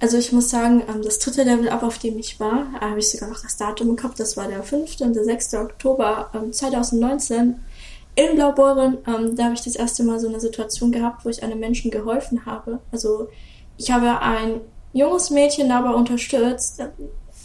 Also 0.00 0.18
ich 0.18 0.32
muss 0.32 0.50
sagen, 0.50 0.82
ähm, 0.88 1.02
das 1.02 1.20
dritte 1.20 1.44
Level 1.44 1.68
Up, 1.68 1.84
auf 1.84 1.98
dem 1.98 2.18
ich 2.18 2.40
war, 2.40 2.66
habe 2.80 2.98
ich 2.98 3.10
sogar 3.10 3.28
noch 3.28 3.40
das 3.40 3.56
Datum 3.56 3.90
im 3.90 3.96
Kopf, 3.96 4.16
das 4.16 4.36
war 4.36 4.48
der 4.48 4.64
5. 4.64 5.00
und 5.00 5.14
der 5.14 5.24
6. 5.24 5.54
Oktober 5.54 6.30
2019 6.50 7.38
ähm, 7.38 7.54
in 8.16 8.34
Blaubeuren. 8.34 8.98
Ähm, 9.06 9.36
da 9.36 9.44
habe 9.44 9.54
ich 9.54 9.62
das 9.62 9.76
erste 9.76 10.02
Mal 10.02 10.18
so 10.18 10.26
eine 10.26 10.40
Situation 10.40 10.90
gehabt, 10.90 11.24
wo 11.24 11.28
ich 11.28 11.44
einem 11.44 11.60
Menschen 11.60 11.92
geholfen 11.92 12.44
habe. 12.46 12.80
Also 12.90 13.28
ich 13.76 13.92
habe 13.92 14.20
ein 14.20 14.60
junges 14.92 15.30
Mädchen 15.30 15.68
dabei 15.68 15.90
unterstützt. 15.90 16.82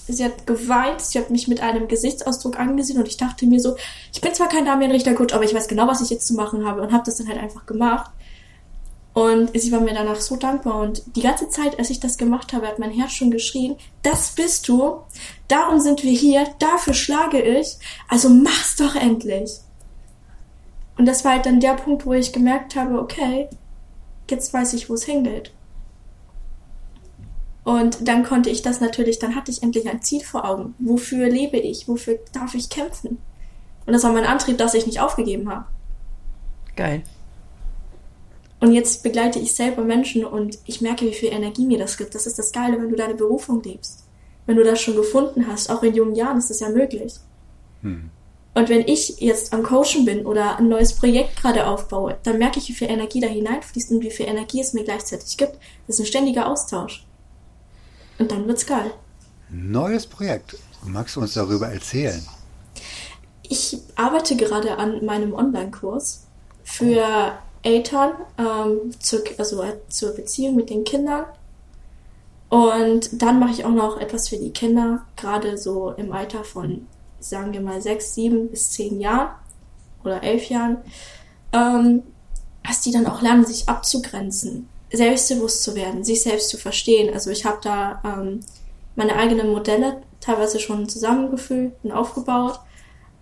Sie 0.08 0.24
hat 0.24 0.48
geweint, 0.48 1.02
sie 1.02 1.20
hat 1.20 1.30
mich 1.30 1.48
mit 1.48 1.62
einem 1.62 1.88
Gesichtsausdruck 1.88 2.58
angesehen 2.58 2.98
und 3.00 3.08
ich 3.08 3.18
dachte 3.18 3.46
mir 3.46 3.60
so, 3.60 3.76
ich 4.14 4.22
bin 4.22 4.34
zwar 4.34 4.48
kein 4.48 4.66
Damian-Richter-Coach, 4.66 5.34
aber 5.34 5.44
ich 5.44 5.54
weiß 5.54 5.68
genau, 5.68 5.88
was 5.88 6.02
ich 6.02 6.10
jetzt 6.10 6.28
zu 6.28 6.34
machen 6.34 6.66
habe 6.66 6.82
und 6.82 6.94
habe 6.94 7.04
das 7.06 7.18
dann 7.18 7.28
halt 7.28 7.40
einfach 7.40 7.66
gemacht. 7.66 8.12
Und 9.14 9.60
sie 9.60 9.72
war 9.72 9.80
mir 9.80 9.96
danach 9.96 10.22
so 10.22 10.36
dankbar. 10.36 10.80
Und 10.80 11.02
die 11.16 11.24
ganze 11.24 11.50
Zeit, 11.50 11.80
als 11.80 11.90
ich 11.90 12.00
das 12.00 12.20
gemacht 12.20 12.54
habe, 12.54 12.68
hat 12.68 12.78
mein 12.78 12.92
Herz 12.92 13.14
schon 13.14 13.32
geschrien, 13.32 13.76
das 14.04 14.36
bist 14.36 14.68
du, 14.70 15.00
darum 15.48 15.80
sind 15.80 16.04
wir 16.04 16.12
hier, 16.12 16.48
dafür 16.60 16.94
schlage 16.94 17.42
ich, 17.42 17.78
also 18.08 18.30
mach's 18.30 18.76
doch 18.76 18.96
endlich. 18.96 19.50
Und 20.98 21.06
das 21.06 21.26
war 21.26 21.34
halt 21.34 21.48
dann 21.48 21.60
der 21.60 21.74
Punkt, 21.74 22.06
wo 22.06 22.14
ich 22.14 22.32
gemerkt 22.32 22.76
habe, 22.76 23.00
okay, 23.00 23.50
jetzt 24.30 24.54
weiß 24.54 24.74
ich, 24.74 24.88
wo 24.88 24.94
es 24.94 25.06
hingeht. 25.06 25.52
Und 27.68 28.08
dann 28.08 28.24
konnte 28.24 28.50
ich 28.50 28.62
das 28.62 28.80
natürlich, 28.80 29.20
dann 29.20 29.36
hatte 29.36 29.52
ich 29.52 29.62
endlich 29.62 29.90
ein 29.90 30.02
Ziel 30.02 30.22
vor 30.22 30.46
Augen. 30.46 30.74
Wofür 30.80 31.28
lebe 31.28 31.58
ich? 31.58 31.90
Wofür 31.90 32.18
darf 32.32 32.56
ich 32.56 32.70
kämpfen? 32.70 33.18
Und 33.86 33.92
das 33.92 34.04
war 34.04 34.14
mein 34.14 34.24
Antrieb, 34.24 34.58
dass 34.58 34.74
ich 34.74 34.86
nicht 34.86 35.02
aufgegeben 35.02 35.50
habe. 35.52 35.66
Geil. 36.78 37.04
Und 38.62 38.72
jetzt 38.72 39.04
begleite 39.04 39.40
ich 39.40 39.54
selber 39.54 39.84
Menschen 39.84 40.24
und 40.24 40.60
ich 40.64 40.80
merke, 40.80 41.08
wie 41.08 41.14
viel 41.14 41.34
Energie 41.34 41.66
mir 41.66 41.78
das 41.78 41.98
gibt. 41.98 42.16
Das 42.16 42.26
ist 42.26 42.40
das 42.40 42.54
Geile, 42.54 42.82
wenn 42.82 42.90
du 42.90 42.96
deine 42.96 43.16
Berufung 43.16 43.62
lebst. 43.62 44.06
Wenn 44.46 44.56
du 44.56 44.64
das 44.64 44.80
schon 44.80 44.96
gefunden 44.96 45.48
hast, 45.48 45.70
auch 45.70 45.84
in 45.84 45.94
jungen 45.94 46.16
Jahren 46.16 46.38
ist 46.38 46.50
das 46.50 46.62
ja 46.62 46.70
möglich. 46.70 47.16
Hm. 47.82 48.12
Und 48.54 48.70
wenn 48.70 48.88
ich 48.88 49.20
jetzt 49.20 49.52
am 49.52 49.64
Coachen 49.64 50.06
bin 50.06 50.26
oder 50.26 50.58
ein 50.58 50.70
neues 50.70 50.94
Projekt 50.94 51.36
gerade 51.42 51.68
aufbaue, 51.68 52.18
dann 52.24 52.38
merke 52.38 52.60
ich, 52.60 52.70
wie 52.70 52.74
viel 52.76 52.90
Energie 52.90 53.20
da 53.20 53.28
hineinfließt 53.28 53.92
und 53.92 54.02
wie 54.02 54.10
viel 54.10 54.28
Energie 54.28 54.62
es 54.62 54.72
mir 54.72 54.86
gleichzeitig 54.86 55.36
gibt. 55.36 55.60
Das 55.86 55.98
ist 55.98 56.00
ein 56.00 56.06
ständiger 56.06 56.50
Austausch. 56.50 57.07
Und 58.20 58.32
dann 58.32 58.48
wird's 58.48 58.66
geil. 58.66 58.92
Neues 59.50 60.08
Projekt. 60.08 60.58
Magst 60.84 61.16
du 61.16 61.22
uns 61.22 61.34
darüber 61.34 61.68
erzählen? 61.68 62.26
Ich 63.44 63.78
arbeite 63.96 64.36
gerade 64.36 64.78
an 64.78 65.06
meinem 65.06 65.34
Online-Kurs 65.34 66.26
für 66.64 67.38
Eltern, 67.64 68.12
ähm, 68.38 68.92
zur, 69.00 69.22
also 69.38 69.64
zur 69.90 70.16
Beziehung 70.16 70.56
mit 70.56 70.70
den 70.70 70.84
Kindern. 70.84 71.26
Und 72.50 73.22
dann 73.22 73.40
mache 73.40 73.52
ich 73.52 73.66
auch 73.66 73.72
noch 73.72 74.00
etwas 74.00 74.30
für 74.30 74.38
die 74.38 74.52
Kinder, 74.52 75.06
gerade 75.16 75.58
so 75.58 75.92
im 75.92 76.14
Alter 76.14 76.44
von, 76.44 76.88
sagen 77.20 77.54
wir 77.54 77.62
mal, 77.62 77.82
sechs, 77.82 78.14
sieben 78.16 78.50
bis 78.50 78.72
zehn 78.72 79.02
Jahren 79.02 79.30
oder 80.04 80.24
elf 80.24 80.50
Jahren, 80.50 80.78
ähm, 81.52 82.04
dass 82.66 82.82
die 82.82 82.92
dann 82.92 83.08
auch 83.08 83.22
lernen, 83.22 83.46
sich 83.46 83.68
abzugrenzen, 83.68 84.70
selbstbewusst 84.92 85.64
zu 85.64 85.76
werden, 85.76 86.04
sich 86.04 86.22
selbst 86.22 86.50
zu 86.50 86.58
verstehen. 86.58 87.14
Also 87.14 87.30
ich 87.30 87.46
habe 87.46 87.60
da 87.62 88.02
ähm, 88.06 88.40
meine 88.96 89.16
eigenen 89.16 89.52
Modelle 89.52 90.02
teilweise 90.20 90.60
schon 90.60 90.88
zusammengefügt 90.90 91.76
und 91.84 91.92
aufgebaut 91.92 92.60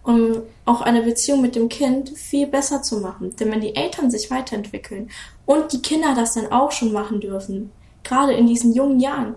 um 0.06 0.44
auch 0.66 0.82
eine 0.82 1.02
Beziehung 1.02 1.42
mit 1.42 1.56
dem 1.56 1.68
Kind 1.68 2.10
viel 2.10 2.48
besser 2.48 2.82
zu 2.82 3.00
machen. 3.00 3.36
Denn 3.36 3.52
wenn 3.52 3.62
die 3.62 3.76
Eltern 3.76 4.12
sich 4.12 4.30
weiterentwickeln 4.30 5.10
und 5.46 5.74
die 5.74 5.82
Kinder 5.82 6.14
das 6.16 6.36
dann 6.36 6.52
auch 6.52 6.72
schon 6.72 6.94
machen 6.94 7.20
dürfen, 7.20 7.72
gerade 8.04 8.34
in 8.34 8.46
diesen 8.46 8.74
jungen 8.74 9.00
Jahren, 9.00 9.36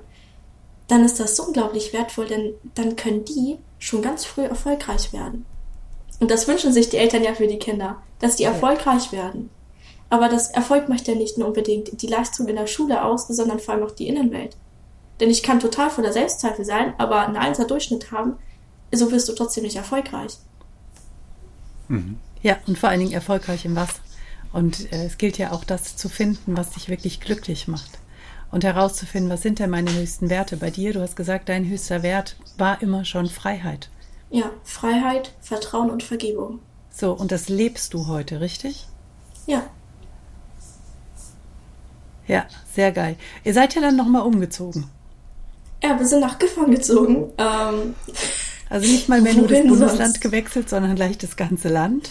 dann 0.87 1.05
ist 1.05 1.21
das 1.21 1.37
so 1.37 1.45
unglaublich 1.45 1.93
wertvoll, 1.93 2.27
denn 2.27 2.55
dann 2.75 2.97
können 2.97 3.25
die 3.25 3.59
schon 3.79 4.03
ganz 4.03 4.25
früh 4.25 4.43
erfolgreich 4.43 5.13
werden. 5.13 5.47
Und 6.21 6.31
das 6.31 6.49
wünschen 6.49 6.73
sich 6.73 6.89
die 6.91 6.97
Eltern 6.97 7.23
ja 7.23 7.35
für 7.35 7.47
die 7.47 7.59
Kinder, 7.59 8.03
dass 8.19 8.37
die 8.37 8.45
erfolgreich 8.45 9.13
werden. 9.13 9.51
Aber 10.11 10.29
das 10.29 10.51
Erfolg 10.51 10.89
macht 10.89 11.07
ja 11.07 11.15
nicht 11.15 11.37
nur 11.37 11.49
unbedingt 11.49 12.01
die 12.01 12.07
Leistung 12.07 12.49
in 12.49 12.57
der 12.57 12.67
Schule 12.67 13.05
aus, 13.05 13.29
sondern 13.29 13.59
vor 13.59 13.75
allem 13.75 13.85
auch 13.85 13.91
die 13.91 14.09
Innenwelt. 14.09 14.57
Denn 15.21 15.31
ich 15.31 15.43
kann 15.43 15.61
total 15.61 15.91
voller 15.91 16.13
Selbstzweifel 16.13 16.65
sein, 16.65 16.95
aber 16.99 17.27
einen 17.27 17.37
Einser 17.37 17.67
Durchschnitt 17.67 18.13
haben, 18.13 18.37
so 18.93 19.11
wirst 19.11 19.29
du 19.29 19.35
trotzdem 19.35 19.65
nicht 19.65 19.77
erfolgreich. 19.77 20.39
Mhm. 21.89 22.19
Ja, 22.43 22.57
und 22.67 22.79
vor 22.79 22.89
allen 22.89 23.01
Dingen 23.01 23.13
erfolgreich 23.13 23.65
im 23.65 23.77
Was. 23.77 24.01
Und 24.53 24.91
äh, 24.93 25.05
es 25.05 25.19
gilt 25.19 25.37
ja 25.39 25.53
auch, 25.53 25.65
das 25.65 25.97
zu 25.97 26.09
finden, 26.09 26.57
was 26.57 26.71
dich 26.71 26.89
wirklich 26.89 27.21
glücklich 27.21 27.69
macht. 27.69 27.99
Und 28.51 28.65
herauszufinden, 28.65 29.31
was 29.31 29.43
sind 29.43 29.59
denn 29.59 29.69
meine 29.69 29.93
höchsten 29.93 30.31
Werte 30.31 30.57
bei 30.57 30.71
dir? 30.71 30.95
Du 30.95 31.03
hast 31.03 31.17
gesagt, 31.17 31.51
dein 31.51 31.69
höchster 31.69 32.03
Wert 32.03 32.37
war 32.57 32.81
immer 32.81 33.05
schon 33.05 33.27
Freiheit. 33.27 33.91
Ja, 34.31 34.51
Freiheit, 34.63 35.35
Vertrauen 35.41 35.91
und 35.91 36.03
Vergebung. 36.03 36.61
So, 36.91 37.13
und 37.13 37.31
das 37.31 37.49
lebst 37.49 37.93
du 37.93 38.07
heute, 38.07 38.41
richtig? 38.41 38.87
Ja. 39.47 39.69
Ja, 42.29 42.47
sehr 42.75 42.93
geil. 42.93 43.17
Ihr 43.43 43.55
seid 43.55 43.75
ja 43.75 43.81
dann 43.81 43.97
nochmal 43.97 44.23
umgezogen. 44.23 44.89
Ja, 45.83 45.99
wir 45.99 46.07
sind 46.07 46.21
nach 46.21 46.39
Gifhorn 46.39 46.71
gezogen. 46.71 47.33
Ähm, 47.39 47.95
also 48.69 48.87
nicht 48.87 49.09
mal 49.09 49.21
mehr 49.21 49.35
nur 49.35 49.49
das 49.49 49.61
Bundesland 49.61 49.99
sonst? 49.99 50.21
gewechselt, 50.21 50.69
sondern 50.69 50.95
gleich 50.95 51.19
das 51.19 51.37
ganze 51.37 51.69
Land. 51.69 52.11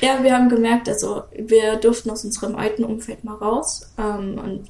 Ja, 0.00 0.22
wir 0.22 0.34
haben 0.34 0.48
gemerkt, 0.48 0.88
also 0.88 1.22
wir 1.34 1.76
durften 1.76 2.10
aus 2.10 2.24
unserem 2.24 2.56
alten 2.56 2.84
Umfeld 2.84 3.24
mal 3.24 3.34
raus. 3.34 3.90
Ähm, 3.98 4.38
und 4.38 4.68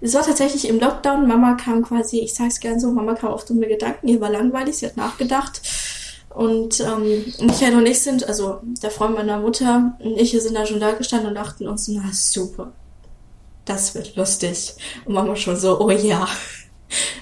es 0.00 0.14
war 0.14 0.22
tatsächlich 0.22 0.68
im 0.68 0.80
Lockdown. 0.80 1.26
Mama 1.26 1.54
kam 1.54 1.82
quasi, 1.82 2.20
ich 2.20 2.34
sag's 2.34 2.60
gern 2.60 2.80
so, 2.80 2.90
Mama 2.90 3.14
kam 3.14 3.30
auf 3.30 3.44
dumme 3.44 3.66
Gedanken, 3.68 4.08
ihr 4.08 4.20
war 4.20 4.30
langweilig, 4.30 4.78
sie 4.78 4.86
hat 4.86 4.96
nachgedacht. 4.96 5.60
Und 6.30 6.80
ähm, 6.80 7.24
Michael 7.40 7.76
und 7.76 7.86
ich 7.86 8.00
sind, 8.00 8.26
also 8.26 8.60
der 8.82 8.90
Freund 8.90 9.16
meiner 9.16 9.40
Mutter 9.40 9.96
und 9.98 10.16
ich 10.16 10.30
sind 10.30 10.54
da 10.54 10.64
schon 10.64 10.80
da 10.80 10.92
gestanden 10.92 11.28
und 11.28 11.34
dachten 11.34 11.66
uns, 11.66 11.88
na 11.88 12.04
super, 12.12 12.72
das 13.70 13.94
wird 13.94 14.16
lustig. 14.16 14.74
Und 15.04 15.14
Mama 15.14 15.36
schon 15.36 15.56
so, 15.56 15.80
oh 15.80 15.90
ja. 15.90 16.28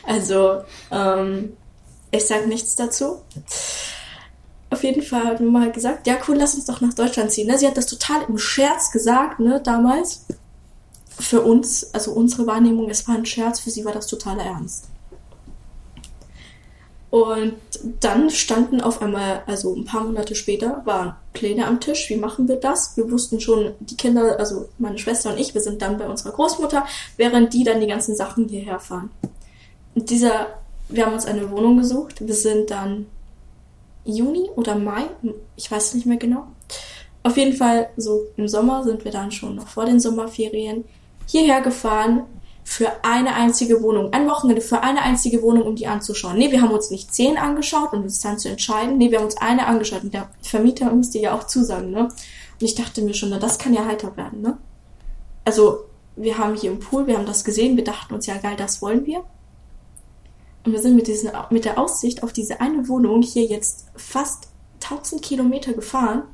Also, 0.02 0.62
ähm, 0.90 1.52
ich 2.10 2.26
sage 2.26 2.48
nichts 2.48 2.74
dazu. 2.74 3.20
Auf 4.70 4.82
jeden 4.82 5.02
Fall 5.02 5.24
hat 5.24 5.40
Mama 5.40 5.60
halt 5.60 5.74
gesagt, 5.74 6.06
ja 6.06 6.16
cool, 6.26 6.36
lass 6.36 6.54
uns 6.54 6.64
doch 6.64 6.80
nach 6.80 6.94
Deutschland 6.94 7.30
ziehen. 7.30 7.46
Ne? 7.48 7.58
Sie 7.58 7.66
hat 7.66 7.76
das 7.76 7.86
total 7.86 8.22
im 8.28 8.38
Scherz 8.38 8.90
gesagt, 8.90 9.40
ne, 9.40 9.60
damals. 9.62 10.24
Für 11.20 11.42
uns, 11.42 11.92
also 11.94 12.12
unsere 12.12 12.46
Wahrnehmung, 12.46 12.88
es 12.88 13.08
war 13.08 13.16
ein 13.16 13.26
Scherz, 13.26 13.58
für 13.58 13.70
sie 13.70 13.84
war 13.84 13.92
das 13.92 14.06
total 14.06 14.38
ernst. 14.38 14.84
Und 17.10 17.54
dann 18.00 18.28
standen 18.28 18.82
auf 18.82 19.00
einmal, 19.00 19.42
also 19.46 19.74
ein 19.74 19.86
paar 19.86 20.04
Monate 20.04 20.34
später, 20.34 20.82
waren 20.84 21.14
Pläne 21.32 21.66
am 21.66 21.80
Tisch. 21.80 22.10
Wie 22.10 22.16
machen 22.16 22.48
wir 22.48 22.56
das? 22.56 22.96
Wir 22.96 23.10
wussten 23.10 23.40
schon, 23.40 23.72
die 23.80 23.96
Kinder, 23.96 24.38
also 24.38 24.68
meine 24.78 24.98
Schwester 24.98 25.30
und 25.30 25.38
ich, 25.38 25.54
wir 25.54 25.62
sind 25.62 25.80
dann 25.80 25.96
bei 25.96 26.06
unserer 26.06 26.32
Großmutter, 26.32 26.84
während 27.16 27.54
die 27.54 27.64
dann 27.64 27.80
die 27.80 27.86
ganzen 27.86 28.14
Sachen 28.14 28.48
hierher 28.48 28.78
fahren. 28.78 29.10
Und 29.94 30.10
dieser 30.10 30.48
wir 30.88 31.04
haben 31.04 31.14
uns 31.14 31.26
eine 31.26 31.50
Wohnung 31.50 31.78
gesucht. 31.78 32.26
Wir 32.26 32.34
sind 32.34 32.70
dann 32.70 33.06
Juni 34.04 34.48
oder 34.56 34.74
Mai, 34.74 35.04
ich 35.56 35.70
weiß 35.70 35.94
nicht 35.94 36.06
mehr 36.06 36.16
genau. 36.16 36.46
Auf 37.22 37.36
jeden 37.36 37.54
Fall, 37.54 37.90
so 37.96 38.22
im 38.36 38.48
Sommer 38.48 38.84
sind 38.84 39.04
wir 39.04 39.12
dann 39.12 39.30
schon 39.30 39.56
noch 39.56 39.68
vor 39.68 39.84
den 39.84 40.00
Sommerferien 40.00 40.84
hierher 41.26 41.60
gefahren 41.60 42.22
für 42.68 43.02
eine 43.02 43.34
einzige 43.34 43.82
Wohnung. 43.82 44.12
Ein 44.12 44.28
Wochenende 44.28 44.60
für 44.60 44.82
eine 44.82 45.00
einzige 45.00 45.40
Wohnung, 45.40 45.62
um 45.62 45.74
die 45.74 45.86
anzuschauen. 45.86 46.36
Nee, 46.36 46.52
wir 46.52 46.60
haben 46.60 46.70
uns 46.70 46.90
nicht 46.90 47.14
zehn 47.14 47.38
angeschaut, 47.38 47.94
um 47.94 48.02
uns 48.02 48.20
dann 48.20 48.38
zu 48.38 48.50
entscheiden. 48.50 48.98
Nee, 48.98 49.10
wir 49.10 49.18
haben 49.18 49.24
uns 49.24 49.38
eine 49.38 49.66
angeschaut 49.66 50.04
und 50.04 50.12
der 50.12 50.28
Vermieter 50.42 50.92
musste 50.92 51.18
ja 51.18 51.34
auch 51.34 51.44
zusagen, 51.44 51.90
ne? 51.90 52.00
Und 52.04 52.62
ich 52.62 52.74
dachte 52.74 53.00
mir 53.00 53.14
schon, 53.14 53.30
na, 53.30 53.38
das 53.38 53.58
kann 53.58 53.72
ja 53.72 53.86
heiter 53.86 54.14
werden, 54.18 54.42
ne? 54.42 54.58
Also, 55.46 55.86
wir 56.14 56.36
haben 56.36 56.56
hier 56.56 56.70
im 56.70 56.78
Pool, 56.78 57.06
wir 57.06 57.16
haben 57.16 57.24
das 57.24 57.42
gesehen, 57.42 57.78
wir 57.78 57.84
dachten 57.84 58.12
uns, 58.12 58.26
ja 58.26 58.36
geil, 58.36 58.56
das 58.58 58.82
wollen 58.82 59.06
wir. 59.06 59.24
Und 60.66 60.72
wir 60.72 60.82
sind 60.82 60.94
mit, 60.94 61.06
diesen, 61.06 61.30
mit 61.48 61.64
der 61.64 61.78
Aussicht 61.78 62.22
auf 62.22 62.34
diese 62.34 62.60
eine 62.60 62.86
Wohnung 62.86 63.22
hier 63.22 63.44
jetzt 63.44 63.86
fast 63.96 64.48
1000 64.82 65.22
Kilometer 65.22 65.72
gefahren. 65.72 66.24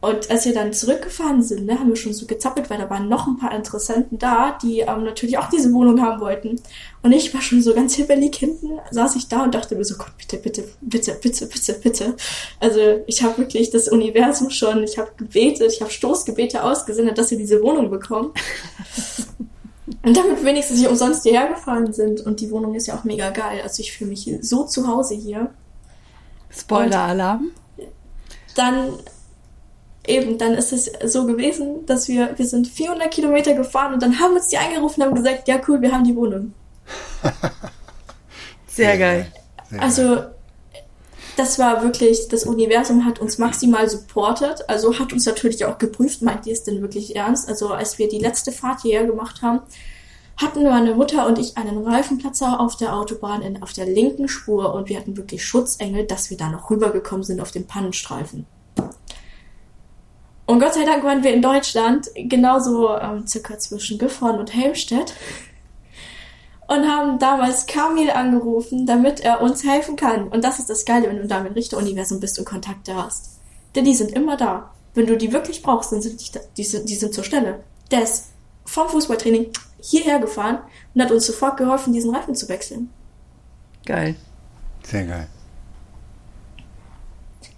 Und 0.00 0.30
als 0.30 0.44
wir 0.44 0.52
dann 0.52 0.72
zurückgefahren 0.74 1.42
sind, 1.42 1.64
ne, 1.66 1.78
haben 1.78 1.88
wir 1.88 1.96
schon 1.96 2.12
so 2.12 2.26
gezappelt, 2.26 2.68
weil 2.68 2.78
da 2.78 2.90
waren 2.90 3.08
noch 3.08 3.26
ein 3.26 3.38
paar 3.38 3.54
Interessenten 3.54 4.18
da, 4.18 4.56
die 4.62 4.80
ähm, 4.80 5.04
natürlich 5.04 5.38
auch 5.38 5.48
diese 5.48 5.72
Wohnung 5.72 6.02
haben 6.02 6.20
wollten. 6.20 6.60
Und 7.02 7.12
ich 7.12 7.32
war 7.32 7.40
schon 7.40 7.62
so 7.62 7.74
ganz 7.74 7.94
hibbelig 7.94 8.36
hinten, 8.36 8.78
saß 8.90 9.16
ich 9.16 9.28
da 9.28 9.42
und 9.42 9.54
dachte 9.54 9.74
mir 9.74 9.84
so, 9.84 9.96
Gott, 9.96 10.12
bitte, 10.18 10.36
bitte, 10.36 10.64
bitte, 10.82 11.18
bitte, 11.20 11.46
bitte, 11.46 11.72
bitte. 11.82 12.16
Also 12.60 12.80
ich 13.06 13.22
habe 13.22 13.38
wirklich 13.38 13.70
das 13.70 13.88
Universum 13.88 14.50
schon, 14.50 14.82
ich 14.84 14.98
habe 14.98 15.10
gebetet, 15.16 15.72
ich 15.72 15.80
habe 15.80 15.90
Stoßgebete 15.90 16.62
ausgesendet, 16.62 17.16
dass 17.16 17.30
wir 17.30 17.38
diese 17.38 17.62
Wohnung 17.62 17.90
bekommen. 17.90 18.32
Und 20.02 20.16
damit 20.16 20.44
wenigstens 20.44 20.78
nicht 20.80 20.88
umsonst 20.88 21.22
hierher 21.22 21.48
gefahren 21.48 21.92
sind. 21.92 22.20
Und 22.20 22.40
die 22.40 22.50
Wohnung 22.50 22.74
ist 22.74 22.86
ja 22.86 22.96
auch 22.96 23.04
mega 23.04 23.30
geil. 23.30 23.60
Also 23.62 23.80
ich 23.80 23.92
fühle 23.92 24.10
mich 24.10 24.30
so 24.40 24.64
zu 24.64 24.86
Hause 24.86 25.14
hier. 25.14 25.50
Spoiler-Alarm. 26.50 27.50
Dann 28.56 28.92
eben, 30.08 30.38
dann 30.38 30.54
ist 30.54 30.72
es 30.72 30.90
so 31.04 31.26
gewesen, 31.26 31.86
dass 31.86 32.08
wir, 32.08 32.36
wir 32.36 32.46
sind 32.46 32.68
400 32.68 33.10
Kilometer 33.10 33.54
gefahren 33.54 33.94
und 33.94 34.02
dann 34.02 34.18
haben 34.20 34.34
uns 34.34 34.48
die 34.48 34.58
angerufen 34.58 35.02
und 35.02 35.08
haben 35.08 35.14
gesagt, 35.14 35.48
ja 35.48 35.60
cool, 35.68 35.80
wir 35.80 35.92
haben 35.92 36.04
die 36.04 36.16
Wohnung. 36.16 36.54
Sehr 38.66 38.98
geil. 38.98 39.32
Sehr 39.70 39.82
Also 39.82 40.18
das 41.36 41.58
war 41.58 41.82
wirklich, 41.82 42.28
das 42.28 42.44
Universum 42.44 43.04
hat 43.04 43.18
uns 43.18 43.38
maximal 43.38 43.88
supportet, 43.88 44.64
also 44.68 44.98
hat 44.98 45.12
uns 45.12 45.26
natürlich 45.26 45.64
auch 45.64 45.78
geprüft, 45.78 46.22
meint 46.22 46.46
ihr 46.46 46.52
es 46.52 46.64
denn 46.64 46.80
wirklich 46.80 47.14
ernst? 47.14 47.48
Also 47.48 47.68
als 47.68 47.98
wir 47.98 48.08
die 48.08 48.18
letzte 48.18 48.52
Fahrt 48.52 48.82
hierher 48.82 49.06
gemacht 49.06 49.42
haben, 49.42 49.60
hatten 50.38 50.64
meine 50.64 50.94
Mutter 50.94 51.26
und 51.26 51.38
ich 51.38 51.56
einen 51.56 51.86
Reifenplatzer 51.86 52.60
auf 52.60 52.76
der 52.76 52.94
Autobahn 52.94 53.42
in, 53.42 53.62
auf 53.62 53.72
der 53.72 53.86
linken 53.86 54.28
Spur 54.28 54.74
und 54.74 54.88
wir 54.88 54.98
hatten 54.98 55.16
wirklich 55.16 55.44
Schutzengel, 55.44 56.04
dass 56.06 56.30
wir 56.30 56.36
da 56.36 56.48
noch 56.48 56.70
rübergekommen 56.70 57.24
sind 57.24 57.40
auf 57.40 57.50
dem 57.50 57.66
Pannenstreifen. 57.66 58.46
Und 60.46 60.60
Gott 60.60 60.74
sei 60.74 60.84
Dank 60.84 61.02
waren 61.04 61.24
wir 61.24 61.34
in 61.34 61.42
Deutschland 61.42 62.08
genauso 62.14 62.96
ähm, 62.96 63.26
circa 63.26 63.58
zwischen 63.58 63.98
Gifhorn 63.98 64.38
und 64.38 64.54
Helmstedt 64.54 65.12
und 66.68 66.86
haben 66.86 67.18
damals 67.18 67.66
Kamil 67.66 68.10
angerufen, 68.10 68.86
damit 68.86 69.20
er 69.20 69.40
uns 69.40 69.64
helfen 69.64 69.96
kann. 69.96 70.28
Und 70.28 70.44
das 70.44 70.58
ist 70.60 70.70
das 70.70 70.84
Geile, 70.84 71.08
wenn 71.08 71.16
du 71.18 71.26
da 71.26 71.40
mit 71.40 71.54
Richteruniversum 71.56 72.20
bist 72.20 72.38
und 72.38 72.44
Kontakte 72.44 72.94
hast. 72.94 73.38
Denn 73.74 73.84
die 73.84 73.94
sind 73.94 74.12
immer 74.12 74.36
da. 74.36 74.70
Wenn 74.94 75.06
du 75.06 75.16
die 75.16 75.32
wirklich 75.32 75.62
brauchst, 75.62 75.92
dann 75.92 76.00
sind 76.00 76.20
die, 76.26 76.32
da- 76.32 76.40
die, 76.56 76.64
sind, 76.64 76.88
die 76.88 76.94
sind 76.94 77.12
zur 77.12 77.24
Stelle. 77.24 77.64
Der 77.90 78.02
ist 78.02 78.26
vom 78.64 78.88
Fußballtraining 78.88 79.50
hierher 79.80 80.18
gefahren 80.20 80.58
und 80.94 81.02
hat 81.02 81.10
uns 81.10 81.26
sofort 81.26 81.56
geholfen, 81.56 81.92
diesen 81.92 82.14
Reifen 82.14 82.34
zu 82.34 82.48
wechseln. 82.48 82.90
Geil. 83.84 84.16
Sehr 84.84 85.04
geil. 85.04 85.26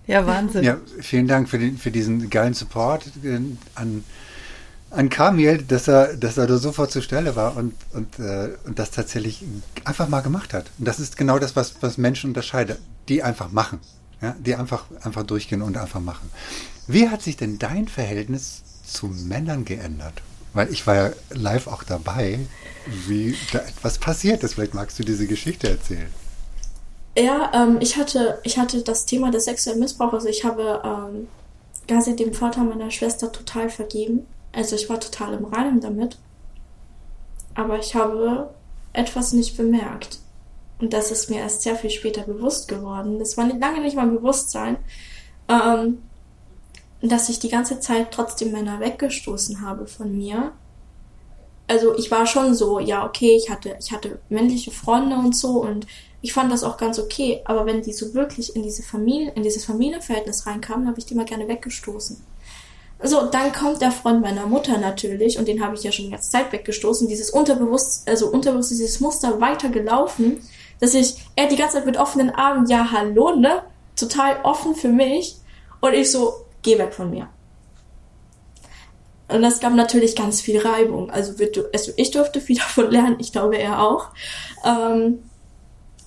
Ja, 0.09 0.27
Wahnsinn. 0.27 0.65
Ja, 0.65 0.79
vielen 1.01 1.29
Dank 1.29 1.51
für, 1.51 1.59
den, 1.59 1.77
für 1.77 1.91
diesen 1.91 2.31
geilen 2.31 2.55
Support 2.55 3.05
äh, 3.23 3.39
an, 3.75 4.05
an 4.91 5.11
Kamil, 5.11 5.59
dass 5.59 5.87
er, 5.87 6.17
dass 6.17 6.39
er 6.39 6.47
da 6.47 6.57
sofort 6.57 6.91
zur 6.91 7.03
Stelle 7.03 7.37
war 7.37 7.57
und, 7.59 7.75
und, 7.93 8.19
äh, 8.19 8.57
und 8.65 8.79
das 8.79 8.91
tatsächlich 8.91 9.45
einfach 9.85 10.09
mal 10.09 10.23
gemacht 10.23 10.55
hat. 10.55 10.71
Und 10.79 10.89
das 10.89 10.99
ist 10.99 11.19
genau 11.19 11.39
das, 11.39 11.57
was, 11.57 11.75
was 11.83 11.99
Menschen 11.99 12.31
unterscheidet. 12.31 12.79
Die 13.09 13.23
einfach 13.23 13.53
machen. 13.53 13.81
Ja? 14.23 14.35
Die 14.39 14.55
einfach, 14.55 14.87
einfach 15.03 15.25
durchgehen 15.25 15.61
und 15.61 15.77
einfach 15.77 16.01
machen. 16.01 16.31
Wie 16.87 17.11
hat 17.11 17.21
sich 17.21 17.37
denn 17.37 17.59
dein 17.59 17.87
Verhältnis 17.87 18.63
zu 18.87 19.09
Männern 19.09 19.67
geändert? 19.67 20.23
Weil 20.55 20.73
ich 20.73 20.87
war 20.87 20.95
ja 20.95 21.11
live 21.31 21.67
auch 21.67 21.83
dabei, 21.83 22.39
wie 23.07 23.37
da 23.53 23.59
etwas 23.59 23.99
passiert 23.99 24.43
ist. 24.43 24.55
Vielleicht 24.55 24.73
magst 24.73 24.99
du 24.99 25.03
diese 25.03 25.27
Geschichte 25.27 25.69
erzählen. 25.69 26.09
Ja, 27.19 27.51
ähm, 27.53 27.79
ich 27.81 27.97
hatte, 27.97 28.39
ich 28.45 28.59
hatte 28.59 28.83
das 28.83 29.05
Thema 29.05 29.31
des 29.33 29.47
sexuellen 29.47 29.81
Missbrauchs. 29.81 30.15
Also 30.15 30.29
ich 30.29 30.45
habe 30.45 30.81
ähm, 30.85 31.27
Gazi 31.89 32.15
dem 32.15 32.33
Vater 32.33 32.63
meiner 32.63 32.93
Schwester 32.93 33.33
total 33.33 33.71
vergeben. 33.71 34.27
Also 34.53 34.77
ich 34.77 34.89
war 34.89 35.01
total 35.01 35.35
im 35.35 35.45
Reinen 35.45 35.81
damit. 35.81 36.17
Aber 37.55 37.79
ich 37.79 37.97
habe 37.97 38.51
etwas 38.93 39.33
nicht 39.33 39.57
bemerkt. 39.57 40.21
Und 40.81 40.93
das 40.93 41.11
ist 41.11 41.29
mir 41.29 41.41
erst 41.41 41.63
sehr 41.63 41.75
viel 41.75 41.91
später 41.91 42.23
bewusst 42.23 42.69
geworden. 42.69 43.19
Das 43.19 43.37
war 43.37 43.47
nicht, 43.47 43.59
lange 43.59 43.81
nicht 43.81 43.97
mein 43.97 44.15
Bewusstsein, 44.15 44.77
ähm, 45.49 45.99
dass 47.03 47.29
ich 47.29 47.41
die 47.41 47.49
ganze 47.49 47.81
Zeit 47.81 48.13
trotzdem 48.13 48.53
Männer 48.53 48.79
weggestoßen 48.79 49.61
habe 49.61 49.89
von 49.89 50.17
mir. 50.17 50.53
Also 51.69 51.97
ich 51.97 52.11
war 52.11 52.27
schon 52.27 52.55
so, 52.55 52.81
ja, 52.81 53.07
okay, 53.07 53.37
ich 53.37 53.51
hatte, 53.51 53.77
ich 53.79 53.93
hatte 53.93 54.19
männliche 54.31 54.71
Freunde 54.71 55.17
und 55.17 55.37
so 55.37 55.63
und 55.63 55.87
ich 56.23 56.33
fand 56.33 56.51
das 56.51 56.65
auch 56.65 56.79
ganz 56.79 56.99
okay, 56.99 57.43
aber 57.45 57.67
wenn 57.67 57.83
die 57.83 57.93
so 57.93 58.15
wirklich 58.15 58.57
in 58.57 58.63
diese 58.63 58.83
Familie, 58.83 59.33
in 59.35 59.43
dieses 59.43 59.65
Familienverhältnis 59.67 60.47
reinkamen, 60.47 60.89
habe 60.89 60.99
ich 60.99 61.07
die 61.07 61.15
mal 61.15 61.27
gerne 61.27 61.47
weggestoßen. 61.47 62.25
So, 63.01 63.27
dann 63.27 63.53
kommt 63.53 63.81
der 63.81 63.93
Freund 63.93 64.23
meiner 64.23 64.47
Mutter 64.47 64.79
natürlich, 64.79 65.39
und 65.39 65.47
den 65.47 65.63
habe 65.63 65.77
ich 65.77 65.85
ja 65.85 65.93
schon 65.93 66.07
die 66.07 66.11
ganze 66.11 66.31
Zeit 66.31 66.51
weggestoßen, 66.51 67.07
dieses 67.07 67.31
Unterbewusst, 67.31 68.09
also 68.09 68.29
unterbewusst 68.29 68.73
dieses 68.73 68.99
Muster 68.99 69.41
weitergelaufen, 69.41 70.41
dass 70.81 70.95
ich, 70.95 71.15
er 71.37 71.47
die 71.47 71.57
ganze 71.57 71.77
Zeit 71.77 71.87
mit 71.87 71.97
offenen 71.97 72.31
Armen, 72.31 72.67
ja, 72.67 72.91
hallo, 72.91 73.37
ne? 73.37 73.63
Total 73.95 74.41
offen 74.43 74.75
für 74.75 74.89
mich. 74.89 75.37
Und 75.81 75.93
ich 75.93 76.11
so, 76.11 76.45
geh 76.63 76.79
weg 76.79 76.93
von 76.93 77.11
mir. 77.11 77.29
Und 79.29 79.43
das 79.43 79.61
gab 79.61 79.75
natürlich 79.75 80.17
ganz 80.17 80.41
viel 80.41 80.59
Reibung. 80.59 81.11
Also, 81.11 81.39
wir, 81.39 81.51
also 81.73 81.93
ich 81.97 82.11
durfte 82.11 82.41
viel 82.41 82.57
davon 82.59 82.91
lernen, 82.91 83.17
ich 83.19 83.33
glaube 83.33 83.59
er 83.59 83.83
auch. 83.83 84.09
Ähm, 84.65 85.19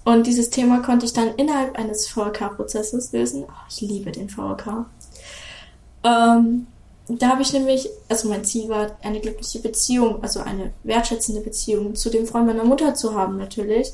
und 0.03 0.25
dieses 0.25 0.49
Thema 0.49 0.79
konnte 0.79 1.05
ich 1.05 1.13
dann 1.13 1.35
innerhalb 1.35 1.77
eines 1.77 2.07
VK-Prozesses 2.07 3.11
lösen. 3.11 3.45
Oh, 3.47 3.51
ich 3.69 3.81
liebe 3.81 4.11
den 4.11 4.29
VK. 4.29 4.85
Ähm, 6.03 6.65
da 7.07 7.29
habe 7.29 7.41
ich 7.41 7.53
nämlich, 7.53 7.89
also 8.09 8.29
mein 8.29 8.43
Ziel 8.43 8.69
war, 8.69 8.97
eine 9.03 9.19
glückliche 9.19 9.59
Beziehung, 9.59 10.23
also 10.23 10.39
eine 10.39 10.71
wertschätzende 10.83 11.41
Beziehung 11.41 11.95
zu 11.95 12.09
dem 12.09 12.25
Freund 12.25 12.47
meiner 12.47 12.63
Mutter 12.63 12.95
zu 12.95 13.15
haben, 13.15 13.37
natürlich. 13.37 13.93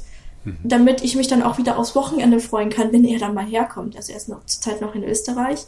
Damit 0.63 1.03
ich 1.03 1.17
mich 1.17 1.27
dann 1.27 1.43
auch 1.43 1.57
wieder 1.57 1.77
aufs 1.77 1.93
Wochenende 1.93 2.39
freuen 2.39 2.69
kann, 2.69 2.93
wenn 2.93 3.03
er 3.03 3.19
dann 3.19 3.33
mal 3.33 3.45
herkommt. 3.45 3.97
Also 3.97 4.13
er 4.13 4.17
ist 4.17 4.29
noch 4.29 4.45
zurzeit 4.45 4.79
noch 4.79 4.95
in 4.95 5.03
Österreich. 5.03 5.65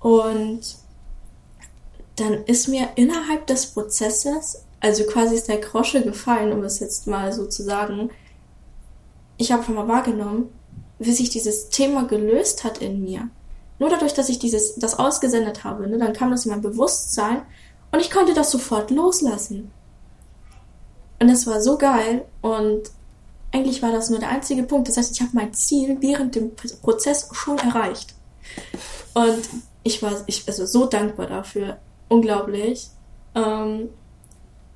Und 0.00 0.60
dann 2.20 2.44
ist 2.44 2.68
mir 2.68 2.88
innerhalb 2.96 3.46
des 3.46 3.66
Prozesses, 3.66 4.64
also 4.80 5.04
quasi 5.04 5.34
ist 5.34 5.48
der 5.48 5.58
Grosche 5.58 6.02
gefallen, 6.02 6.52
um 6.52 6.62
es 6.64 6.80
jetzt 6.80 7.06
mal 7.06 7.32
so 7.32 7.46
zu 7.46 7.62
sagen, 7.62 8.10
ich 9.36 9.52
habe 9.52 9.62
schon 9.62 9.74
mal 9.74 9.88
wahrgenommen, 9.88 10.52
wie 10.98 11.12
sich 11.12 11.30
dieses 11.30 11.68
Thema 11.68 12.04
gelöst 12.04 12.64
hat 12.64 12.78
in 12.78 13.02
mir. 13.02 13.28
Nur 13.78 13.90
dadurch, 13.90 14.14
dass 14.14 14.28
ich 14.28 14.38
dieses, 14.38 14.74
das 14.76 14.98
ausgesendet 14.98 15.62
habe, 15.64 15.88
ne, 15.88 15.98
dann 15.98 16.12
kam 16.12 16.30
das 16.30 16.44
in 16.44 16.50
mein 16.50 16.62
Bewusstsein 16.62 17.42
und 17.92 18.00
ich 18.00 18.10
konnte 18.10 18.34
das 18.34 18.50
sofort 18.50 18.90
loslassen. 18.90 19.70
Und 21.20 21.28
es 21.28 21.46
war 21.46 21.60
so 21.60 21.78
geil 21.78 22.24
und 22.42 22.90
eigentlich 23.52 23.82
war 23.82 23.92
das 23.92 24.10
nur 24.10 24.18
der 24.18 24.28
einzige 24.28 24.62
Punkt. 24.64 24.88
Das 24.88 24.96
heißt, 24.96 25.12
ich 25.12 25.20
habe 25.20 25.30
mein 25.32 25.54
Ziel 25.54 25.96
während 26.00 26.34
dem 26.34 26.52
Prozess 26.82 27.28
schon 27.32 27.58
erreicht. 27.58 28.14
Und 29.14 29.48
ich 29.82 30.02
war 30.02 30.12
ich, 30.26 30.46
also 30.46 30.66
so 30.66 30.86
dankbar 30.86 31.26
dafür. 31.26 31.78
Unglaublich. 32.08 32.88
Ähm, 33.34 33.90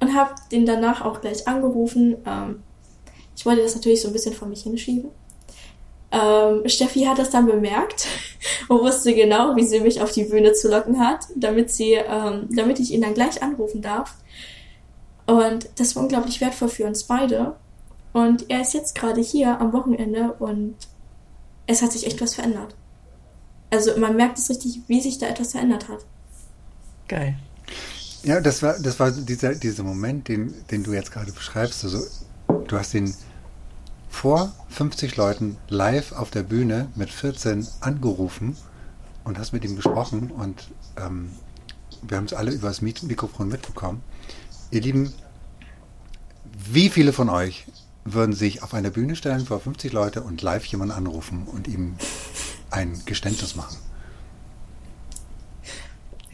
und 0.01 0.15
habe 0.15 0.35
den 0.51 0.67
danach 0.67 1.05
auch 1.05 1.21
gleich 1.21 1.47
angerufen. 1.47 2.17
Ähm, 2.27 2.63
ich 3.37 3.47
wollte 3.47 3.63
das 3.63 3.75
natürlich 3.75 4.03
so 4.03 4.09
ein 4.09 4.13
bisschen 4.13 4.35
vor 4.35 4.49
mich 4.49 4.63
hinschieben. 4.63 5.11
Ähm, 6.11 6.69
Steffi 6.69 7.05
hat 7.05 7.19
das 7.19 7.31
dann 7.31 7.47
bemerkt 7.47 8.07
und 8.69 8.81
wusste 8.81 9.15
genau, 9.15 9.57
wie 9.57 9.65
sie 9.65 9.81
mich 9.81 10.03
auf 10.03 10.13
die 10.13 10.25
Bühne 10.25 10.53
zu 10.53 10.69
locken 10.69 11.01
hat, 11.01 11.25
damit 11.37 11.71
sie, 11.71 11.93
ähm, 11.93 12.49
damit 12.51 12.81
ich 12.81 12.91
ihn 12.93 13.01
dann 13.01 13.15
gleich 13.15 13.43
anrufen 13.43 13.81
darf. 13.81 14.17
Und 15.27 15.69
das 15.77 15.97
war 15.97 16.03
unglaublich 16.03 16.41
wertvoll 16.41 16.69
für 16.69 16.85
uns 16.85 17.05
beide. 17.05 17.57
Und 18.13 18.51
er 18.51 18.61
ist 18.61 18.75
jetzt 18.75 18.95
gerade 18.95 19.23
hier 19.23 19.59
am 19.59 19.73
Wochenende 19.73 20.35
und 20.39 20.75
es 21.67 21.81
hat 21.81 21.93
sich 21.93 22.07
echt 22.07 22.21
was 22.21 22.35
verändert. 22.35 22.75
Also 23.71 23.97
man 23.99 24.17
merkt 24.17 24.39
es 24.39 24.51
richtig, 24.51 24.83
wie 24.89 25.01
sich 25.01 25.17
da 25.17 25.27
etwas 25.27 25.53
verändert 25.53 25.89
hat. 25.89 26.05
Geil. 27.13 27.37
Ja, 28.23 28.41
das 28.41 28.63
war, 28.63 28.79
das 28.79 28.99
war 28.99 29.11
dieser, 29.11 29.55
dieser 29.55 29.83
Moment, 29.83 30.29
den, 30.29 30.55
den 30.71 30.83
du 30.83 30.95
jetzt 30.95 31.13
gerade 31.13 31.31
beschreibst. 31.31 31.85
Also, 31.85 31.99
du 32.69 32.79
hast 32.79 32.95
ihn 32.95 33.15
vor 34.09 34.51
50 34.71 35.17
Leuten 35.17 35.59
live 35.69 36.13
auf 36.13 36.31
der 36.31 36.43
Bühne 36.43 36.89
mit 36.95 37.11
14 37.11 37.69
angerufen 37.81 38.57
und 39.25 39.39
hast 39.39 39.53
mit 39.53 39.63
ihm 39.63 39.77
gesprochen 39.77 40.31
und 40.31 40.71
ähm, 40.97 41.33
wir 42.01 42.17
haben 42.17 42.25
es 42.25 42.33
alle 42.33 42.53
über 42.53 42.69
das 42.69 42.81
Mik- 42.81 43.03
Mikrofon 43.03 43.49
mitbekommen. 43.49 44.03
Ihr 44.71 44.81
Lieben, 44.81 45.13
wie 46.71 46.89
viele 46.89 47.13
von 47.13 47.29
euch 47.29 47.67
würden 48.07 48.35
sich 48.35 48.63
auf 48.63 48.73
eine 48.73 48.91
Bühne 48.91 49.17
stellen 49.17 49.45
vor 49.45 49.61
50 49.61 49.93
Leute 49.93 50.23
und 50.23 50.41
live 50.41 50.65
jemanden 50.65 50.95
anrufen 50.95 51.47
und 51.47 51.69
ihm 51.69 51.97
ein 52.71 53.03
Geständnis 53.05 53.55
machen? 53.55 53.77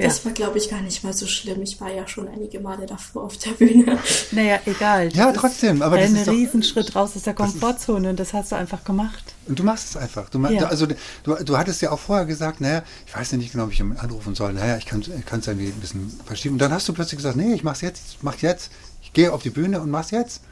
Das 0.07 0.25
war, 0.25 0.33
glaube 0.33 0.59
ich, 0.59 0.71
gar 0.71 0.81
nicht 0.81 1.03
mal 1.03 1.13
so 1.13 1.27
schlimm. 1.27 1.61
Ich 1.63 1.81
war 1.81 1.91
ja 1.93 2.07
schon 2.07 2.29
einige 2.29 2.61
Male 2.61 2.87
davor 2.87 3.25
auf 3.25 3.37
der 3.39 3.51
Bühne. 3.51 3.99
Naja, 4.33 4.61
egal. 4.67 5.13
Ja, 5.13 5.33
trotzdem. 5.33 5.83
Aber 5.83 5.99
das 5.99 6.11
ein 6.11 6.17
ist 6.17 6.29
doch, 6.29 6.33
Riesenschritt 6.33 6.95
raus 6.95 7.17
aus 7.17 7.23
der 7.23 7.35
Komfortzone 7.35 8.11
und 8.11 8.21
das 8.21 8.33
hast 8.33 8.53
du 8.53 8.57
einfach 8.57 8.85
gemacht. 8.85 9.35
Und 9.47 9.59
du 9.59 9.65
machst 9.65 9.89
es 9.91 9.97
einfach. 9.97 10.29
Du, 10.31 10.39
ma- 10.39 10.51
Ja. 10.51 10.69
also, 10.69 10.87
du, 10.87 10.95
du 11.25 11.57
hattest 11.59 11.83
ja 11.83 11.91
auch 11.91 11.99
vorher 11.99 12.27
gesagt, 12.27 12.61
naja, 12.61 12.83
ich 13.07 13.17
weiß 13.17 13.33
ja 13.33 13.39
nicht 13.39 13.51
genau, 13.53 13.65
ob 13.65 13.73
ich 13.73 13.81
ihn 13.81 13.97
anrufen 13.97 14.35
soll. 14.35 14.53
Naja, 14.53 14.77
ich 14.77 14.87
kann 14.87 15.01
es 15.01 15.09
irgendwie 15.49 15.67
ein 15.69 15.81
bisschen 15.81 16.21
verschieben. 16.25 16.55
Und 16.55 16.59
dann 16.61 16.73
hast 16.73 16.89
du 16.89 16.93
plötzlich 16.93 17.17
gesagt, 17.19 17.37
nee, 17.37 17.53
ich 17.55 17.65
mach's 17.65 17.81
jetzt, 17.81 18.03
ich 18.13 18.23
mach 18.23 18.37
jetzt. 18.37 18.71
Ich 19.03 19.13
gehe 19.13 19.33
auf 19.33 19.43
die 19.43 19.51
Bühne 19.51 19.81
und 19.81 19.91
mach's 19.91 20.11
jetzt. 20.13 20.43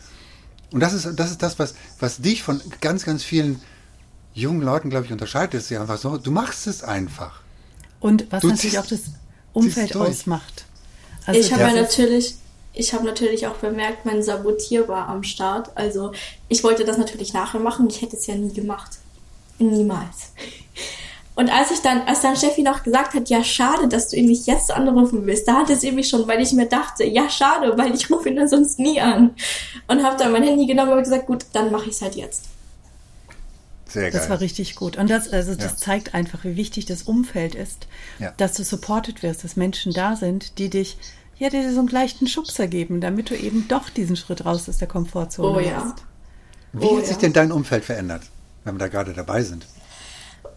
Und 0.73 0.81
das 0.81 0.93
ist 0.93 1.07
das, 1.17 1.31
ist 1.31 1.43
das 1.43 1.59
was, 1.61 1.75
was 2.01 2.19
dich 2.19 2.43
von 2.43 2.61
ganz, 2.81 3.05
ganz 3.05 3.23
vielen 3.23 3.61
jungen 4.35 4.63
Leuten, 4.63 4.91
glaube 4.91 5.07
ich, 5.07 5.13
unterscheidet. 5.13 5.55
Ist 5.55 5.71
ja 5.71 5.81
einfach 5.83 5.99
so, 5.99 6.17
du 6.19 6.31
machst 6.33 6.67
es 6.67 6.83
einfach. 6.83 7.41
Und 8.01 8.27
was 8.31 8.43
Du 8.43 8.49
natürlich 8.49 8.79
auch 8.79 8.87
das 8.87 9.01
Umfeld 9.57 9.97
ausmacht. 9.97 10.65
Also 11.27 11.41
ich 11.41 11.53
habe 11.53 11.63
ja 11.63 11.73
natürlich, 11.73 12.35
ich 12.75 12.93
habe 12.93 13.05
natürlich 13.05 13.47
auch 13.47 13.57
bemerkt, 13.57 14.05
mein 14.05 14.23
Sabotier 14.23 14.87
war 14.87 15.09
am 15.09 15.23
Start. 15.23 15.71
Also 15.75 16.13
ich 16.49 16.63
wollte 16.63 16.85
das 16.85 16.99
natürlich 16.99 17.33
nachher 17.33 17.61
machen. 17.61 17.89
Ich 17.89 18.03
hätte 18.03 18.17
es 18.17 18.27
ja 18.27 18.35
nie 18.35 18.53
gemacht. 18.53 18.99
Niemals. 19.59 20.33
Und 21.35 21.51
als 21.51 21.71
ich 21.71 21.81
dann, 21.81 22.03
als 22.03 22.21
dann 22.21 22.37
Steffi 22.37 22.63
noch 22.63 22.83
gesagt 22.83 23.15
hat, 23.15 23.29
ja 23.29 23.45
schade, 23.45 23.89
dass 23.89 24.09
du 24.09 24.17
ihn 24.17 24.27
nicht 24.27 24.47
jetzt 24.47 24.71
anrufen 24.71 25.27
willst, 25.27 25.49
da 25.49 25.57
hatte 25.57 25.77
sie 25.77 25.93
mich 25.93 26.09
schon, 26.09 26.27
weil 26.29 26.41
ich 26.41 26.53
mir 26.53 26.67
dachte, 26.67 27.05
ja 27.05 27.29
schade, 27.29 27.77
weil 27.77 27.95
ich 27.95 28.11
rufe 28.11 28.29
ihn 28.29 28.37
dann 28.37 28.49
sonst 28.49 28.79
nie 28.79 29.01
an. 29.01 29.35
Und 29.89 30.03
habe 30.03 30.17
dann 30.17 30.33
mein 30.33 30.43
Handy 30.43 30.67
genommen 30.67 30.93
und 30.93 31.03
gesagt, 31.03 31.27
gut, 31.27 31.45
dann 31.53 31.71
mache 31.71 31.89
ich 31.89 31.97
es 31.97 32.03
halt 32.03 32.15
jetzt. 32.15 32.45
Sehr 33.97 34.11
Das 34.11 34.23
geil. 34.23 34.31
war 34.31 34.41
richtig 34.41 34.77
gut. 34.77 34.97
Und 34.97 35.11
das, 35.11 35.29
also 35.33 35.55
das 35.55 35.73
Ja. 35.73 35.77
zeigt 35.77 36.15
einfach, 36.15 36.45
wie 36.45 36.57
wichtig 36.57 36.87
das 36.87 37.03
Umfeld 37.03 37.55
ist, 37.55 37.87
Ja. 38.19 38.33
dass 38.37 38.55
du 38.55 38.65
supported 38.65 39.23
wirst, 39.23 39.43
dass 39.45 39.57
Menschen 39.57 39.93
da 39.93 40.17
sind, 40.17 40.59
die 40.59 40.71
dich, 40.71 40.97
ja, 41.39 41.51
die 41.51 41.61
dir 41.61 41.73
so 41.73 41.81
einen 41.81 41.89
leichten 41.89 42.27
Schubser 42.27 42.67
geben, 42.67 43.01
damit 43.01 43.31
du 43.31 43.35
eben 43.37 43.67
doch 43.69 43.89
diesen 43.91 44.17
Schritt 44.17 44.45
raus 44.45 44.69
aus 44.69 44.79
der 44.79 44.89
Komfortzone 44.89 45.57
Oh 45.57 45.61
ja. 45.61 45.79
machst. 45.85 46.05
Wie 46.73 46.87
Oh, 46.87 46.99
hat 46.99 47.07
sich 47.07 47.17
denn 47.17 47.33
dein 47.33 47.53
Umfeld 47.53 47.85
verändert, 47.85 48.23
wenn 48.65 48.75
wir 48.75 48.79
da 48.81 48.89
gerade 48.89 49.13
dabei 49.15 49.43
sind? 49.43 49.67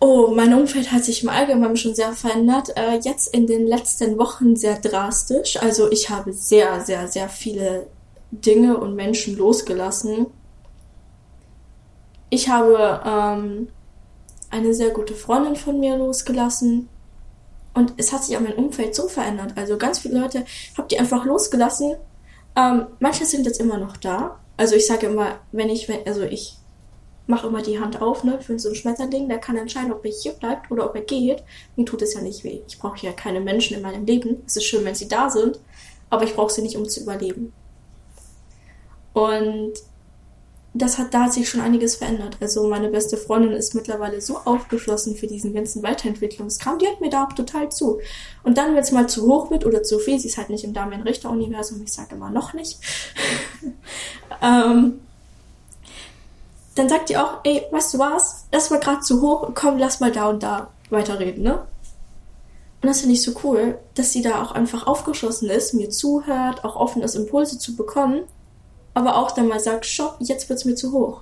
Oh, 0.02 0.32
mein 0.34 0.54
Umfeld 0.54 0.92
hat 0.94 1.04
sich 1.04 1.24
im 1.24 1.30
Allgemeinen 1.30 1.76
schon 1.76 1.94
sehr 1.96 2.14
verändert. 2.14 2.70
Äh, 2.78 3.00
jetzt 3.04 3.34
in 3.34 3.48
den 3.48 3.68
letzten 3.68 4.18
Wochen 4.18 4.56
sehr 4.56 4.80
drastisch. 4.80 5.58
Also 5.58 5.92
ich 5.92 6.10
habe 6.10 6.32
sehr, 6.32 6.82
sehr, 6.86 7.08
sehr 7.10 7.28
viele 7.28 7.88
Dinge 8.32 8.78
und 8.78 8.96
Menschen 8.96 9.38
losgelassen. 9.38 10.28
Ich 12.30 12.49
habe 12.49 13.01
ähm, 13.05 13.69
eine 14.49 14.73
sehr 14.73 14.91
gute 14.91 15.13
Freundin 15.13 15.55
von 15.55 15.80
mir 15.80 15.97
losgelassen. 15.97 16.89
Und 17.73 17.93
es 17.97 18.11
hat 18.11 18.23
sich 18.23 18.36
auch 18.36 18.41
mein 18.41 18.55
Umfeld 18.55 18.95
so 18.95 19.07
verändert. 19.07 19.53
Also 19.55 19.77
ganz 19.77 19.99
viele 19.99 20.19
Leute 20.19 20.45
habe 20.77 20.88
die 20.88 20.99
einfach 20.99 21.25
losgelassen. 21.25 21.95
Ähm, 22.55 22.88
manche 22.99 23.25
sind 23.25 23.45
jetzt 23.45 23.59
immer 23.59 23.77
noch 23.77 23.97
da. 23.97 24.39
Also 24.57 24.75
ich 24.75 24.88
sage 24.88 25.07
immer, 25.07 25.39
wenn 25.51 25.69
ich, 25.69 25.88
wenn, 25.88 26.05
also 26.05 26.23
ich 26.23 26.57
mache 27.27 27.47
immer 27.47 27.61
die 27.61 27.80
Hand 27.80 28.01
auf, 28.01 28.23
ne, 28.23 28.41
für 28.41 28.57
so 28.57 28.69
ein 28.69 28.75
Schmetterling, 28.75 29.30
der 29.30 29.38
kann 29.38 29.55
entscheiden, 29.55 29.93
ob 29.93 30.03
er 30.03 30.11
hier 30.11 30.34
bleibt 30.34 30.71
oder 30.71 30.86
ob 30.86 30.95
er 30.95 31.01
geht. 31.01 31.43
Mir 31.75 31.86
tut 31.86 32.01
es 32.01 32.15
ja 32.15 32.21
nicht 32.21 32.43
weh. 32.43 32.61
Ich 32.67 32.80
brauche 32.80 33.05
ja 33.05 33.13
keine 33.13 33.39
Menschen 33.39 33.77
in 33.77 33.84
meinem 33.84 34.05
Leben. 34.05 34.41
Es 34.47 34.57
ist 34.57 34.65
schön, 34.65 34.84
wenn 34.84 34.95
sie 34.95 35.07
da 35.07 35.30
sind, 35.30 35.59
aber 36.09 36.23
ich 36.23 36.36
brauche 36.36 36.51
sie 36.51 36.63
nicht, 36.63 36.75
um 36.75 36.89
zu 36.89 37.01
überleben. 37.01 37.53
Und 39.13 39.73
das 40.74 40.97
hat, 40.97 41.13
da 41.13 41.24
hat 41.24 41.34
sich 41.34 41.49
schon 41.49 41.61
einiges 41.61 41.95
verändert. 41.95 42.38
Also 42.39 42.67
meine 42.67 42.89
beste 42.89 43.17
Freundin 43.17 43.53
ist 43.53 43.74
mittlerweile 43.74 44.22
so 44.22 44.38
aufgeschlossen 44.38 45.15
für 45.15 45.28
diesen 45.28 45.53
ganzen 45.53 45.82
Weiterentwicklungskram, 45.82 46.78
die 46.78 46.88
hört 46.88 47.01
mir 47.01 47.09
da 47.09 47.26
auch 47.26 47.34
total 47.34 47.72
zu. 47.72 47.99
Und 48.43 48.57
dann, 48.57 48.78
es 48.78 48.91
mal 48.91 49.09
zu 49.09 49.26
hoch 49.26 49.49
wird 49.49 49.65
oder 49.65 49.82
zu 49.82 49.97
viel, 49.99 50.20
sie 50.20 50.28
ist 50.28 50.38
halt 50.38 50.49
nicht 50.49 50.63
im 50.63 50.74
Damian-Richter-Universum, 50.74 51.82
ich 51.84 51.91
sage 51.91 52.15
immer 52.15 52.30
noch 52.30 52.53
nicht, 52.53 52.80
ähm, 54.41 54.99
dann 56.76 56.89
sagt 56.89 57.09
die 57.09 57.17
auch, 57.17 57.39
ey, 57.43 57.63
weißt 57.72 57.95
du 57.95 57.99
was, 57.99 58.45
das 58.51 58.70
war 58.70 58.80
gerade 58.80 59.01
zu 59.01 59.22
hoch, 59.22 59.51
komm, 59.55 59.80
lass 59.80 59.99
mal 59.99 60.11
da 60.11 60.30
und 60.30 60.43
da 60.43 60.70
weiterreden, 60.89 61.43
ne? 61.43 61.65
Und 62.82 62.88
das 62.88 63.01
finde 63.01 63.15
ich 63.15 63.24
so 63.24 63.34
cool, 63.43 63.78
dass 63.95 64.13
sie 64.13 64.22
da 64.22 64.41
auch 64.41 64.53
einfach 64.53 64.88
aufgeschlossen 64.88 65.49
ist, 65.49 65.74
mir 65.74 65.89
zuhört, 65.89 66.63
auch 66.63 66.78
offen 66.78 67.01
ist, 67.01 67.15
Impulse 67.15 67.59
zu 67.59 67.76
bekommen, 67.76 68.22
aber 69.00 69.16
auch 69.16 69.32
dann 69.32 69.47
mal 69.47 69.60
sagt, 69.60 69.86
stopp, 69.86 70.18
jetzt 70.20 70.50
wird's 70.50 70.66
mir 70.66 70.76
zu 70.76 70.91
hoch. 70.91 71.22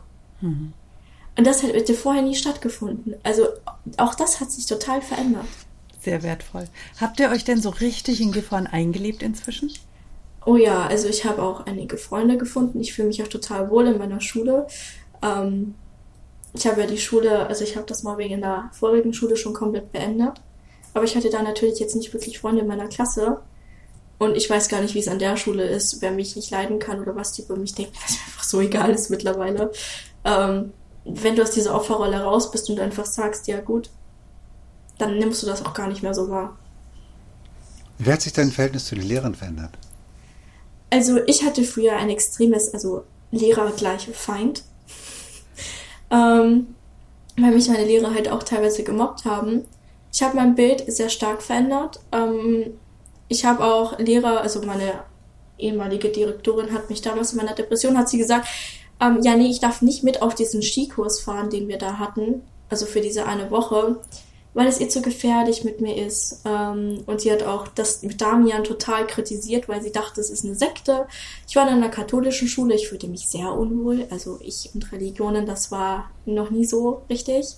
Und 1.38 1.46
das 1.46 1.62
hat 1.62 1.74
bitte 1.74 1.94
vorher 1.94 2.24
nie 2.24 2.36
stattgefunden. 2.36 3.16
Also 3.24 3.46
auch 3.98 4.16
das 4.16 4.40
hat 4.40 4.52
sich 4.52 4.66
total 4.66 5.02
verändert. 5.02 5.46
Sehr 6.02 6.24
wertvoll. 6.24 6.68
Habt 7.00 7.20
ihr 7.20 7.30
euch 7.30 7.44
denn 7.44 7.62
so 7.62 7.70
richtig 7.70 8.22
in 8.22 8.32
Gifhorn 8.32 8.66
eingelebt 8.66 9.22
inzwischen? 9.22 9.72
Oh 10.46 10.56
ja, 10.56 10.88
also 10.88 11.08
ich 11.08 11.26
habe 11.26 11.44
auch 11.44 11.66
einige 11.66 11.98
Freunde 11.98 12.38
gefunden. 12.38 12.80
Ich 12.82 12.94
fühle 12.94 13.10
mich 13.10 13.22
auch 13.22 13.28
total 13.28 13.70
wohl 13.70 13.86
in 13.88 13.98
meiner 13.98 14.22
Schule. 14.22 14.68
Ähm, 15.22 15.76
ich 16.54 16.66
habe 16.66 16.82
ja 16.82 16.88
die 16.88 16.98
Schule, 16.98 17.46
also 17.48 17.64
ich 17.64 17.76
habe 17.76 17.86
das 17.86 18.04
Mobbing 18.04 18.32
in 18.32 18.42
der 18.42 18.72
vorigen 18.74 19.14
Schule 19.14 19.38
schon 19.38 19.54
komplett 19.54 19.92
beendet. 19.92 20.42
Aber 20.94 21.04
ich 21.04 21.16
hatte 21.16 21.30
da 21.30 21.44
natürlich 21.44 21.80
jetzt 21.80 21.96
nicht 21.96 22.14
wirklich 22.14 22.40
Freunde 22.40 22.62
in 22.62 22.68
meiner 22.68 22.88
Klasse. 22.88 23.42
Und 24.20 24.36
ich 24.36 24.50
weiß 24.50 24.68
gar 24.68 24.82
nicht, 24.82 24.96
wie 24.96 25.00
es 25.00 25.08
an 25.08 25.20
der 25.20 25.38
Schule 25.38 25.64
ist, 25.64 26.02
wer 26.02 26.12
mich 26.12 26.36
nicht 26.36 26.50
leiden 26.50 26.80
kann 26.80 27.00
oder 27.00 27.16
was 27.16 27.34
die 27.34 27.44
über 27.44 27.56
mich 27.56 27.76
denken, 27.76 27.94
was 28.04 28.14
mir 28.14 28.26
einfach 28.26 28.44
so 28.44 28.62
egal 28.62 28.92
ist 28.92 29.10
mittlerweile. 29.10 29.72
Ähm, 30.24 30.74
wenn 31.06 31.36
du 31.36 31.44
aus 31.44 31.52
dieser 31.52 31.76
Opferrolle 31.76 32.22
raus 32.22 32.52
bist 32.52 32.70
und 32.70 32.80
einfach 32.80 33.06
sagst, 33.06 33.48
ja 33.48 33.62
gut, 33.62 33.90
dann 34.98 35.18
nimmst 35.18 35.44
du 35.44 35.48
das 35.48 35.66
auch 35.66 35.74
gar 35.74 35.88
nicht 35.88 36.04
mehr 36.04 36.14
so 36.14 36.30
wahr. 36.30 36.58
Wie 38.00 38.12
hat 38.12 38.22
sich 38.22 38.34
dein 38.34 38.52
Verhältnis 38.52 38.86
zu 38.86 38.96
den 38.96 39.08
Lehrern 39.08 39.36
verändert? 39.36 39.72
Also 40.90 41.20
ich 41.26 41.44
hatte 41.44 41.64
früher 41.64 41.98
ein 41.98 42.10
extremes, 42.10 42.74
also 42.74 43.04
Lehrer 43.32 43.72
gleich 43.72 44.10
Feind. 44.14 44.64
ähm, 46.12 46.76
weil 47.38 47.52
mich 47.52 47.68
meine 47.68 47.86
Lehrer 47.86 48.14
halt 48.14 48.30
auch 48.30 48.44
teilweise 48.44 48.84
gemobbt 48.84 49.26
haben. 49.26 49.66
Ich 50.12 50.24
habe 50.24 50.36
mein 50.36 50.56
Bild 50.56 50.92
sehr 50.92 51.10
stark 51.10 51.44
verändert. 51.44 52.00
Ähm, 52.12 52.74
ich 53.28 53.46
habe 53.46 53.64
auch 53.64 53.98
Lehrer, 54.00 54.42
also 54.42 54.62
meine 54.62 55.04
ehemalige 55.58 56.10
Direktorin 56.10 56.74
hat 56.74 56.90
mich 56.90 57.02
damals 57.02 57.32
in 57.32 57.38
meiner 57.38 57.56
Depression, 57.56 57.98
hat 57.98 58.10
sie 58.10 58.18
gesagt, 58.18 58.48
ähm, 59.02 59.20
ja 59.22 59.36
nee, 59.36 59.48
ich 59.48 59.60
darf 59.60 59.82
nicht 59.82 60.04
mit 60.04 60.22
auf 60.22 60.36
diesen 60.36 60.62
Skikurs 60.62 61.20
fahren, 61.20 61.50
den 61.50 61.68
wir 61.68 61.78
da 61.78 62.00
hatten, 62.00 62.44
also 62.70 62.86
für 62.86 63.02
diese 63.02 63.26
eine 63.26 63.52
Woche, 63.52 64.00
weil 64.54 64.68
es 64.68 64.80
ihr 64.80 64.90
zu 64.90 65.02
gefährlich 65.02 65.64
mit 65.64 65.82
mir 65.82 66.04
ist. 66.04 66.42
Ähm, 66.46 67.04
und 67.06 67.22
sie 67.22 67.32
hat 67.32 67.44
auch 67.44 67.68
das 67.68 68.02
mit 68.02 68.20
Damian 68.22 68.64
total 68.64 69.06
kritisiert, 69.06 69.70
weil 69.70 69.84
sie 69.84 69.92
dachte, 69.92 70.20
es 70.20 70.32
ist 70.32 70.46
eine 70.46 70.56
Sekte. 70.56 71.06
Ich 71.48 71.56
war 71.56 71.68
in 71.68 71.76
einer 71.76 71.90
katholischen 71.90 72.48
Schule, 72.48 72.74
ich 72.74 72.90
fühlte 72.90 73.08
mich 73.08 73.28
sehr 73.28 73.52
unwohl. 73.54 74.08
Also 74.10 74.40
ich 74.42 74.72
und 74.74 74.92
Religionen, 74.92 75.46
das 75.46 75.72
war 75.72 76.10
noch 76.26 76.50
nie 76.50 76.66
so 76.66 77.04
richtig. 77.08 77.56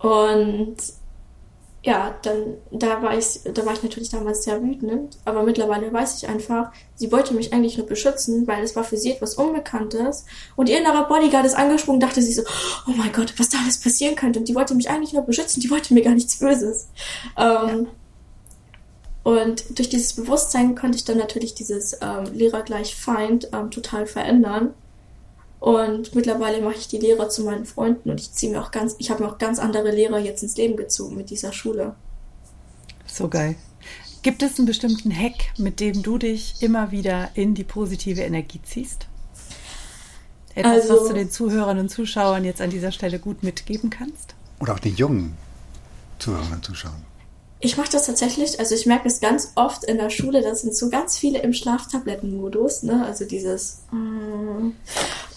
Und 0.00 0.76
ja, 1.84 2.14
dann 2.22 2.58
da 2.70 3.02
war 3.02 3.16
ich, 3.18 3.40
da 3.52 3.66
war 3.66 3.72
ich 3.72 3.82
natürlich 3.82 4.10
damals 4.10 4.44
sehr 4.44 4.62
wütend, 4.62 5.18
aber 5.24 5.42
mittlerweile 5.42 5.92
weiß 5.92 6.22
ich 6.22 6.28
einfach, 6.28 6.70
sie 6.94 7.10
wollte 7.10 7.34
mich 7.34 7.52
eigentlich 7.52 7.76
nur 7.76 7.86
beschützen, 7.86 8.46
weil 8.46 8.62
es 8.62 8.76
war 8.76 8.84
für 8.84 8.96
sie 8.96 9.12
etwas 9.12 9.34
Unbekanntes 9.34 10.24
und 10.54 10.68
ihr 10.68 10.78
innerer 10.78 11.08
Bodyguard 11.08 11.44
ist 11.44 11.54
angesprungen, 11.56 12.00
dachte 12.00 12.22
sie 12.22 12.32
so, 12.32 12.42
oh 12.86 12.92
mein 12.96 13.12
Gott, 13.12 13.34
was 13.38 13.48
da 13.48 13.58
alles 13.58 13.80
passieren 13.80 14.14
könnte 14.14 14.38
und 14.38 14.48
die 14.48 14.54
wollte 14.54 14.74
mich 14.74 14.90
eigentlich 14.90 15.12
nur 15.12 15.22
beschützen, 15.22 15.60
die 15.60 15.70
wollte 15.70 15.92
mir 15.92 16.02
gar 16.02 16.14
nichts 16.14 16.38
Böses. 16.38 16.88
Ähm, 17.36 17.88
Und 19.24 19.78
durch 19.78 19.88
dieses 19.88 20.14
Bewusstsein 20.14 20.74
konnte 20.74 20.96
ich 20.96 21.04
dann 21.04 21.18
natürlich 21.18 21.54
dieses 21.54 21.96
ähm, 22.00 22.24
Lehrer 22.34 22.62
gleich 22.62 22.96
Feind 22.96 23.48
ähm, 23.52 23.70
total 23.70 24.06
verändern. 24.06 24.74
Und 25.62 26.16
mittlerweile 26.16 26.60
mache 26.60 26.74
ich 26.74 26.88
die 26.88 26.98
Lehrer 26.98 27.28
zu 27.28 27.44
meinen 27.44 27.66
Freunden 27.66 28.10
und 28.10 28.18
ich 28.18 28.32
ziehe 28.32 28.50
mir 28.50 28.60
auch 28.60 28.72
ganz, 28.72 28.96
ich 28.98 29.12
habe 29.12 29.22
mir 29.22 29.30
auch 29.30 29.38
ganz 29.38 29.60
andere 29.60 29.92
Lehrer 29.92 30.18
jetzt 30.18 30.42
ins 30.42 30.56
Leben 30.56 30.76
gezogen 30.76 31.14
mit 31.14 31.30
dieser 31.30 31.52
Schule. 31.52 31.94
So 33.06 33.28
geil. 33.28 33.54
Gibt 34.22 34.42
es 34.42 34.58
einen 34.58 34.66
bestimmten 34.66 35.16
Hack, 35.16 35.56
mit 35.58 35.78
dem 35.78 36.02
du 36.02 36.18
dich 36.18 36.56
immer 36.62 36.90
wieder 36.90 37.30
in 37.34 37.54
die 37.54 37.62
positive 37.62 38.22
Energie 38.22 38.58
ziehst? 38.64 39.06
Etwas, 40.56 40.90
Also- 40.90 40.94
was 40.94 41.08
du 41.10 41.14
den 41.14 41.30
Zuhörern 41.30 41.78
und 41.78 41.90
Zuschauern 41.90 42.44
jetzt 42.44 42.60
an 42.60 42.70
dieser 42.70 42.90
Stelle 42.90 43.20
gut 43.20 43.44
mitgeben 43.44 43.88
kannst? 43.88 44.34
Oder 44.58 44.74
auch 44.74 44.80
den 44.80 44.96
jungen 44.96 45.36
Zuhörern 46.18 46.54
und 46.54 46.64
Zuschauern? 46.64 47.04
Ich 47.60 47.76
mache 47.76 47.92
das 47.92 48.06
tatsächlich, 48.06 48.58
also 48.58 48.74
ich 48.74 48.86
merke 48.86 49.06
es 49.06 49.20
ganz 49.20 49.52
oft 49.54 49.84
in 49.84 49.98
der 49.98 50.10
Schule, 50.10 50.42
da 50.42 50.56
sind 50.56 50.74
so 50.74 50.90
ganz 50.90 51.16
viele 51.16 51.40
im 51.40 51.52
Schlaftablettenmodus, 51.52 52.82
ne? 52.82 53.06
Also 53.06 53.24
dieses 53.24 53.82
mm. 53.92 54.70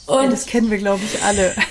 Ja, 0.08 0.14
und 0.16 0.32
das 0.32 0.46
kennen 0.46 0.70
wir, 0.70 0.78
glaube 0.78 1.02
ich, 1.04 1.22
alle. 1.24 1.52
ich 1.56 1.64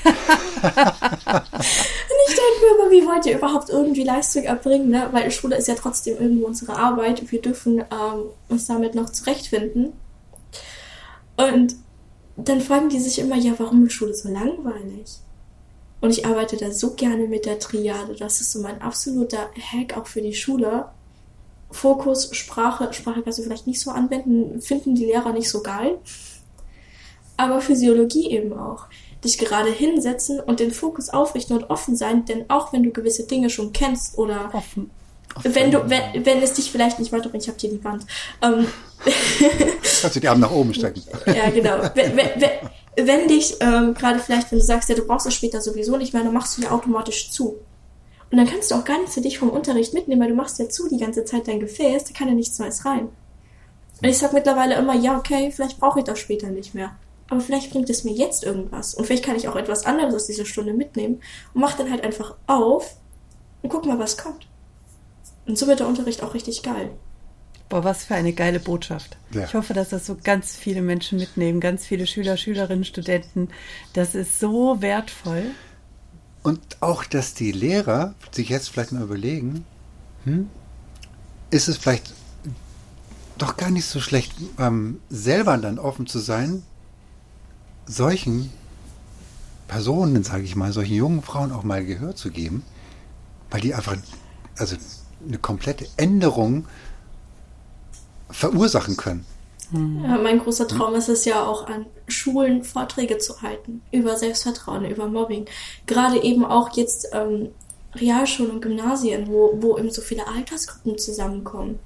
denke 2.34 2.60
mir 2.60 2.74
immer, 2.74 2.90
wie 2.90 3.06
wollt 3.06 3.26
ihr 3.26 3.38
überhaupt 3.38 3.70
irgendwie 3.70 4.04
Leistung 4.04 4.44
erbringen, 4.44 4.90
ne? 4.90 5.08
Weil 5.12 5.30
Schule 5.30 5.56
ist 5.56 5.68
ja 5.68 5.74
trotzdem 5.74 6.18
irgendwo 6.18 6.46
unsere 6.46 6.76
Arbeit 6.76 7.20
und 7.20 7.32
wir 7.32 7.40
dürfen 7.40 7.78
ähm, 7.78 8.24
uns 8.48 8.66
damit 8.66 8.94
noch 8.94 9.10
zurechtfinden. 9.10 9.92
Und 11.36 11.76
dann 12.36 12.60
fragen 12.60 12.88
die 12.88 13.00
sich 13.00 13.18
immer, 13.18 13.36
ja, 13.36 13.52
warum 13.58 13.86
ist 13.86 13.92
Schule 13.92 14.14
so 14.14 14.28
langweilig? 14.28 15.18
Und 16.00 16.10
ich 16.10 16.26
arbeite 16.26 16.56
da 16.56 16.70
so 16.70 16.94
gerne 16.94 17.26
mit 17.28 17.46
der 17.46 17.58
Triade. 17.58 18.14
Das 18.14 18.40
ist 18.40 18.52
so 18.52 18.60
mein 18.60 18.82
absoluter 18.82 19.50
Hack 19.72 19.96
auch 19.96 20.06
für 20.06 20.20
die 20.20 20.34
Schule. 20.34 20.86
Fokus, 21.70 22.28
Sprache, 22.36 22.92
Sprache 22.92 23.22
kannst 23.22 23.38
du 23.38 23.42
vielleicht 23.42 23.66
nicht 23.66 23.80
so 23.80 23.90
anwenden, 23.90 24.60
finden 24.60 24.94
die 24.94 25.06
Lehrer 25.06 25.32
nicht 25.32 25.48
so 25.48 25.62
geil. 25.62 25.98
Aber 27.36 27.60
Physiologie 27.60 28.30
eben 28.30 28.52
auch. 28.52 28.86
Dich 29.24 29.38
gerade 29.38 29.70
hinsetzen 29.70 30.40
und 30.40 30.60
den 30.60 30.70
Fokus 30.70 31.08
aufrichten 31.08 31.56
und 31.56 31.70
offen 31.70 31.96
sein, 31.96 32.24
denn 32.26 32.44
auch 32.48 32.72
wenn 32.72 32.82
du 32.82 32.90
gewisse 32.90 33.26
Dinge 33.26 33.50
schon 33.50 33.72
kennst 33.72 34.18
oder 34.18 34.50
Offen. 34.52 34.90
wenn 35.42 35.70
du, 35.70 35.88
wenn, 35.88 36.24
wenn 36.24 36.42
es 36.42 36.52
dich 36.52 36.70
vielleicht 36.70 36.98
nicht 36.98 37.10
weiterbringt, 37.10 37.44
ich 37.44 37.48
hab 37.48 37.60
hier 37.60 37.70
die 37.70 37.82
Wand. 37.82 38.04
Ähm, 38.42 38.66
Kannst 40.00 40.16
du 40.16 40.20
die 40.20 40.28
Arme 40.28 40.42
nach 40.42 40.50
oben 40.50 40.74
strecken. 40.74 41.02
ja, 41.26 41.50
genau. 41.50 41.90
Wenn, 41.94 42.16
wenn, 42.16 42.40
wenn, 42.40 43.06
wenn 43.06 43.28
dich, 43.28 43.56
ähm, 43.60 43.94
gerade 43.94 44.18
vielleicht, 44.18 44.52
wenn 44.52 44.58
du 44.58 44.64
sagst, 44.64 44.88
ja, 44.88 44.94
du 44.94 45.06
brauchst 45.06 45.26
das 45.26 45.34
später 45.34 45.60
sowieso 45.60 45.96
nicht 45.96 46.12
mehr, 46.12 46.22
dann 46.22 46.34
machst 46.34 46.58
du 46.58 46.62
ja 46.62 46.70
automatisch 46.70 47.30
zu. 47.30 47.56
Und 48.30 48.38
dann 48.38 48.48
kannst 48.48 48.70
du 48.70 48.74
auch 48.74 48.84
gar 48.84 48.98
nichts 48.98 49.14
für 49.14 49.20
dich 49.20 49.38
vom 49.38 49.50
Unterricht 49.50 49.94
mitnehmen, 49.94 50.20
weil 50.20 50.28
du 50.28 50.34
machst 50.34 50.58
ja 50.58 50.68
zu 50.68 50.88
die 50.88 50.98
ganze 50.98 51.24
Zeit 51.24 51.46
dein 51.46 51.60
Gefäß, 51.60 52.04
da 52.04 52.12
kann 52.12 52.28
ja 52.28 52.34
nichts 52.34 52.58
Neues 52.58 52.84
rein. 52.84 53.08
Und 54.02 54.08
ich 54.08 54.18
sag 54.18 54.32
mittlerweile 54.32 54.74
immer, 54.74 54.94
ja, 54.94 55.16
okay, 55.16 55.52
vielleicht 55.54 55.78
brauche 55.78 56.00
ich 56.00 56.04
das 56.04 56.18
später 56.18 56.48
nicht 56.48 56.74
mehr. 56.74 56.96
Aber 57.34 57.42
vielleicht 57.42 57.72
bringt 57.72 57.90
es 57.90 58.04
mir 58.04 58.12
jetzt 58.12 58.44
irgendwas. 58.44 58.94
Und 58.94 59.06
vielleicht 59.06 59.24
kann 59.24 59.34
ich 59.34 59.48
auch 59.48 59.56
etwas 59.56 59.86
anderes 59.86 60.14
aus 60.14 60.26
dieser 60.26 60.44
Stunde 60.44 60.72
mitnehmen 60.72 61.20
und 61.52 61.60
mach 61.60 61.76
dann 61.76 61.90
halt 61.90 62.04
einfach 62.04 62.36
auf 62.46 62.94
und 63.60 63.70
guck 63.70 63.86
mal, 63.86 63.98
was 63.98 64.16
kommt. 64.16 64.46
Und 65.44 65.58
so 65.58 65.66
wird 65.66 65.80
der 65.80 65.88
Unterricht 65.88 66.22
auch 66.22 66.32
richtig 66.32 66.62
geil. 66.62 66.92
Boah, 67.68 67.82
was 67.82 68.04
für 68.04 68.14
eine 68.14 68.34
geile 68.34 68.60
Botschaft. 68.60 69.16
Ja. 69.32 69.46
Ich 69.46 69.54
hoffe, 69.54 69.74
dass 69.74 69.88
das 69.88 70.06
so 70.06 70.16
ganz 70.22 70.54
viele 70.54 70.80
Menschen 70.80 71.18
mitnehmen, 71.18 71.58
ganz 71.58 71.84
viele 71.84 72.06
Schüler, 72.06 72.36
Schülerinnen, 72.36 72.84
Studenten. 72.84 73.48
Das 73.94 74.14
ist 74.14 74.38
so 74.38 74.80
wertvoll. 74.80 75.50
Und 76.44 76.60
auch, 76.78 77.04
dass 77.04 77.34
die 77.34 77.50
Lehrer 77.50 78.14
sich 78.30 78.48
jetzt 78.48 78.68
vielleicht 78.68 78.92
mal 78.92 79.02
überlegen, 79.02 79.66
hm, 80.22 80.48
ist 81.50 81.66
es 81.66 81.78
vielleicht 81.78 82.14
doch 83.38 83.56
gar 83.56 83.70
nicht 83.70 83.86
so 83.86 83.98
schlecht, 83.98 84.34
ähm, 84.60 85.00
selber 85.10 85.58
dann 85.58 85.80
offen 85.80 86.06
zu 86.06 86.20
sein, 86.20 86.62
solchen 87.86 88.52
Personen, 89.68 90.22
sage 90.22 90.44
ich 90.44 90.56
mal, 90.56 90.72
solchen 90.72 90.94
jungen 90.94 91.22
Frauen 91.22 91.52
auch 91.52 91.62
mal 91.62 91.84
Gehör 91.84 92.14
zu 92.14 92.30
geben, 92.30 92.64
weil 93.50 93.60
die 93.60 93.74
einfach 93.74 93.96
also 94.58 94.76
eine 95.26 95.38
komplette 95.38 95.86
Änderung 95.96 96.66
verursachen 98.30 98.96
können. 98.96 99.24
Ja, 99.72 100.18
mein 100.18 100.38
großer 100.38 100.68
Traum 100.68 100.94
ist 100.94 101.08
es 101.08 101.24
ja 101.24 101.44
auch 101.44 101.66
an 101.66 101.86
Schulen 102.06 102.62
Vorträge 102.62 103.18
zu 103.18 103.42
halten 103.42 103.82
über 103.90 104.16
Selbstvertrauen, 104.16 104.84
über 104.84 105.08
Mobbing. 105.08 105.46
Gerade 105.86 106.22
eben 106.22 106.44
auch 106.44 106.76
jetzt 106.76 107.08
ähm, 107.12 107.48
Realschulen 107.94 108.52
und 108.52 108.60
Gymnasien, 108.60 109.26
wo, 109.26 109.58
wo 109.60 109.78
eben 109.78 109.90
so 109.90 110.02
viele 110.02 110.26
Altersgruppen 110.28 110.98
zusammenkommen. 110.98 111.78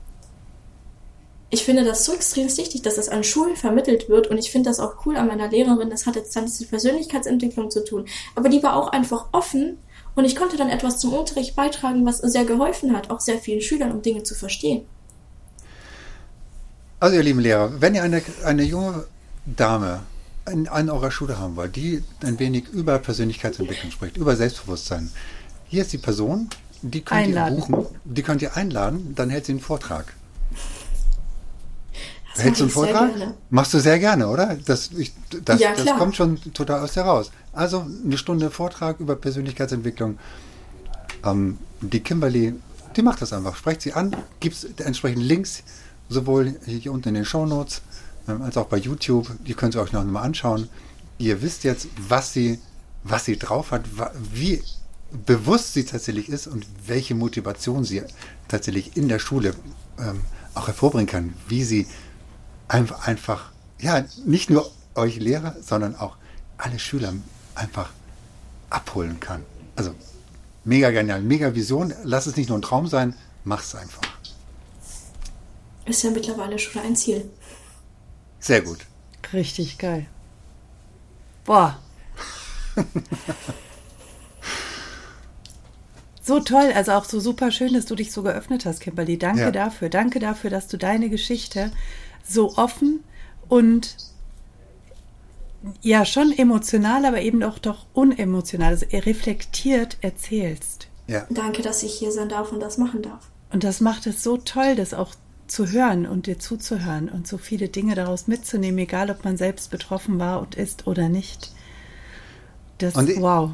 Ich 1.50 1.64
finde 1.64 1.84
das 1.84 2.04
so 2.04 2.12
extrem 2.12 2.54
wichtig, 2.54 2.82
dass 2.82 2.96
das 2.96 3.08
an 3.08 3.24
Schulen 3.24 3.56
vermittelt 3.56 4.08
wird 4.10 4.26
und 4.26 4.36
ich 4.36 4.50
finde 4.50 4.68
das 4.68 4.80
auch 4.80 5.06
cool 5.06 5.16
an 5.16 5.28
meiner 5.28 5.48
Lehrerin. 5.48 5.88
Das 5.88 6.04
hat 6.04 6.16
jetzt 6.16 6.36
dann 6.36 6.44
nichts 6.44 6.60
mit 6.60 6.68
Persönlichkeitsentwicklung 6.68 7.70
zu 7.70 7.84
tun. 7.84 8.06
Aber 8.34 8.50
die 8.50 8.62
war 8.62 8.76
auch 8.76 8.88
einfach 8.88 9.28
offen 9.32 9.78
und 10.14 10.24
ich 10.26 10.36
konnte 10.36 10.58
dann 10.58 10.68
etwas 10.68 10.98
zum 10.98 11.14
Unterricht 11.14 11.56
beitragen, 11.56 12.04
was 12.04 12.18
sehr 12.18 12.44
geholfen 12.44 12.94
hat, 12.94 13.10
auch 13.10 13.20
sehr 13.20 13.38
vielen 13.38 13.62
Schülern, 13.62 13.92
um 13.92 14.02
Dinge 14.02 14.24
zu 14.24 14.34
verstehen. 14.34 14.84
Also 17.00 17.16
ihr 17.16 17.22
lieben 17.22 17.40
Lehrer, 17.40 17.80
wenn 17.80 17.94
ihr 17.94 18.02
eine, 18.02 18.20
eine 18.44 18.64
junge 18.64 19.04
Dame 19.46 20.00
in, 20.50 20.68
an 20.68 20.90
eurer 20.90 21.10
Schule 21.10 21.38
haben 21.38 21.56
wollt, 21.56 21.76
die 21.76 22.02
ein 22.24 22.38
wenig 22.38 22.68
über 22.68 22.98
Persönlichkeitsentwicklung 22.98 23.92
spricht, 23.92 24.16
über 24.16 24.36
Selbstbewusstsein, 24.36 25.10
hier 25.68 25.82
ist 25.82 25.92
die 25.92 25.98
Person, 25.98 26.50
die 26.82 27.00
könnt 27.00 27.20
Einladen. 27.20 27.58
ihr 27.58 27.66
buchen, 27.66 27.86
die 28.04 28.22
könnt 28.22 28.42
ihr 28.42 28.56
einladen, 28.56 29.14
dann 29.14 29.30
hält 29.30 29.46
sie 29.46 29.52
einen 29.52 29.60
Vortrag. 29.60 30.12
Das 32.38 32.44
Hältst 32.44 32.60
du 32.60 32.64
einen 32.66 32.70
Vortrag? 32.70 33.10
Machst 33.50 33.74
du 33.74 33.80
sehr 33.80 33.98
gerne, 33.98 34.28
oder? 34.28 34.56
Das, 34.64 34.92
ich, 34.96 35.12
das, 35.44 35.58
Ja, 35.58 35.74
das 35.74 35.86
kommt 35.98 36.14
schon 36.14 36.38
total 36.54 36.84
aus 36.84 36.92
dir 36.92 37.00
raus. 37.00 37.32
Also 37.52 37.84
eine 38.04 38.16
Stunde 38.16 38.52
Vortrag 38.52 39.00
über 39.00 39.16
Persönlichkeitsentwicklung. 39.16 40.20
Ähm, 41.24 41.58
die 41.80 41.98
Kimberly, 41.98 42.54
die 42.94 43.02
macht 43.02 43.22
das 43.22 43.32
einfach. 43.32 43.56
Sprecht 43.56 43.82
sie 43.82 43.92
an, 43.92 44.14
gibt 44.38 44.80
entsprechend 44.80 45.24
Links, 45.24 45.64
sowohl 46.08 46.54
hier 46.64 46.92
unten 46.92 47.08
in 47.08 47.14
den 47.14 47.24
Shownotes 47.24 47.82
ähm, 48.28 48.42
als 48.42 48.56
auch 48.56 48.66
bei 48.66 48.76
YouTube. 48.76 49.28
Die 49.44 49.54
könnt 49.54 49.74
ihr 49.74 49.82
euch 49.82 49.92
noch 49.92 50.04
mal 50.04 50.22
anschauen. 50.22 50.68
Ihr 51.18 51.42
wisst 51.42 51.64
jetzt, 51.64 51.88
was 52.08 52.32
sie, 52.32 52.60
was 53.02 53.24
sie 53.24 53.36
drauf 53.36 53.72
hat, 53.72 53.82
wie 54.32 54.62
bewusst 55.26 55.74
sie 55.74 55.84
tatsächlich 55.84 56.28
ist 56.28 56.46
und 56.46 56.64
welche 56.86 57.16
Motivation 57.16 57.82
sie 57.82 58.02
tatsächlich 58.46 58.96
in 58.96 59.08
der 59.08 59.18
Schule 59.18 59.54
ähm, 59.98 60.20
auch 60.54 60.68
hervorbringen 60.68 61.08
kann, 61.08 61.34
wie 61.48 61.64
sie 61.64 61.88
einfach, 62.68 63.06
einfach, 63.06 63.50
ja, 63.80 64.04
nicht 64.24 64.50
nur 64.50 64.70
euch 64.94 65.16
Lehrer, 65.16 65.56
sondern 65.60 65.96
auch 65.96 66.16
alle 66.56 66.78
Schüler 66.78 67.12
einfach 67.54 67.90
abholen 68.70 69.20
kann. 69.20 69.44
Also 69.76 69.94
mega 70.64 70.90
genial, 70.90 71.22
mega 71.22 71.54
Vision. 71.54 71.94
Lass 72.04 72.26
es 72.26 72.36
nicht 72.36 72.48
nur 72.48 72.58
ein 72.58 72.62
Traum 72.62 72.86
sein, 72.86 73.14
mach's 73.44 73.74
einfach. 73.74 74.02
Ist 75.86 76.02
ja 76.02 76.10
mittlerweile 76.10 76.58
schon 76.58 76.82
ein 76.82 76.96
Ziel. 76.96 77.30
Sehr 78.40 78.60
gut. 78.60 78.80
Richtig 79.32 79.78
geil. 79.78 80.06
Boah. 81.44 81.78
So 86.22 86.40
toll, 86.40 86.72
also 86.74 86.92
auch 86.92 87.06
so 87.06 87.20
super 87.20 87.50
schön, 87.50 87.72
dass 87.72 87.86
du 87.86 87.94
dich 87.94 88.12
so 88.12 88.22
geöffnet 88.22 88.66
hast, 88.66 88.80
Kimberly. 88.80 89.16
Danke 89.18 89.40
Ja. 89.40 89.50
dafür. 89.50 89.88
Danke 89.88 90.18
dafür, 90.18 90.50
dass 90.50 90.68
du 90.68 90.76
deine 90.76 91.08
Geschichte 91.08 91.72
so 92.28 92.56
offen 92.56 93.02
und 93.48 93.96
ja, 95.82 96.04
schon 96.04 96.32
emotional, 96.32 97.04
aber 97.04 97.20
eben 97.20 97.42
auch 97.42 97.58
doch 97.58 97.86
unemotional, 97.92 98.70
also 98.70 98.86
reflektiert 98.92 99.96
erzählst. 100.02 100.88
Ja. 101.08 101.26
Danke, 101.30 101.62
dass 101.62 101.82
ich 101.82 101.94
hier 101.94 102.12
sein 102.12 102.28
darf 102.28 102.52
und 102.52 102.60
das 102.60 102.78
machen 102.78 103.02
darf. 103.02 103.28
Und 103.50 103.64
das 103.64 103.80
macht 103.80 104.06
es 104.06 104.22
so 104.22 104.36
toll, 104.36 104.76
das 104.76 104.94
auch 104.94 105.14
zu 105.46 105.70
hören 105.70 106.06
und 106.06 106.26
dir 106.26 106.38
zuzuhören 106.38 107.08
und 107.08 107.26
so 107.26 107.38
viele 107.38 107.68
Dinge 107.68 107.94
daraus 107.94 108.26
mitzunehmen, 108.28 108.78
egal 108.78 109.10
ob 109.10 109.24
man 109.24 109.36
selbst 109.38 109.70
betroffen 109.70 110.18
war 110.18 110.40
und 110.40 110.54
ist 110.54 110.86
oder 110.86 111.08
nicht. 111.08 111.52
Das, 112.78 112.94
Und 112.94 113.08
ich- 113.08 113.20
wow. 113.20 113.50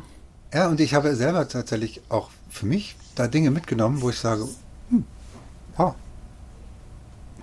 Ja, 0.52 0.68
und 0.68 0.80
ich 0.80 0.94
habe 0.94 1.14
selber 1.16 1.48
tatsächlich 1.48 2.00
auch 2.08 2.30
für 2.50 2.66
mich 2.66 2.96
da 3.14 3.28
Dinge 3.28 3.50
mitgenommen, 3.50 4.02
wo 4.02 4.10
ich 4.10 4.18
sage, 4.18 4.46
hm, 4.90 5.04
wow, 5.76 5.94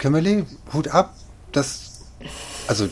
Kimberly, 0.02 0.45
Hut 0.74 0.88
ab, 0.88 1.14
das, 1.52 1.99
also, 2.68 2.89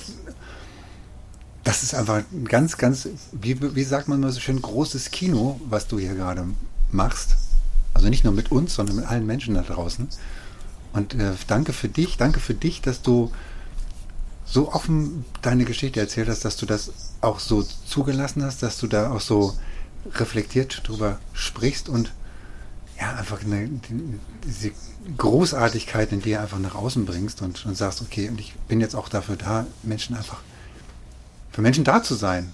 das 1.64 1.82
ist 1.82 1.96
einfach 1.96 2.22
ein 2.32 2.46
ganz, 2.46 2.78
ganz, 2.78 3.10
wie, 3.32 3.60
wie 3.76 3.84
sagt 3.84 4.08
man 4.08 4.20
mal 4.20 4.32
so 4.32 4.40
schön, 4.40 4.62
großes 4.62 5.10
Kino, 5.10 5.60
was 5.68 5.88
du 5.88 5.98
hier 5.98 6.14
gerade 6.14 6.46
machst. 6.92 7.36
Also 7.96 8.10
nicht 8.10 8.26
nur 8.26 8.34
mit 8.34 8.52
uns, 8.52 8.76
sondern 8.76 8.98
mit 8.98 9.06
allen 9.08 9.26
Menschen 9.26 9.56
da 9.56 9.64
draußen. 9.64 10.08
Und 10.94 11.16
äh, 11.16 11.32
danke 11.48 11.74
für 11.74 11.90
dich, 11.90 12.18
danke 12.18 12.40
für 12.40 12.54
dich, 12.54 12.80
dass 12.82 13.02
du 13.02 13.32
so 14.46 14.72
offen 14.72 15.26
deine 15.42 15.66
Geschichte 15.66 16.00
erzählt 16.00 16.30
hast, 16.30 16.46
dass 16.46 16.58
du 16.58 16.68
das 16.68 16.92
auch 17.22 17.40
so 17.40 17.64
zugelassen 17.64 18.44
hast, 18.44 18.62
dass 18.62 18.78
du 18.78 18.86
da 18.86 19.12
auch 19.12 19.22
so 19.22 19.58
reflektiert 20.14 20.88
drüber 20.88 21.20
sprichst 21.34 21.90
und 21.90 22.12
ja, 23.00 23.14
einfach 23.16 23.42
eine, 23.44 23.68
die, 23.68 24.20
diese 24.46 24.72
Großartigkeit 25.18 26.12
in 26.12 26.22
dir 26.22 26.42
einfach 26.42 26.60
nach 26.60 26.76
außen 26.76 27.06
bringst 27.06 27.42
und, 27.42 27.66
und 27.66 27.76
sagst, 27.76 28.02
okay, 28.02 28.28
und 28.30 28.40
ich 28.40 28.54
bin 28.68 28.82
jetzt 28.82 28.96
auch 28.96 29.10
dafür 29.10 29.38
da, 29.38 29.66
Menschen 29.84 30.16
einfach, 30.16 30.42
für 31.52 31.62
Menschen 31.62 31.84
da 31.84 32.04
zu 32.04 32.16
sein. 32.16 32.52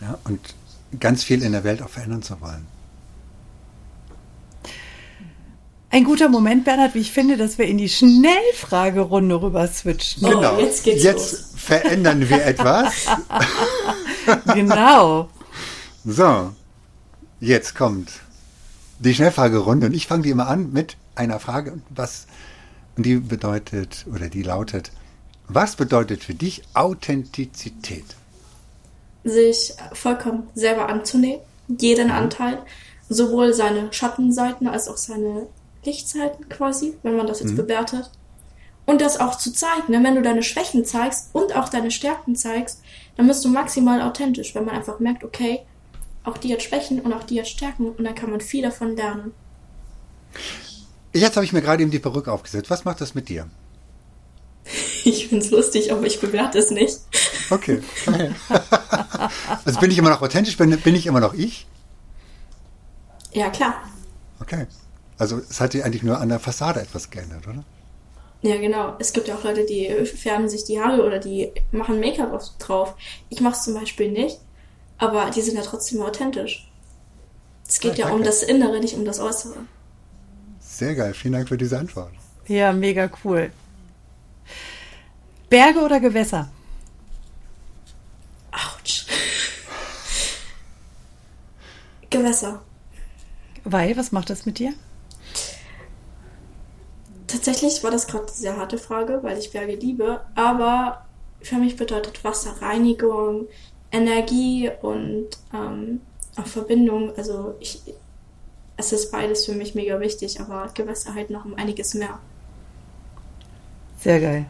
Ja, 0.00 0.18
und 0.24 0.54
ganz 1.00 1.24
viel 1.24 1.42
in 1.42 1.52
der 1.52 1.64
Welt 1.64 1.82
auch 1.82 1.88
verändern 1.88 2.22
zu 2.22 2.40
wollen. 2.40 2.66
Ein 5.90 6.04
guter 6.04 6.28
Moment, 6.28 6.64
Bernhard, 6.64 6.94
wie 6.94 7.00
ich 7.00 7.10
finde, 7.10 7.36
dass 7.36 7.58
wir 7.58 7.66
in 7.66 7.78
die 7.78 7.88
Schnellfragerunde 7.88 9.40
rüber 9.40 9.66
switchen. 9.66 10.26
Oh, 10.26 10.58
jetzt 10.58 10.84
geht's 10.84 11.02
jetzt 11.02 11.32
los. 11.32 11.52
verändern 11.56 12.28
wir 12.28 12.44
etwas. 12.44 13.06
Genau. 14.52 15.30
So, 16.04 16.52
jetzt 17.40 17.74
kommt 17.74 18.10
die 18.98 19.14
Schnellfragerunde 19.14 19.86
und 19.86 19.94
ich 19.94 20.06
fange 20.06 20.22
die 20.22 20.30
immer 20.30 20.48
an 20.48 20.72
mit 20.72 20.96
einer 21.14 21.40
Frage, 21.40 21.80
was 21.90 22.26
und 22.96 23.04
die 23.04 23.16
bedeutet 23.16 24.06
oder 24.12 24.28
die 24.28 24.42
lautet: 24.42 24.90
Was 25.48 25.76
bedeutet 25.76 26.24
für 26.24 26.34
dich 26.34 26.62
Authentizität? 26.74 28.04
sich 29.26 29.74
vollkommen 29.92 30.48
selber 30.54 30.88
anzunehmen, 30.88 31.40
jeden 31.68 32.10
Anteil, 32.10 32.58
sowohl 33.08 33.52
seine 33.52 33.92
Schattenseiten 33.92 34.68
als 34.68 34.88
auch 34.88 34.96
seine 34.96 35.46
Lichtseiten 35.84 36.48
quasi, 36.48 36.94
wenn 37.02 37.16
man 37.16 37.26
das 37.26 37.40
jetzt 37.40 37.56
bewertet. 37.56 38.10
Und 38.86 39.00
das 39.00 39.18
auch 39.18 39.36
zu 39.36 39.52
zeigen, 39.52 39.92
ne? 39.92 40.02
wenn 40.04 40.14
du 40.14 40.22
deine 40.22 40.44
Schwächen 40.44 40.84
zeigst 40.84 41.30
und 41.32 41.56
auch 41.56 41.68
deine 41.68 41.90
Stärken 41.90 42.36
zeigst, 42.36 42.82
dann 43.16 43.26
bist 43.26 43.44
du 43.44 43.48
maximal 43.48 44.00
authentisch, 44.00 44.54
wenn 44.54 44.64
man 44.64 44.76
einfach 44.76 45.00
merkt, 45.00 45.24
okay, 45.24 45.60
auch 46.26 46.36
die 46.36 46.52
hat 46.52 46.62
Schwächen 46.62 47.00
und 47.00 47.12
auch 47.12 47.24
die 47.24 47.40
hat 47.40 47.48
Stärken 47.48 47.90
und 47.90 48.04
dann 48.04 48.14
kann 48.14 48.30
man 48.30 48.40
viel 48.40 48.62
davon 48.62 48.96
lernen. 48.96 49.32
Jetzt 51.12 51.36
habe 51.36 51.46
ich 51.46 51.52
mir 51.52 51.62
gerade 51.62 51.82
eben 51.82 51.90
die 51.90 51.98
Perücke 51.98 52.30
aufgesetzt. 52.30 52.68
Was 52.68 52.84
macht 52.84 53.00
das 53.00 53.14
mit 53.14 53.28
dir? 53.28 53.48
Ich 55.04 55.28
finde 55.28 55.44
es 55.44 55.52
lustig, 55.52 55.92
aber 55.92 56.04
ich 56.04 56.20
bewerte 56.20 56.58
es 56.58 56.72
nicht. 56.72 56.98
Okay. 57.50 57.80
also 59.64 59.78
bin 59.78 59.92
ich 59.92 59.98
immer 59.98 60.10
noch 60.10 60.20
authentisch? 60.20 60.56
Bin, 60.56 60.76
bin 60.80 60.96
ich 60.96 61.06
immer 61.06 61.20
noch 61.20 61.32
ich? 61.32 61.64
Ja, 63.32 63.48
klar. 63.50 63.84
Okay. 64.40 64.66
Also 65.16 65.40
es 65.48 65.60
hat 65.60 65.70
sich 65.70 65.84
eigentlich 65.84 66.02
nur 66.02 66.18
an 66.18 66.28
der 66.28 66.40
Fassade 66.40 66.80
etwas 66.80 67.08
geändert, 67.08 67.46
oder? 67.46 67.62
Ja, 68.42 68.56
genau. 68.56 68.96
Es 68.98 69.12
gibt 69.12 69.28
ja 69.28 69.36
auch 69.36 69.44
Leute, 69.44 69.64
die 69.64 69.88
färben 70.04 70.48
sich 70.48 70.64
die 70.64 70.80
Haare 70.80 71.04
oder 71.04 71.20
die 71.20 71.52
machen 71.70 72.00
Make-up 72.00 72.40
drauf. 72.58 72.96
Ich 73.28 73.40
mache 73.40 73.54
es 73.54 73.62
zum 73.62 73.74
Beispiel 73.74 74.10
nicht, 74.10 74.40
aber 74.98 75.30
die 75.30 75.42
sind 75.42 75.56
ja 75.56 75.62
trotzdem 75.62 76.02
authentisch. 76.02 76.70
Es 77.68 77.80
geht 77.80 77.98
ja, 77.98 78.08
ja 78.08 78.14
um 78.14 78.22
das 78.22 78.42
Innere, 78.42 78.80
nicht 78.80 78.94
um 78.94 79.04
das 79.04 79.18
Äußere. 79.18 79.56
Sehr 80.60 80.94
geil. 80.94 81.14
Vielen 81.14 81.32
Dank 81.34 81.48
für 81.48 81.58
diese 81.58 81.78
Antwort. 81.78 82.12
Ja, 82.46 82.72
mega 82.72 83.10
cool. 83.24 83.50
Berge 85.48 85.80
oder 85.80 86.00
Gewässer? 86.00 86.50
Autsch. 88.52 89.06
Gewässer. 92.10 92.62
Weil, 93.64 93.96
was 93.96 94.12
macht 94.12 94.30
das 94.30 94.46
mit 94.46 94.58
dir? 94.58 94.74
Tatsächlich 97.26 97.82
war 97.82 97.90
das 97.90 98.06
gerade 98.06 98.26
eine 98.26 98.32
sehr 98.32 98.56
harte 98.56 98.78
Frage, 98.78 99.20
weil 99.22 99.38
ich 99.38 99.50
Berge 99.50 99.74
liebe, 99.74 100.20
aber 100.36 101.06
für 101.40 101.56
mich 101.56 101.76
bedeutet 101.76 102.22
Wasser 102.22 102.62
Reinigung, 102.62 103.48
Energie 103.96 104.70
und 104.82 105.28
ähm, 105.52 106.00
auch 106.36 106.46
Verbindung. 106.46 107.12
Also 107.16 107.54
ich, 107.60 107.80
es 108.76 108.92
ist 108.92 109.10
beides 109.10 109.46
für 109.46 109.52
mich 109.52 109.74
mega 109.74 109.98
wichtig, 110.00 110.40
aber 110.40 110.70
Gewässer 110.74 111.14
halt 111.14 111.30
noch 111.30 111.44
um 111.44 111.54
einiges 111.54 111.94
mehr. 111.94 112.18
Sehr 114.00 114.20
geil. 114.20 114.46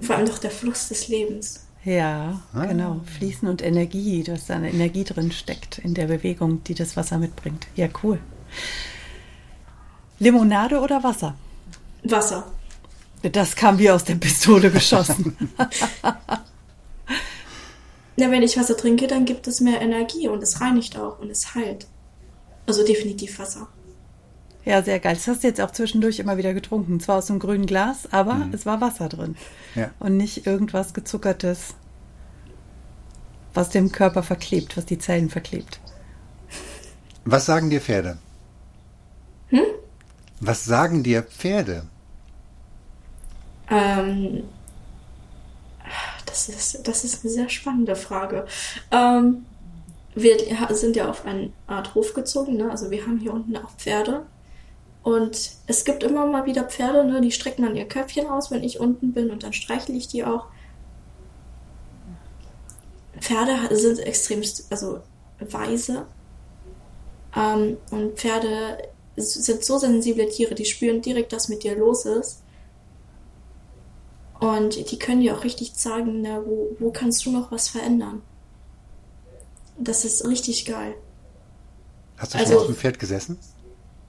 Vor 0.00 0.16
allem 0.16 0.26
doch 0.26 0.38
der 0.38 0.50
Fluss 0.50 0.88
des 0.88 1.08
Lebens. 1.08 1.66
Ja, 1.84 2.42
ah. 2.52 2.66
genau. 2.66 3.00
Fließen 3.18 3.48
und 3.48 3.62
Energie, 3.62 4.22
dass 4.22 4.46
da 4.46 4.56
eine 4.56 4.70
Energie 4.70 5.04
drin 5.04 5.32
steckt 5.32 5.78
in 5.78 5.94
der 5.94 6.06
Bewegung, 6.06 6.62
die 6.64 6.74
das 6.74 6.96
Wasser 6.96 7.18
mitbringt. 7.18 7.66
Ja, 7.76 7.88
cool. 8.02 8.18
Limonade 10.18 10.80
oder 10.80 11.02
Wasser? 11.02 11.34
Wasser. 12.02 12.50
Das 13.22 13.56
kam 13.56 13.78
wie 13.78 13.90
aus 13.90 14.04
der 14.04 14.14
Pistole 14.14 14.70
geschossen. 14.70 15.36
Na, 18.18 18.32
wenn 18.32 18.42
ich 18.42 18.56
Wasser 18.56 18.76
trinke, 18.76 19.06
dann 19.06 19.24
gibt 19.24 19.46
es 19.46 19.60
mehr 19.60 19.80
Energie 19.80 20.26
und 20.26 20.42
es 20.42 20.60
reinigt 20.60 20.98
auch 20.98 21.20
und 21.20 21.30
es 21.30 21.54
heilt. 21.54 21.86
Also 22.66 22.84
definitiv 22.84 23.38
Wasser. 23.38 23.68
Ja, 24.64 24.82
sehr 24.82 24.98
geil. 24.98 25.14
Das 25.14 25.28
hast 25.28 25.44
du 25.44 25.46
jetzt 25.46 25.60
auch 25.60 25.70
zwischendurch 25.70 26.18
immer 26.18 26.36
wieder 26.36 26.52
getrunken. 26.52 26.98
Zwar 26.98 27.18
aus 27.18 27.30
einem 27.30 27.38
grünen 27.38 27.66
Glas, 27.66 28.12
aber 28.12 28.34
mhm. 28.34 28.52
es 28.52 28.66
war 28.66 28.80
Wasser 28.80 29.08
drin. 29.08 29.36
Ja. 29.76 29.92
Und 30.00 30.16
nicht 30.16 30.46
irgendwas 30.48 30.94
gezuckertes, 30.94 31.74
was 33.54 33.70
dem 33.70 33.92
Körper 33.92 34.24
verklebt, 34.24 34.76
was 34.76 34.84
die 34.84 34.98
Zellen 34.98 35.30
verklebt. 35.30 35.78
Was 37.24 37.46
sagen 37.46 37.70
dir 37.70 37.80
Pferde? 37.80 38.18
Hm? 39.48 39.62
Was 40.40 40.64
sagen 40.64 41.04
dir 41.04 41.22
Pferde? 41.22 41.84
Ähm, 43.70 44.42
das, 46.46 46.74
ist, 46.74 46.88
das 46.88 47.04
ist 47.04 47.24
eine 47.24 47.32
sehr 47.32 47.48
spannende 47.48 47.96
Frage. 47.96 48.46
Ähm, 48.90 49.46
wir 50.14 50.36
sind 50.70 50.96
ja 50.96 51.08
auf 51.08 51.24
eine 51.24 51.52
Art 51.66 51.94
Hof 51.94 52.14
gezogen, 52.14 52.56
ne? 52.56 52.70
also 52.70 52.90
wir 52.90 53.02
haben 53.06 53.18
hier 53.18 53.32
unten 53.32 53.56
auch 53.56 53.70
Pferde. 53.76 54.26
Und 55.02 55.52
es 55.66 55.84
gibt 55.84 56.02
immer 56.02 56.26
mal 56.26 56.44
wieder 56.44 56.64
Pferde, 56.64 57.04
ne? 57.04 57.20
die 57.20 57.30
strecken 57.30 57.62
dann 57.62 57.76
ihr 57.76 57.86
Köpfchen 57.86 58.26
aus, 58.26 58.50
wenn 58.50 58.62
ich 58.62 58.80
unten 58.80 59.12
bin 59.12 59.30
und 59.30 59.42
dann 59.42 59.52
streichle 59.52 59.94
ich 59.94 60.08
die 60.08 60.24
auch. 60.24 60.46
Pferde 63.20 63.74
sind 63.76 64.00
extrem, 64.00 64.42
also 64.70 65.00
weise. 65.40 66.06
Ähm, 67.36 67.76
und 67.90 68.18
Pferde 68.18 68.78
sind 69.16 69.64
so 69.64 69.78
sensible 69.78 70.28
Tiere, 70.28 70.54
die 70.54 70.64
spüren 70.64 71.00
direkt, 71.00 71.32
was 71.32 71.48
mit 71.48 71.62
dir 71.62 71.76
los 71.76 72.04
ist. 72.04 72.42
Und 74.40 74.90
die 74.90 74.98
können 74.98 75.20
dir 75.20 75.36
auch 75.36 75.44
richtig 75.44 75.74
zeigen, 75.74 76.20
ne, 76.20 76.42
wo, 76.44 76.76
wo 76.78 76.90
kannst 76.90 77.26
du 77.26 77.32
noch 77.32 77.50
was 77.50 77.68
verändern. 77.68 78.22
Das 79.78 80.04
ist 80.04 80.26
richtig 80.26 80.64
geil. 80.64 80.94
Hast 82.16 82.34
du 82.34 82.38
schon 82.38 82.46
also, 82.46 82.60
auf 82.60 82.66
dem 82.66 82.76
Pferd 82.76 82.98
gesessen? 82.98 83.38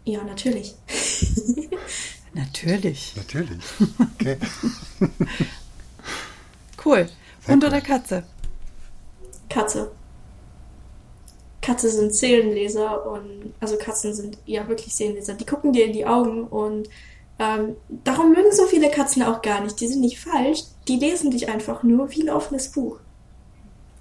Ja, 0.06 0.24
natürlich. 0.24 0.76
natürlich. 2.34 3.14
Natürlich. 3.16 3.64
Okay. 4.20 4.38
cool. 6.84 7.10
Sehr 7.42 7.54
Hund 7.54 7.64
cool. 7.64 7.70
oder 7.70 7.82
Katze? 7.82 8.24
Katze. 9.48 9.92
Katze 11.62 11.90
sind 11.90 12.14
Seelenleser 12.14 13.06
und 13.10 13.54
also 13.60 13.78
Katzen 13.78 14.14
sind 14.14 14.38
ja 14.46 14.68
wirklich 14.68 14.94
Seelenleser. 14.94 15.36
Die 15.36 15.46
gucken 15.46 15.72
dir 15.74 15.86
in 15.86 15.94
die 15.94 16.06
Augen 16.06 16.44
und 16.44 16.90
ähm, 17.40 17.78
darum 18.04 18.32
mögen 18.32 18.52
so 18.52 18.66
viele 18.66 18.92
Katzen 18.92 19.24
auch 19.24 19.42
gar 19.42 19.62
nicht. 19.62 19.80
Die 19.80 19.88
sind 19.88 20.02
nicht 20.02 20.20
falsch. 20.20 20.64
Die 20.88 20.98
lesen 20.98 21.32
dich 21.32 21.50
einfach 21.50 21.84
nur 21.84 22.12
wie 22.12 22.24
ein 22.24 22.30
offenes 22.30 22.72
Buch. 22.72 23.00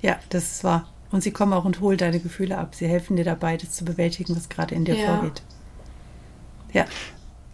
Ja, 0.02 0.18
das 0.30 0.50
ist 0.50 0.64
wahr. 0.64 0.88
Und 1.10 1.22
sie 1.22 1.30
kommen 1.30 1.52
auch 1.52 1.64
und 1.64 1.80
holen 1.80 1.98
deine 1.98 2.20
Gefühle 2.20 2.58
ab. 2.58 2.74
Sie 2.74 2.86
helfen 2.86 3.16
dir 3.16 3.24
dabei, 3.24 3.56
das 3.56 3.70
zu 3.70 3.84
bewältigen, 3.84 4.36
was 4.36 4.48
gerade 4.48 4.74
in 4.74 4.84
dir 4.84 4.96
ja. 4.96 5.06
vorgeht. 5.06 5.42
Ja. 6.72 6.84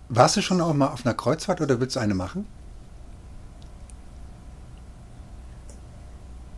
Warst 0.08 0.36
du 0.36 0.42
schon 0.42 0.60
auch 0.60 0.72
mal 0.74 0.88
auf 0.88 1.04
einer 1.04 1.14
Kreuzfahrt 1.14 1.60
oder 1.60 1.78
willst 1.80 1.96
du 1.96 2.00
eine 2.00 2.14
machen? 2.14 2.46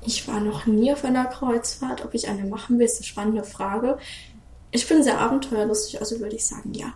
Ich 0.03 0.27
war 0.29 0.41
noch 0.41 0.66
nie 0.66 0.93
auf 0.93 1.05
einer 1.05 1.27
Kreuzfahrt. 1.27 2.05
Ob 2.05 2.14
ich 2.14 2.29
eine 2.29 2.45
machen 2.45 2.79
will, 2.79 2.87
ist 2.87 2.99
eine 2.99 3.05
spannende 3.05 3.45
Frage. 3.45 3.99
Ich 4.70 4.89
bin 4.89 5.03
sehr 5.03 5.18
abenteuerlustig, 5.20 6.01
also 6.01 6.20
würde 6.20 6.37
ich 6.37 6.47
sagen, 6.47 6.72
ja. 6.74 6.93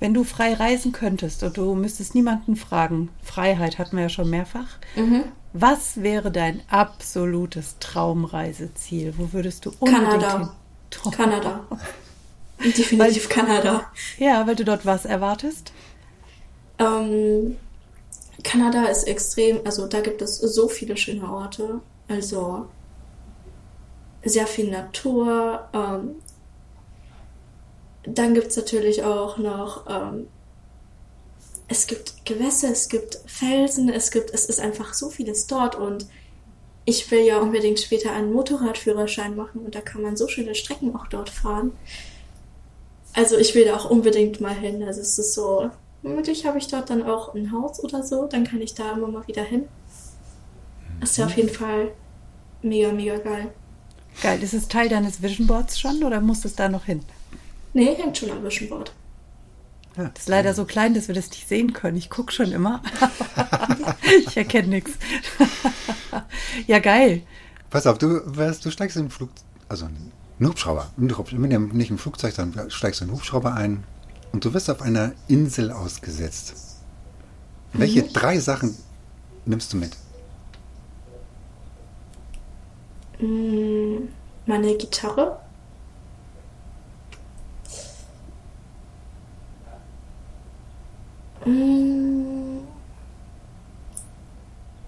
Wenn 0.00 0.14
du 0.14 0.22
frei 0.24 0.54
reisen 0.54 0.92
könntest 0.92 1.42
und 1.42 1.56
du 1.56 1.74
müsstest 1.74 2.14
niemanden 2.14 2.56
fragen, 2.56 3.08
Freiheit 3.22 3.78
hatten 3.78 3.96
wir 3.96 4.04
ja 4.04 4.08
schon 4.08 4.30
mehrfach, 4.30 4.78
mhm. 4.94 5.24
was 5.52 6.02
wäre 6.02 6.30
dein 6.30 6.62
absolutes 6.68 7.76
Traumreiseziel? 7.80 9.14
Wo 9.16 9.32
würdest 9.32 9.66
du 9.66 9.72
unbedingt 9.80 10.10
Kanada. 10.10 10.38
hin? 10.38 11.12
Kanada. 11.12 11.66
Definitiv 12.64 12.98
weil, 12.98 13.28
Kanada. 13.28 13.92
Ja, 14.18 14.46
weil 14.46 14.56
du 14.56 14.64
dort 14.64 14.86
was 14.86 15.04
erwartest? 15.04 15.72
Ähm, 16.78 17.56
Kanada 18.42 18.84
ist 18.84 19.04
extrem, 19.04 19.60
also 19.64 19.86
da 19.86 20.00
gibt 20.00 20.22
es 20.22 20.38
so 20.38 20.68
viele 20.68 20.96
schöne 20.96 21.28
Orte. 21.28 21.80
Also 22.08 22.66
sehr 24.24 24.46
viel 24.46 24.70
Natur. 24.70 25.68
Ähm, 25.72 26.16
dann 28.14 28.34
gibt 28.34 28.48
es 28.48 28.56
natürlich 28.56 29.02
auch 29.02 29.38
noch, 29.38 29.86
ähm, 29.88 30.28
es 31.68 31.86
gibt 31.86 32.24
Gewässer, 32.24 32.70
es 32.70 32.88
gibt 32.88 33.18
Felsen, 33.26 33.88
es 33.88 34.10
gibt, 34.10 34.32
es 34.32 34.46
ist 34.46 34.60
einfach 34.60 34.94
so 34.94 35.10
vieles 35.10 35.46
dort 35.46 35.74
und 35.74 36.06
ich 36.84 37.10
will 37.10 37.20
ja 37.20 37.38
unbedingt 37.38 37.78
später 37.78 38.12
einen 38.12 38.32
Motorradführerschein 38.32 39.36
machen 39.36 39.60
und 39.64 39.74
da 39.74 39.80
kann 39.80 40.00
man 40.00 40.16
so 40.16 40.28
schöne 40.28 40.54
Strecken 40.54 40.96
auch 40.96 41.06
dort 41.08 41.28
fahren. 41.28 41.72
Also 43.12 43.36
ich 43.36 43.54
will 43.54 43.66
da 43.66 43.76
auch 43.76 43.90
unbedingt 43.90 44.40
mal 44.40 44.54
hin. 44.54 44.82
Also 44.82 45.00
es 45.00 45.18
ist 45.18 45.34
so, 45.34 45.70
Möglich 46.02 46.46
habe 46.46 46.58
ich 46.58 46.68
dort 46.68 46.90
dann 46.90 47.02
auch 47.02 47.34
ein 47.34 47.50
Haus 47.52 47.82
oder 47.82 48.02
so, 48.02 48.26
dann 48.26 48.44
kann 48.44 48.60
ich 48.60 48.74
da 48.74 48.92
immer 48.92 49.08
mal 49.08 49.26
wieder 49.26 49.42
hin. 49.42 49.64
Ist 51.00 51.18
ja 51.18 51.26
auf 51.26 51.36
jeden 51.36 51.48
Fall 51.48 51.92
mega, 52.62 52.92
mega 52.92 53.18
geil. 53.18 53.52
Geil. 54.22 54.42
Ist 54.42 54.54
es 54.54 54.68
Teil 54.68 54.88
deines 54.88 55.22
Vision 55.22 55.46
Boards 55.46 55.78
schon 55.78 56.02
oder 56.02 56.20
muss 56.20 56.44
es 56.44 56.54
da 56.54 56.68
noch 56.68 56.84
hin? 56.84 57.02
Nee, 57.72 57.94
hängt 57.94 58.16
schon 58.16 58.30
am 58.30 58.42
Vision 58.44 58.68
Board. 58.68 58.92
Ja. 59.96 60.10
Das 60.14 60.22
ist 60.22 60.28
leider 60.28 60.54
so 60.54 60.64
klein, 60.64 60.94
dass 60.94 61.08
wir 61.08 61.14
das 61.14 61.30
nicht 61.30 61.48
sehen 61.48 61.72
können. 61.72 61.96
Ich 61.96 62.08
gucke 62.08 62.32
schon 62.32 62.52
immer. 62.52 62.82
ich 64.26 64.36
erkenne 64.36 64.68
nichts. 64.68 64.92
ja, 66.66 66.78
geil. 66.78 67.22
Pass 67.70 67.86
auf, 67.86 67.98
du, 67.98 68.20
du 68.20 68.70
steigst 68.70 68.96
in 68.96 69.02
einen 69.02 69.10
Flug, 69.10 69.30
also 69.68 69.86
einen 69.86 70.12
Hubschrauber, 70.40 70.90
nicht 70.96 71.90
im 71.90 71.98
Flugzeug, 71.98 72.34
dann 72.36 72.70
steigst 72.70 73.00
du 73.00 73.04
in 73.04 73.10
einen 73.10 73.18
Hubschrauber 73.18 73.54
ein, 73.54 73.84
und 74.32 74.44
du 74.44 74.52
wirst 74.54 74.70
auf 74.70 74.82
einer 74.82 75.12
Insel 75.26 75.70
ausgesetzt. 75.70 76.54
Welche 77.72 78.02
mhm. 78.02 78.12
drei 78.12 78.38
Sachen 78.38 78.76
nimmst 79.44 79.72
du 79.72 79.76
mit? 79.76 79.96
Mm, 83.20 84.08
meine 84.46 84.76
Gitarre. 84.76 85.40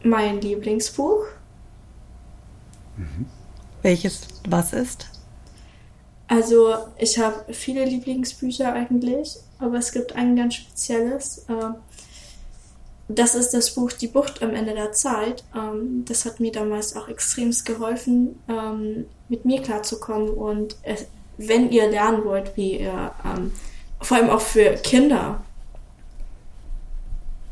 Mein 0.03 0.41
Lieblingsbuch. 0.41 1.25
Mhm. 2.97 3.27
Welches 3.83 4.29
was 4.49 4.73
ist? 4.73 5.07
Also 6.29 6.75
ich 6.97 7.19
habe 7.19 7.53
viele 7.53 7.85
Lieblingsbücher 7.85 8.73
eigentlich, 8.73 9.37
aber 9.59 9.79
es 9.79 9.93
gibt 9.93 10.15
ein 10.15 10.37
ganz 10.37 10.55
spezielles. 10.55 11.39
Äh, 11.49 11.73
das 13.09 13.35
ist 13.35 13.53
das 13.53 13.75
Buch 13.75 13.91
Die 13.91 14.07
Bucht 14.07 14.41
am 14.43 14.55
Ende 14.55 14.75
der 14.75 14.93
Zeit. 14.93 15.43
Ähm, 15.57 16.05
das 16.07 16.25
hat 16.25 16.39
mir 16.39 16.53
damals 16.53 16.95
auch 16.95 17.09
extremst 17.09 17.67
geholfen, 17.67 18.39
ähm, 18.49 19.07
mit 19.29 19.45
mir 19.45 19.61
klarzukommen. 19.61 20.31
Und 20.31 20.77
wenn 21.37 21.71
ihr 21.71 21.91
lernen 21.91 22.25
wollt, 22.25 22.57
wie 22.57 22.79
ihr, 22.79 23.13
ähm, 23.25 23.51
vor 24.01 24.19
allem 24.19 24.31
auch 24.31 24.41
für 24.41 24.75
Kinder, 24.75 25.43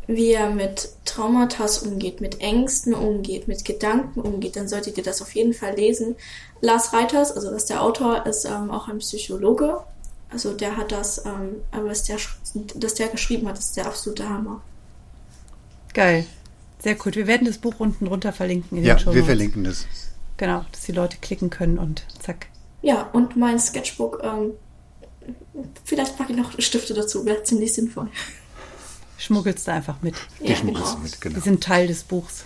wie 0.09 0.33
er 0.33 0.51
mit 0.51 0.89
Traumata 1.05 1.67
umgeht, 1.85 2.23
mit 2.23 2.41
Ängsten 2.41 2.95
umgeht, 2.95 3.47
mit 3.47 3.67
Gedanken 3.67 4.23
umgeht, 4.23 4.57
dann 4.57 4.67
solltet 4.67 4.97
ihr 4.97 5.05
das 5.05 5.21
auf 5.21 5.35
jeden 5.35 5.53
Fall 5.53 5.77
lesen. 5.77 6.17
Lars 6.63 6.95
Reiters, 6.95 7.31
also 7.31 7.51
das 7.51 7.63
ist 7.63 7.71
der 7.71 7.83
Autor, 7.83 8.27
ist 8.27 8.47
ähm, 8.47 8.71
auch 8.71 8.89
ein 8.89 8.99
Psychologe. 8.99 9.81
Also 10.31 10.55
der 10.55 10.79
hat 10.79 10.93
das, 10.93 11.25
ähm, 11.27 11.57
aber 11.71 11.91
was 11.91 12.05
der, 12.05 12.17
das 12.75 12.95
der 12.95 13.09
geschrieben 13.09 13.47
hat, 13.49 13.59
ist 13.59 13.77
der 13.77 13.87
absolute 13.87 14.27
Hammer. 14.29 14.63
Geil. 15.93 16.25
Sehr 16.79 16.95
gut. 16.95 17.15
Wir 17.15 17.27
werden 17.27 17.47
das 17.47 17.59
Buch 17.59 17.75
unten 17.79 18.07
drunter 18.07 18.33
verlinken. 18.33 18.79
In 18.79 18.85
ja, 18.85 18.99
wir 19.13 19.25
verlinken 19.25 19.65
das. 19.65 19.87
Genau, 20.39 20.65
dass 20.73 20.83
die 20.83 20.93
Leute 20.93 21.19
klicken 21.21 21.51
können 21.51 21.79
und 21.79 22.05
zack. 22.23 22.47
Ja, 22.81 23.11
und 23.13 23.37
mein 23.37 23.59
Sketchbook, 23.59 24.23
ähm, 24.23 24.53
vielleicht 25.85 26.17
packe 26.17 26.33
ich 26.33 26.39
noch 26.39 26.59
Stifte 26.61 26.95
dazu, 26.95 27.27
wäre 27.27 27.43
ziemlich 27.43 27.75
sinnvoll. 27.75 28.09
Schmuggelst 29.19 29.67
du 29.67 29.73
einfach 29.73 30.01
mit. 30.01 30.15
Die 30.41 30.49
ja, 30.49 30.57
schmuggelst 30.57 30.93
genau. 30.93 31.03
mit, 31.03 31.21
genau. 31.21 31.35
Die 31.35 31.41
sind 31.43 31.63
Teil 31.63 31.89
des 31.89 32.05
Buchs. 32.05 32.45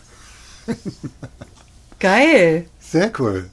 Geil. 2.01 2.67
Sehr 2.81 3.13
cool. 3.21 3.51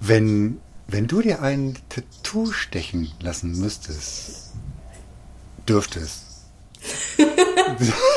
Wenn, 0.00 0.58
wenn 0.88 1.06
du 1.06 1.22
dir 1.22 1.40
ein 1.40 1.78
Tattoo 1.88 2.52
stechen 2.52 3.10
lassen 3.20 3.58
müsstest, 3.58 4.50
dürftest, 5.68 6.25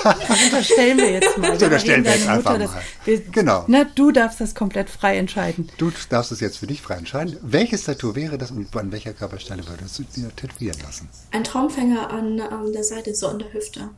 das 0.04 0.44
unterstellen 0.44 0.98
wir 0.98 1.12
jetzt 1.12 1.38
mal. 1.38 1.52
Das 1.52 1.64
unterstellen 1.64 2.04
wir 2.04 2.12
jetzt 2.12 2.28
einfach 2.28 2.58
Mutter, 2.58 2.72
mal. 2.72 2.82
Wir, 3.06 3.20
genau. 3.20 3.66
Na, 3.68 3.84
du 3.84 4.12
darfst 4.12 4.40
das 4.42 4.56
komplett 4.56 4.90
frei 4.90 5.18
entscheiden. 5.18 5.70
Du 5.78 5.92
darfst 6.10 6.32
es 6.32 6.40
jetzt 6.40 6.58
für 6.58 6.68
dich 6.68 6.82
frei 6.82 6.96
entscheiden. 6.96 7.38
Welches 7.42 7.84
Tattoo 7.84 8.16
wäre 8.16 8.38
das 8.38 8.52
und 8.52 8.76
an 8.76 8.92
welcher 8.92 9.14
Körperstelle 9.14 9.68
würdest 9.68 10.00
du 10.00 10.04
dir 10.04 10.36
tätowieren 10.36 10.80
lassen? 10.82 11.10
Ein 11.32 11.44
Traumfänger 11.44 12.10
an, 12.12 12.40
an 12.40 12.72
der 12.72 12.84
Seite, 12.84 13.14
so 13.16 13.28
an 13.28 13.40
der 13.40 13.54
Hüfte. 13.54 13.90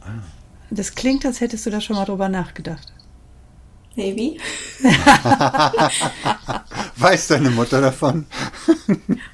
Ah. 0.00 0.22
Das 0.70 0.94
klingt, 0.94 1.24
als 1.24 1.40
hättest 1.40 1.66
du 1.66 1.70
da 1.70 1.80
schon 1.80 1.96
mal 1.96 2.04
drüber 2.04 2.28
nachgedacht. 2.28 2.92
Maybe. 3.96 4.40
Weiß 6.96 7.28
deine 7.28 7.50
Mutter 7.50 7.80
davon? 7.80 8.26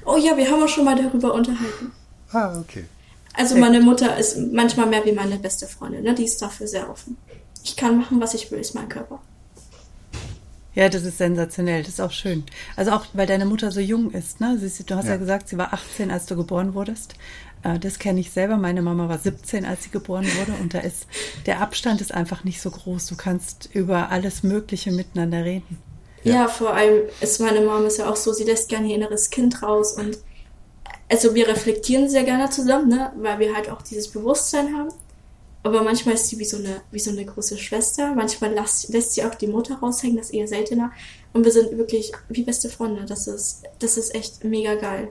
oh 0.05 0.17
ja, 0.17 0.37
wir 0.37 0.49
haben 0.49 0.61
uns 0.61 0.71
schon 0.71 0.85
mal 0.85 0.95
darüber 0.95 1.33
unterhalten. 1.33 1.91
Ah, 2.31 2.59
okay. 2.59 2.85
Also 3.33 3.55
meine 3.57 3.79
Mutter 3.79 4.17
ist 4.17 4.37
manchmal 4.37 4.87
mehr 4.87 5.05
wie 5.05 5.13
meine 5.13 5.37
beste 5.37 5.67
Freundin, 5.67 6.03
ne? 6.03 6.13
Die 6.13 6.25
ist 6.25 6.41
dafür 6.41 6.67
sehr 6.67 6.89
offen. 6.89 7.17
Ich 7.63 7.75
kann 7.75 7.97
machen, 7.97 8.19
was 8.19 8.33
ich 8.33 8.51
will, 8.51 8.59
ist 8.59 8.75
mein 8.75 8.89
Körper. 8.89 9.21
Ja, 10.73 10.87
das 10.87 11.03
ist 11.03 11.17
sensationell, 11.17 11.83
das 11.83 11.93
ist 11.93 11.99
auch 11.99 12.11
schön. 12.11 12.45
Also 12.77 12.91
auch, 12.91 13.05
weil 13.13 13.27
deine 13.27 13.45
Mutter 13.45 13.71
so 13.71 13.81
jung 13.81 14.11
ist, 14.11 14.39
ne? 14.39 14.57
Du 14.57 14.95
hast 14.95 15.05
ja, 15.05 15.11
ja 15.11 15.17
gesagt, 15.17 15.49
sie 15.49 15.57
war 15.57 15.73
18, 15.73 16.11
als 16.11 16.25
du 16.27 16.35
geboren 16.35 16.73
wurdest. 16.73 17.15
Äh, 17.63 17.79
das 17.79 17.99
kenne 17.99 18.19
ich 18.19 18.31
selber. 18.31 18.57
Meine 18.57 18.81
Mama 18.81 19.09
war 19.09 19.17
17, 19.17 19.65
als 19.65 19.83
sie 19.83 19.89
geboren 19.89 20.25
wurde. 20.39 20.53
Und 20.61 20.73
da 20.73 20.79
ist, 20.79 21.07
der 21.45 21.61
Abstand 21.61 22.01
ist 22.01 22.13
einfach 22.13 22.43
nicht 22.43 22.61
so 22.61 22.71
groß. 22.71 23.07
Du 23.07 23.15
kannst 23.15 23.69
über 23.73 24.09
alles 24.09 24.43
Mögliche 24.43 24.91
miteinander 24.91 25.43
reden. 25.43 25.77
Ja, 26.23 26.33
ja 26.33 26.47
vor 26.47 26.73
allem 26.73 27.01
ist 27.19 27.41
meine 27.41 27.61
Mama 27.61 27.87
ist 27.87 27.97
ja 27.97 28.09
auch 28.09 28.15
so, 28.15 28.31
sie 28.31 28.43
lässt 28.43 28.69
gerne 28.69 28.87
ihr 28.87 28.95
inneres 28.95 29.29
Kind 29.29 29.61
raus 29.63 29.93
und 29.97 30.19
also 31.11 31.35
wir 31.35 31.47
reflektieren 31.47 32.09
sehr 32.09 32.23
gerne 32.23 32.49
zusammen, 32.49 32.87
ne? 32.87 33.11
weil 33.17 33.37
wir 33.39 33.53
halt 33.53 33.69
auch 33.69 33.81
dieses 33.81 34.07
Bewusstsein 34.07 34.73
haben. 34.73 34.89
Aber 35.61 35.83
manchmal 35.83 36.15
ist 36.15 36.29
sie 36.29 36.39
wie 36.39 36.45
so 36.45 36.57
eine, 36.57 36.81
wie 36.89 36.99
so 36.99 37.11
eine 37.11 37.25
große 37.25 37.57
Schwester. 37.57 38.15
Manchmal 38.15 38.53
lässt, 38.53 38.89
lässt 38.89 39.13
sie 39.13 39.23
auch 39.25 39.35
die 39.35 39.47
Mutter 39.47 39.75
raushängen, 39.75 40.17
das 40.17 40.27
ist 40.27 40.33
eher 40.33 40.47
seltener. 40.47 40.91
Und 41.33 41.43
wir 41.43 41.51
sind 41.51 41.77
wirklich 41.77 42.13
wie 42.29 42.43
beste 42.43 42.69
Freunde. 42.69 43.05
Das 43.05 43.27
ist, 43.27 43.63
das 43.79 43.97
ist 43.97 44.15
echt 44.15 44.45
mega 44.45 44.75
geil. 44.75 45.09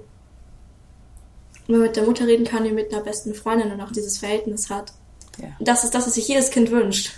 Wenn 1.66 1.76
man 1.76 1.86
mit 1.86 1.96
der 1.96 2.04
Mutter 2.04 2.26
reden 2.26 2.46
kann, 2.46 2.64
die 2.64 2.72
mit 2.72 2.92
einer 2.92 3.04
besten 3.04 3.34
Freundin 3.34 3.70
und 3.70 3.80
auch 3.82 3.92
dieses 3.92 4.18
Verhältnis 4.18 4.70
hat. 4.70 4.94
Ja. 5.38 5.48
Das 5.60 5.84
ist 5.84 5.94
das, 5.94 6.06
was 6.06 6.14
sich 6.14 6.26
jedes 6.26 6.50
Kind 6.50 6.70
wünscht. 6.70 7.12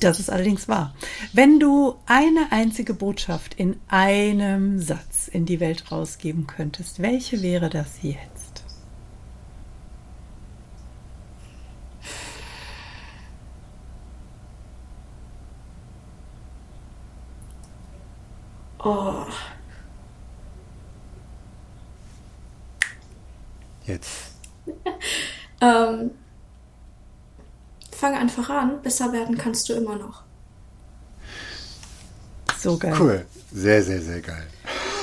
Das 0.00 0.18
ist 0.18 0.30
allerdings 0.30 0.68
wahr. 0.68 0.94
Wenn 1.32 1.60
du 1.60 1.94
eine 2.06 2.50
einzige 2.50 2.94
Botschaft 2.94 3.54
in 3.54 3.78
einem 3.88 4.78
Satz 4.80 5.11
in 5.28 5.46
die 5.46 5.60
Welt 5.60 5.90
rausgeben 5.90 6.46
könntest, 6.46 7.00
welche 7.00 7.42
wäre 7.42 7.70
das 7.70 8.02
jetzt? 8.02 8.64
Oh. 18.84 19.26
Jetzt. 23.84 24.32
ähm, 25.60 26.10
fang 27.92 28.14
einfach 28.14 28.48
an. 28.50 28.82
Besser 28.82 29.12
werden 29.12 29.38
kannst 29.38 29.68
du 29.68 29.74
immer 29.74 29.96
noch. 29.96 30.24
So 32.58 32.76
geil. 32.76 32.94
Cool. 32.98 33.26
Sehr, 33.52 33.82
sehr, 33.82 34.00
sehr 34.00 34.20
geil. 34.20 34.46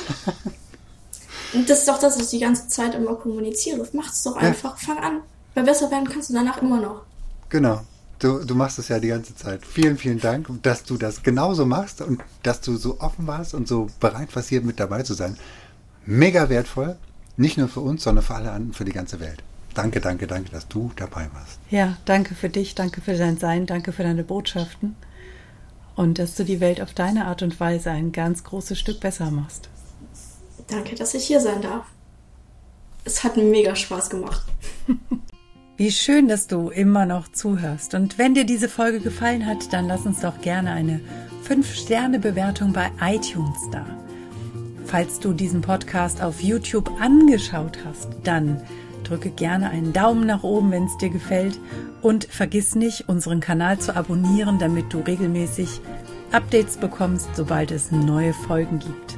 Und 1.54 1.70
das 1.70 1.80
ist 1.80 1.88
doch 1.88 2.00
das, 2.00 2.16
was 2.16 2.26
ich 2.26 2.40
die 2.40 2.46
ganze 2.46 2.68
Zeit 2.68 2.94
immer 2.94 3.16
kommuniziere. 3.16 3.88
Mach 3.94 4.12
es 4.12 4.24
doch 4.24 4.36
einfach. 4.36 4.80
Ja. 4.80 4.86
Fang 4.88 5.04
an. 5.04 5.22
Weil 5.56 5.64
besser 5.64 5.90
werden 5.90 6.08
kannst 6.08 6.30
du 6.30 6.34
danach 6.34 6.62
immer 6.62 6.80
noch. 6.80 7.02
Genau. 7.50 7.82
Du, 8.20 8.44
du 8.44 8.54
machst 8.54 8.78
es 8.80 8.90
ja 8.90 9.00
die 9.00 9.08
ganze 9.08 9.36
Zeit. 9.36 9.66
Vielen, 9.66 9.98
vielen 9.98 10.20
Dank, 10.20 10.48
dass 10.62 10.84
du 10.84 10.98
das 10.98 11.24
genauso 11.24 11.66
machst 11.66 12.02
und 12.02 12.22
dass 12.44 12.62
du 12.62 12.76
so 12.76 13.00
offen 13.00 13.28
warst 13.28 13.54
und 13.54 13.68
so 13.68 13.88
bereit 14.00 14.36
warst, 14.36 14.50
hier 14.50 14.62
mit 14.62 14.80
dabei 14.80 15.04
zu 15.04 15.14
sein. 15.14 15.38
Mega 16.06 16.50
wertvoll. 16.50 16.98
Nicht 17.38 17.58
nur 17.58 17.70
für 17.70 17.80
uns, 17.80 18.04
sondern 18.04 18.26
für 18.26 18.36
alle 18.36 18.52
anderen, 18.52 18.74
für 18.74 18.84
die 18.84 18.92
ganze 18.92 19.22
Welt. 19.22 19.42
Danke, 19.74 20.02
danke, 20.02 20.28
danke, 20.28 20.52
dass 20.52 20.68
du 20.68 20.92
dabei 20.98 21.30
warst. 21.34 21.60
Ja, 21.70 21.98
danke 22.04 22.36
für 22.36 22.50
dich, 22.50 22.76
danke 22.76 23.00
für 23.02 23.16
dein 23.16 23.38
Sein, 23.38 23.66
danke 23.66 23.94
für 23.94 24.04
deine 24.04 24.24
Botschaften 24.24 24.96
und 25.96 26.20
dass 26.20 26.36
du 26.36 26.44
die 26.44 26.60
Welt 26.60 26.82
auf 26.82 26.94
deine 26.94 27.26
Art 27.26 27.42
und 27.42 27.60
Weise 27.60 27.92
ein 27.92 28.12
ganz 28.12 28.44
großes 28.44 28.78
Stück 28.78 29.00
besser 29.00 29.32
machst. 29.32 29.70
Danke, 30.68 30.96
dass 30.96 31.14
ich 31.14 31.26
hier 31.26 31.40
sein 31.40 31.62
darf. 31.62 31.86
Es 33.06 33.24
hat 33.24 33.38
mega 33.38 33.76
Spaß 33.76 34.10
gemacht. 34.10 34.44
Wie 35.78 35.92
schön, 35.92 36.28
dass 36.28 36.48
du 36.48 36.70
immer 36.70 37.06
noch 37.06 37.32
zuhörst. 37.32 37.94
Und 37.94 38.18
wenn 38.18 38.34
dir 38.34 38.44
diese 38.44 38.68
Folge 38.68 39.00
gefallen 39.00 39.46
hat, 39.46 39.72
dann 39.72 39.88
lass 39.88 40.06
uns 40.06 40.20
doch 40.20 40.42
gerne 40.42 40.72
eine 40.72 41.00
5-Sterne-Bewertung 41.48 42.74
bei 42.74 42.92
iTunes 43.02 43.58
da. 43.72 43.86
Falls 44.86 45.20
du 45.20 45.34
diesen 45.34 45.62
Podcast 45.62 46.22
auf 46.22 46.42
YouTube 46.42 46.92
angeschaut 47.00 47.78
hast, 47.86 48.10
dann 48.24 48.62
drücke 49.04 49.30
gerne 49.30 49.70
einen 49.70 49.94
Daumen 49.94 50.28
nach 50.28 50.44
oben, 50.44 50.72
wenn 50.72 50.86
es 50.86 50.98
dir 50.98 51.10
gefällt 51.10 51.60
und 52.02 52.26
vergiss 52.26 52.76
nicht, 52.76 53.08
unseren 53.08 53.40
Kanal 53.40 53.80
zu 53.80 53.96
abonnieren, 53.96 54.60
damit 54.60 54.92
du 54.92 55.00
regelmäßig 55.00 55.82
Updates 56.32 56.78
bekommst, 56.78 57.30
sobald 57.36 57.72
es 57.72 57.92
neue 57.92 58.34
Folgen 58.34 58.80
gibt. 58.80 59.18